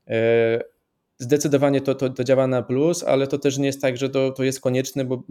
E, 0.09 0.76
zdecydowanie 1.18 1.80
to, 1.80 1.94
to, 1.94 2.11
to 2.11 2.24
działa 2.24 2.47
na 2.47 2.62
plus, 2.62 3.05
ale 3.05 3.26
to 3.26 3.38
też 3.38 3.59
nie 3.59 3.66
jest 3.66 3.82
tak, 3.82 3.97
że 3.97 4.11
to, 4.11 4.30
to 4.30 4.44
jest 4.44 4.61
konieczne, 4.61 5.05
bo 5.05 5.22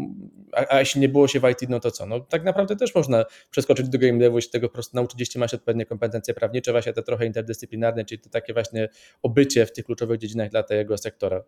a, 0.51 0.75
a, 0.75 0.79
jeśli 0.79 1.01
nie 1.01 1.09
było 1.09 1.27
się 1.27 1.39
w 1.39 1.49
IT, 1.49 1.69
no 1.69 1.79
to 1.79 1.91
co? 1.91 2.05
No 2.05 2.19
tak 2.19 2.43
naprawdę 2.43 2.75
też 2.75 2.95
można 2.95 3.25
przeskoczyć 3.51 3.89
do 3.89 3.99
game 3.99 4.17
devu 4.17 4.37
i 4.37 4.41
się 4.41 4.49
tego 4.49 4.67
po 4.67 4.73
prostu 4.73 4.95
nauczyć, 4.95 5.19
jeśli 5.19 5.39
ma 5.39 5.47
się 5.47 5.57
odpowiednie 5.57 5.85
kompetencje 5.85 6.33
prawnicze, 6.33 6.71
właśnie 6.71 6.93
te 6.93 7.03
trochę 7.03 7.25
interdyscyplinarne, 7.25 8.05
czyli 8.05 8.21
to 8.21 8.29
takie 8.29 8.53
właśnie 8.53 8.89
obycie 9.21 9.65
w 9.65 9.71
tych 9.71 9.85
kluczowych 9.85 10.19
dziedzinach 10.19 10.49
dla 10.49 10.63
tego 10.63 10.97
sektora. 10.97 11.43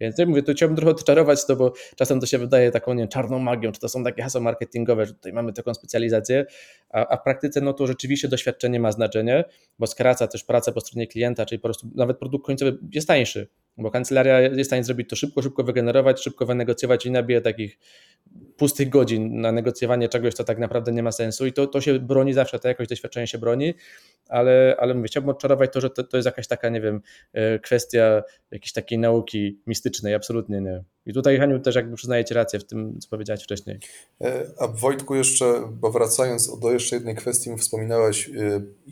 Więc 0.00 0.18
ja 0.18 0.26
mówię, 0.26 0.42
to 0.42 0.52
chciałbym 0.52 0.76
trochę 0.76 0.90
odczarować 0.90 1.46
to, 1.46 1.56
bo 1.56 1.72
czasem 1.96 2.20
to 2.20 2.26
się 2.26 2.38
wydaje 2.38 2.70
taką 2.70 2.94
nie, 2.94 3.08
czarną 3.08 3.38
magią, 3.38 3.72
czy 3.72 3.80
to 3.80 3.88
są 3.88 4.04
takie 4.04 4.22
hasła 4.22 4.40
marketingowe, 4.40 5.06
że 5.06 5.14
tutaj 5.14 5.32
mamy 5.32 5.52
taką 5.52 5.74
specjalizację, 5.74 6.46
a, 6.90 7.06
a, 7.08 7.16
w 7.16 7.22
praktyce 7.22 7.60
no 7.60 7.72
to 7.72 7.86
rzeczywiście 7.86 8.28
doświadczenie 8.28 8.80
ma 8.80 8.92
znaczenie, 8.92 9.44
bo 9.78 9.86
skraca 9.86 10.26
też 10.26 10.44
pracę 10.44 10.72
po 10.72 10.80
stronie 10.80 11.06
klienta, 11.06 11.46
czyli 11.46 11.58
po 11.58 11.68
prostu 11.68 11.90
nawet 11.94 12.18
produkt 12.18 12.46
końcowy 12.46 12.78
jest 12.92 13.08
tańszy, 13.08 13.48
bo 13.76 13.90
kancelaria 13.90 14.40
jest 14.40 14.60
w 14.60 14.66
stanie 14.66 14.84
zrobić 14.84 15.08
to 15.08 15.16
szybko, 15.16 15.42
szybko 15.42 15.64
wygenerować, 15.64 16.22
szybko 16.22 16.46
wynegocjować 16.46 17.06
i 17.06 17.10
nabije 17.10 17.40
takich 17.40 17.78
pustych 18.62 18.88
godzin 18.88 19.40
na 19.40 19.52
negocjowanie 19.52 20.08
czegoś, 20.08 20.34
co 20.34 20.44
tak 20.44 20.58
naprawdę 20.58 20.92
nie 20.92 21.02
ma 21.02 21.12
sensu 21.12 21.46
i 21.46 21.52
to, 21.52 21.66
to 21.66 21.80
się 21.80 21.98
broni 21.98 22.32
zawsze, 22.32 22.58
to 22.58 22.68
jakoś 22.68 22.88
doświadczenie 22.88 23.26
się 23.26 23.38
broni, 23.38 23.74
ale, 24.28 24.76
ale 24.78 24.94
mówię, 24.94 25.06
chciałbym 25.06 25.30
odczarować 25.30 25.72
to, 25.72 25.80
że 25.80 25.90
to, 25.90 26.04
to 26.04 26.16
jest 26.16 26.26
jakaś 26.26 26.46
taka, 26.48 26.68
nie 26.68 26.80
wiem, 26.80 27.00
e, 27.32 27.58
kwestia 27.58 28.22
jakiejś 28.50 28.72
takiej 28.72 28.98
nauki 28.98 29.60
mistycznej, 29.66 30.14
absolutnie 30.14 30.60
nie. 30.60 30.84
I 31.06 31.12
tutaj, 31.12 31.38
Haniu, 31.38 31.60
też 31.60 31.74
jakby 31.74 31.96
przyznajecie 31.96 32.34
rację 32.34 32.60
w 32.60 32.64
tym, 32.64 33.00
co 33.00 33.08
powiedziałeś 33.08 33.42
wcześniej. 33.42 33.78
E, 34.20 34.46
a 34.58 34.68
Wojtku 34.68 35.14
jeszcze, 35.14 35.68
bo 35.72 35.90
wracając 35.90 36.60
do 36.60 36.72
jeszcze 36.72 36.96
jednej 36.96 37.14
kwestii, 37.14 37.56
wspominałeś, 37.58 38.28
e, 38.28 38.32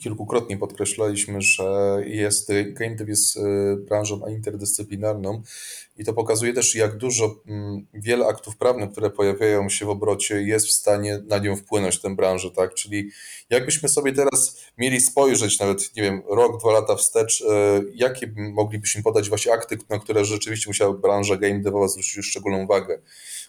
kilkukrotnie 0.01 0.57
podkreślaliśmy, 0.57 1.43
że 1.43 1.97
jest, 2.07 2.53
game 2.73 2.97
dev 2.97 3.11
jest 3.11 3.39
branżą 3.89 4.27
interdyscyplinarną 4.27 5.43
i 6.01 6.05
to 6.05 6.13
pokazuje 6.13 6.53
też, 6.53 6.75
jak 6.75 6.97
dużo, 6.97 7.43
mm, 7.47 7.87
wiele 7.95 8.27
aktów 8.27 8.57
prawnych, 8.57 8.93
które 8.93 9.11
pojawiają 9.11 9.69
się 9.69 9.87
w 9.87 9.89
obrocie, 9.89 10.43
jest 10.43 10.67
w 10.67 10.73
stanie 10.73 11.23
na 11.27 11.39
nią 11.39 11.57
wpłynąć, 11.57 12.01
tę 12.01 12.17
branżę, 12.17 12.51
tak? 12.51 12.75
Czyli 12.75 13.11
jakbyśmy 13.51 13.89
sobie 13.89 14.13
teraz 14.13 14.65
mieli 14.79 15.01
spojrzeć, 15.01 15.61
nawet, 15.61 15.97
nie 15.97 16.03
wiem, 16.03 16.23
rok, 16.29 16.61
dwa 16.61 16.73
lata 16.73 16.97
wstecz, 16.97 17.43
e, 17.51 17.83
jakie 17.95 18.33
moglibyśmy 18.37 19.03
podać 19.03 19.29
właśnie 19.29 19.53
akty, 19.53 19.79
na 19.89 19.99
które 19.99 20.25
rzeczywiście 20.25 20.71
musiała 20.71 20.93
branża 20.93 21.37
game 21.37 21.61
devowa 21.61 21.89
zwrócić 22.03 22.31
szczególną 22.31 22.65
uwagę. 22.65 22.99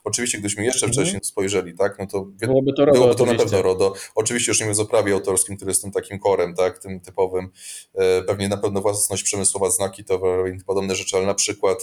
Oczywiście, 0.04 0.38
gdybyśmy 0.38 0.66
jeszcze 0.66 0.86
mhm. 0.86 0.94
wcześniej 0.94 1.22
spojrzeli, 1.24 1.74
tak, 1.74 2.00
no 2.00 2.08
to 2.08 2.22
byłoby 2.22 2.74
to, 2.74 2.86
RODO, 2.86 3.00
byłoby 3.00 3.16
to 3.16 3.26
na 3.26 3.36
pewno 3.36 3.62
RODO. 3.62 3.94
Oczywiście 4.16 4.52
już 4.52 4.60
nie 4.60 4.66
mówiąc 4.66 4.80
o 4.80 4.86
prawie 4.86 5.14
autorskim, 5.14 5.56
który 5.56 5.72
jest 5.72 5.82
tym 5.82 5.92
takim 5.92 6.20
korem, 6.20 6.56
tak, 6.56 6.80
tym 6.80 7.00
typowym. 7.00 7.50
E, 7.94 8.22
pewnie 8.22 8.50
na 8.50 8.58
pewno 8.58 8.82
własność 8.82 9.24
przemysłowa, 9.24 9.70
znaki 9.70 10.04
towarowe 10.04 10.50
i 10.50 10.64
podobne 10.64 10.96
rzeczy, 10.96 11.18
ale 11.18 11.26
na 11.26 11.34
przykład 11.34 11.78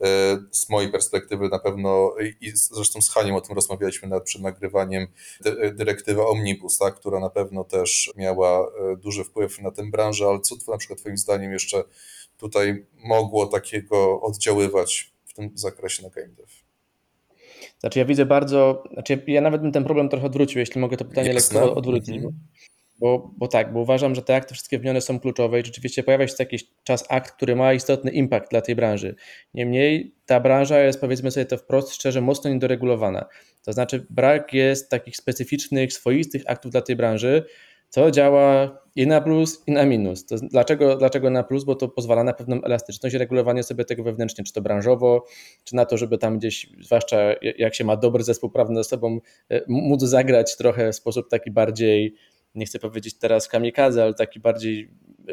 e, 0.00 0.06
z 0.50 0.68
mojej 0.68 0.92
perspektywy 0.92 1.48
na 1.48 1.58
pewno 1.58 2.14
i 2.40 2.52
zresztą 2.54 3.02
z 3.02 3.10
Haniem 3.10 3.34
o 3.34 3.40
tym 3.40 3.54
rozmawialiśmy 3.54 4.08
nad, 4.08 4.24
przed 4.24 4.42
nagrywaniem 4.42 5.06
dyrektywa 5.72 6.26
Omnibus, 6.26 6.78
tak, 6.78 6.94
która 6.94 7.20
na 7.20 7.30
pewno 7.30 7.64
też 7.64 8.12
miała 8.16 8.66
e, 8.66 8.96
duży 8.96 9.24
wpływ 9.24 9.60
na 9.60 9.70
tę 9.70 9.90
branżę, 9.90 10.26
ale 10.26 10.40
co 10.40 10.56
na 10.68 10.78
przykład 10.78 10.98
Twoim 10.98 11.18
zdaniem 11.18 11.52
jeszcze 11.52 11.84
tutaj 12.36 12.86
mogło 13.04 13.46
takiego 13.46 14.20
oddziaływać 14.20 15.12
w 15.30 15.34
tym 15.34 15.50
zakresie 15.54 16.02
na 16.02 16.10
game 16.10 16.28
dev? 16.28 16.52
Znaczy 17.80 17.98
ja 17.98 18.04
widzę 18.04 18.26
bardzo, 18.26 18.84
znaczy 18.92 19.22
ja 19.26 19.40
nawet 19.40 19.62
bym 19.62 19.72
ten 19.72 19.84
problem 19.84 20.08
trochę 20.08 20.26
odwrócił, 20.26 20.58
jeśli 20.58 20.80
mogę 20.80 20.96
to 20.96 21.04
pytanie 21.04 21.32
Jasne. 21.32 21.60
lekko 21.60 21.74
odwrócić. 21.74 22.16
Mhm. 22.16 22.34
Bo, 22.98 23.34
bo 23.36 23.48
tak, 23.48 23.72
bo 23.72 23.80
uważam, 23.80 24.14
że 24.14 24.22
te 24.22 24.36
akty 24.36 24.54
wszystkie 24.54 24.78
wymienione 24.78 25.00
są 25.00 25.20
kluczowe 25.20 25.60
i 25.60 25.64
rzeczywiście 25.64 26.02
pojawia 26.02 26.28
się 26.28 26.34
co 26.34 26.42
jakiś 26.42 26.64
czas 26.84 27.04
akt, 27.08 27.32
który 27.32 27.56
ma 27.56 27.72
istotny 27.72 28.10
impact 28.10 28.50
dla 28.50 28.60
tej 28.60 28.76
branży. 28.76 29.14
Niemniej 29.54 30.14
ta 30.26 30.40
branża 30.40 30.80
jest, 30.80 31.00
powiedzmy 31.00 31.30
sobie 31.30 31.46
to 31.46 31.56
wprost, 31.56 31.94
szczerze, 31.94 32.20
mocno 32.20 32.50
niedoregulowana. 32.50 33.26
To 33.62 33.72
znaczy 33.72 34.06
brak 34.10 34.52
jest 34.52 34.90
takich 34.90 35.16
specyficznych, 35.16 35.92
swoistych 35.92 36.42
aktów 36.46 36.72
dla 36.72 36.82
tej 36.82 36.96
branży, 36.96 37.44
co 37.90 38.10
działa 38.10 38.78
i 38.96 39.06
na 39.06 39.20
plus, 39.20 39.62
i 39.66 39.72
na 39.72 39.86
minus. 39.86 40.26
To 40.26 40.36
dlaczego, 40.36 40.96
dlaczego 40.96 41.30
na 41.30 41.42
plus? 41.42 41.64
Bo 41.64 41.74
to 41.74 41.88
pozwala 41.88 42.24
na 42.24 42.32
pewną 42.32 42.62
elastyczność 42.62 43.14
i 43.14 43.18
regulowanie 43.18 43.62
sobie 43.62 43.84
tego 43.84 44.02
wewnętrznie, 44.02 44.44
czy 44.44 44.52
to 44.52 44.60
branżowo, 44.60 45.24
czy 45.64 45.76
na 45.76 45.86
to, 45.86 45.96
żeby 45.96 46.18
tam 46.18 46.38
gdzieś, 46.38 46.66
zwłaszcza 46.80 47.18
jak 47.58 47.74
się 47.74 47.84
ma 47.84 47.96
dobry 47.96 48.22
zespół 48.22 48.50
prawny 48.50 48.76
ze 48.76 48.84
sobą, 48.84 49.20
e, 49.50 49.62
móc 49.68 50.02
zagrać 50.02 50.56
trochę 50.56 50.92
w 50.92 50.96
sposób 50.96 51.30
taki 51.30 51.50
bardziej, 51.50 52.14
nie 52.54 52.66
chcę 52.66 52.78
powiedzieć 52.78 53.18
teraz 53.18 53.48
kamikaze, 53.48 54.02
ale 54.02 54.14
taki 54.14 54.40
bardziej 54.40 54.90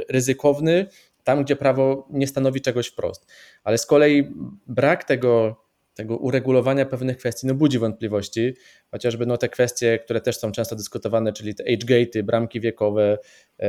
ryzykowny, 0.09 0.87
tam 1.23 1.43
gdzie 1.43 1.55
prawo 1.55 2.07
nie 2.09 2.27
stanowi 2.27 2.61
czegoś 2.61 2.87
wprost. 2.87 3.25
Ale 3.63 3.77
z 3.77 3.85
kolei 3.85 4.33
brak 4.67 5.03
tego 5.03 5.55
tego 5.97 6.17
uregulowania 6.17 6.85
pewnych 6.85 7.17
kwestii 7.17 7.47
no 7.47 7.53
budzi 7.53 7.79
wątpliwości, 7.79 8.53
chociażby 8.91 9.25
no 9.25 9.37
te 9.37 9.49
kwestie, 9.49 9.99
które 9.99 10.21
też 10.21 10.37
są 10.37 10.51
często 10.51 10.75
dyskutowane, 10.75 11.33
czyli 11.33 11.55
te 11.55 11.63
age 11.63 11.85
gate'y, 11.85 12.23
bramki 12.23 12.59
wiekowe, 12.59 13.17
e, 13.59 13.67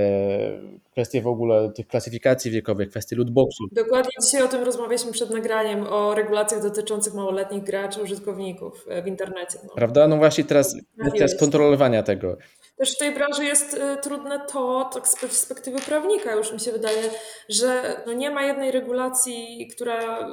kwestie 0.90 1.22
w 1.22 1.26
ogóle 1.26 1.72
tych 1.72 1.86
klasyfikacji 1.86 2.50
wiekowych, 2.50 2.90
kwestie 2.90 3.16
lootboxów. 3.16 3.70
Dokładnie 3.72 4.12
dzisiaj 4.22 4.42
o 4.42 4.48
tym 4.48 4.62
rozmawialiśmy 4.62 5.12
przed 5.12 5.30
nagraniem, 5.30 5.86
o 5.86 6.14
regulacjach 6.14 6.62
dotyczących 6.62 7.14
małoletnich 7.14 7.62
graczy, 7.62 8.02
użytkowników 8.02 8.86
e, 8.88 9.02
w 9.02 9.06
internecie. 9.06 9.58
No. 9.64 9.74
Prawda? 9.74 10.08
No 10.08 10.16
właśnie 10.16 10.44
teraz 10.44 10.76
kwestia 11.00 11.28
skontrolowania 11.28 12.02
tego. 12.02 12.36
Też 12.76 12.94
w 12.94 12.98
tej 12.98 13.14
branży 13.14 13.44
jest 13.44 13.74
y, 13.74 13.96
trudne 14.02 14.40
to, 14.52 14.90
tak 14.94 15.08
z 15.08 15.20
perspektywy 15.20 15.78
prawnika 15.78 16.34
już 16.34 16.52
mi 16.52 16.60
się 16.60 16.72
wydaje, 16.72 17.02
że 17.48 18.00
no 18.06 18.12
nie 18.12 18.30
ma 18.30 18.42
jednej 18.42 18.70
regulacji, 18.70 19.68
która 19.74 20.28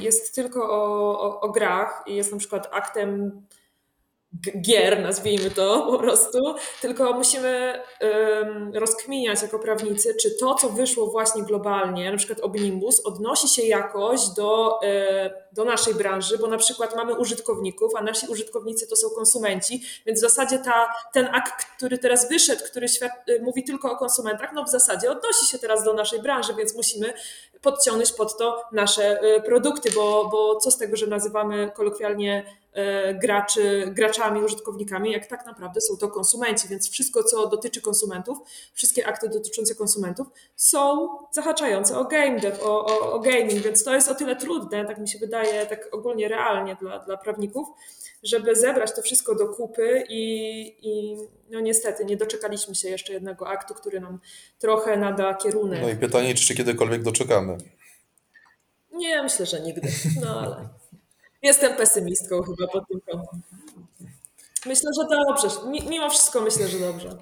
jest 0.00 0.34
tylko 0.34 0.70
o, 0.70 1.20
o, 1.20 1.40
o 1.40 1.50
grach 1.50 2.02
i 2.06 2.16
jest 2.16 2.32
na 2.32 2.38
przykład 2.38 2.68
aktem 2.72 3.42
gier, 4.60 5.02
nazwijmy 5.02 5.50
to 5.50 5.86
po 5.90 5.98
prostu, 5.98 6.54
tylko 6.80 7.12
musimy 7.12 7.82
um, 8.00 8.72
rozkminiać 8.74 9.42
jako 9.42 9.58
prawnicy, 9.58 10.14
czy 10.22 10.30
to, 10.30 10.54
co 10.54 10.68
wyszło 10.68 11.06
właśnie 11.06 11.42
globalnie, 11.42 12.10
na 12.10 12.16
przykład 12.16 12.40
Omnibus, 12.40 13.00
odnosi 13.00 13.48
się 13.48 13.62
jakoś 13.62 14.28
do, 14.28 14.78
e, 14.82 15.44
do 15.52 15.64
naszej 15.64 15.94
branży, 15.94 16.38
bo 16.38 16.46
na 16.46 16.58
przykład 16.58 16.96
mamy 16.96 17.14
użytkowników, 17.14 17.92
a 17.96 18.02
nasi 18.02 18.26
użytkownicy 18.26 18.86
to 18.86 18.96
są 18.96 19.10
konsumenci, 19.10 19.82
więc 20.06 20.18
w 20.18 20.22
zasadzie 20.22 20.58
ta, 20.58 20.88
ten 21.12 21.26
akt, 21.26 21.66
który 21.76 21.98
teraz 21.98 22.28
wyszedł, 22.28 22.64
który 22.64 22.88
świat, 22.88 23.12
e, 23.28 23.42
mówi 23.42 23.64
tylko 23.64 23.92
o 23.92 23.96
konsumentach, 23.96 24.50
no 24.54 24.64
w 24.64 24.70
zasadzie 24.70 25.10
odnosi 25.10 25.46
się 25.46 25.58
teraz 25.58 25.84
do 25.84 25.94
naszej 25.94 26.22
branży, 26.22 26.54
więc 26.54 26.76
musimy 26.76 27.14
podciągnąć 27.62 28.12
pod 28.12 28.38
to 28.38 28.62
nasze 28.72 29.20
e, 29.20 29.40
produkty, 29.40 29.90
bo, 29.90 30.28
bo 30.32 30.56
co 30.56 30.70
z 30.70 30.78
tego, 30.78 30.96
że 30.96 31.06
nazywamy 31.06 31.70
kolokwialnie 31.74 32.63
graczy, 33.22 33.92
graczami, 33.96 34.42
użytkownikami, 34.42 35.12
jak 35.12 35.26
tak 35.26 35.46
naprawdę 35.46 35.80
są 35.80 35.96
to 35.96 36.08
konsumenci. 36.08 36.68
Więc 36.68 36.90
wszystko, 36.90 37.24
co 37.24 37.48
dotyczy 37.48 37.80
konsumentów, 37.80 38.38
wszystkie 38.72 39.06
akty 39.06 39.28
dotyczące 39.28 39.74
konsumentów 39.74 40.26
są 40.56 41.08
zahaczające 41.32 41.98
o 41.98 42.04
game 42.04 42.40
dev, 42.40 42.62
o, 42.62 42.86
o, 42.86 43.12
o 43.12 43.20
gaming, 43.20 43.62
więc 43.62 43.84
to 43.84 43.94
jest 43.94 44.08
o 44.08 44.14
tyle 44.14 44.36
trudne, 44.36 44.84
tak 44.84 44.98
mi 44.98 45.08
się 45.08 45.18
wydaje, 45.18 45.66
tak 45.66 45.88
ogólnie 45.92 46.28
realnie 46.28 46.76
dla, 46.80 46.98
dla 46.98 47.16
prawników, 47.16 47.68
żeby 48.22 48.56
zebrać 48.56 48.94
to 48.94 49.02
wszystko 49.02 49.34
do 49.34 49.48
kupy 49.48 50.04
i, 50.08 50.66
i 50.82 51.16
no 51.50 51.60
niestety 51.60 52.04
nie 52.04 52.16
doczekaliśmy 52.16 52.74
się 52.74 52.88
jeszcze 52.88 53.12
jednego 53.12 53.48
aktu, 53.48 53.74
który 53.74 54.00
nam 54.00 54.20
trochę 54.58 54.96
nada 54.96 55.34
kierunek. 55.34 55.82
No 55.82 55.88
i 55.88 55.96
pytanie, 55.96 56.34
czy 56.34 56.44
się 56.44 56.54
kiedykolwiek 56.54 57.02
doczekamy? 57.02 57.58
Nie, 58.92 59.22
myślę, 59.22 59.46
że 59.46 59.60
nigdy, 59.60 59.88
no 60.22 60.40
ale... 60.40 60.68
Jestem 61.44 61.76
pesymistką 61.76 62.42
chyba 62.42 62.68
pod 62.72 62.88
tym 62.88 63.00
kątem. 63.00 63.40
Myślę, 64.66 64.90
że 64.96 65.08
dobrze. 65.08 65.48
Mimo 65.90 66.10
wszystko 66.10 66.40
myślę, 66.40 66.68
że 66.68 66.78
dobrze. 66.78 67.16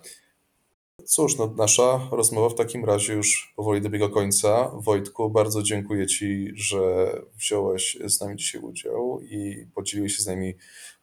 Cóż, 1.04 1.38
no, 1.38 1.54
nasza 1.56 2.00
rozmowa 2.12 2.48
w 2.48 2.54
takim 2.54 2.84
razie 2.84 3.14
już 3.14 3.52
powoli 3.56 3.80
dobiega 3.80 4.08
końca. 4.08 4.70
Wojtku, 4.74 5.30
bardzo 5.30 5.62
dziękuję 5.62 6.06
Ci, 6.06 6.52
że 6.54 6.80
wziąłeś 7.38 7.98
z 8.04 8.20
nami 8.20 8.36
dzisiaj 8.36 8.60
udział 8.60 9.20
i 9.22 9.66
podzieliłeś 9.74 10.16
się 10.16 10.22
z 10.22 10.26
nami 10.26 10.54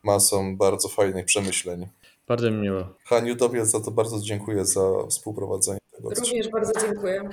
masą 0.03 0.57
bardzo 0.57 0.87
fajnych 0.87 1.25
przemyśleń. 1.25 1.87
Bardzo 2.27 2.51
mi 2.51 2.57
miło. 2.57 2.87
Haniu, 3.05 3.35
Tobie 3.35 3.65
za 3.65 3.79
to 3.79 3.91
bardzo 3.91 4.19
dziękuję 4.19 4.65
za 4.65 4.81
współprowadzenie 5.09 5.79
tego. 5.95 6.09
Również 6.09 6.49
bardzo 6.49 6.71
dziękuję. 6.81 7.29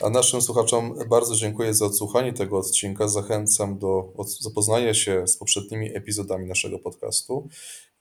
A 0.00 0.10
naszym 0.10 0.42
słuchaczom 0.42 0.94
bardzo 1.10 1.36
dziękuję 1.36 1.74
za 1.74 1.86
odsłuchanie 1.86 2.32
tego 2.32 2.58
odcinka. 2.58 3.08
Zachęcam 3.08 3.78
do 3.78 4.12
zapoznania 4.40 4.94
się 4.94 5.26
z 5.26 5.36
poprzednimi 5.36 5.96
epizodami 5.96 6.46
naszego 6.46 6.78
podcastu. 6.78 7.48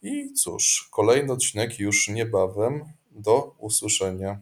I 0.01 0.33
cóż, 0.33 0.89
kolejny 0.91 1.33
odcinek 1.33 1.79
już 1.79 2.07
niebawem. 2.07 2.85
Do 3.11 3.55
usłyszenia. 3.59 4.41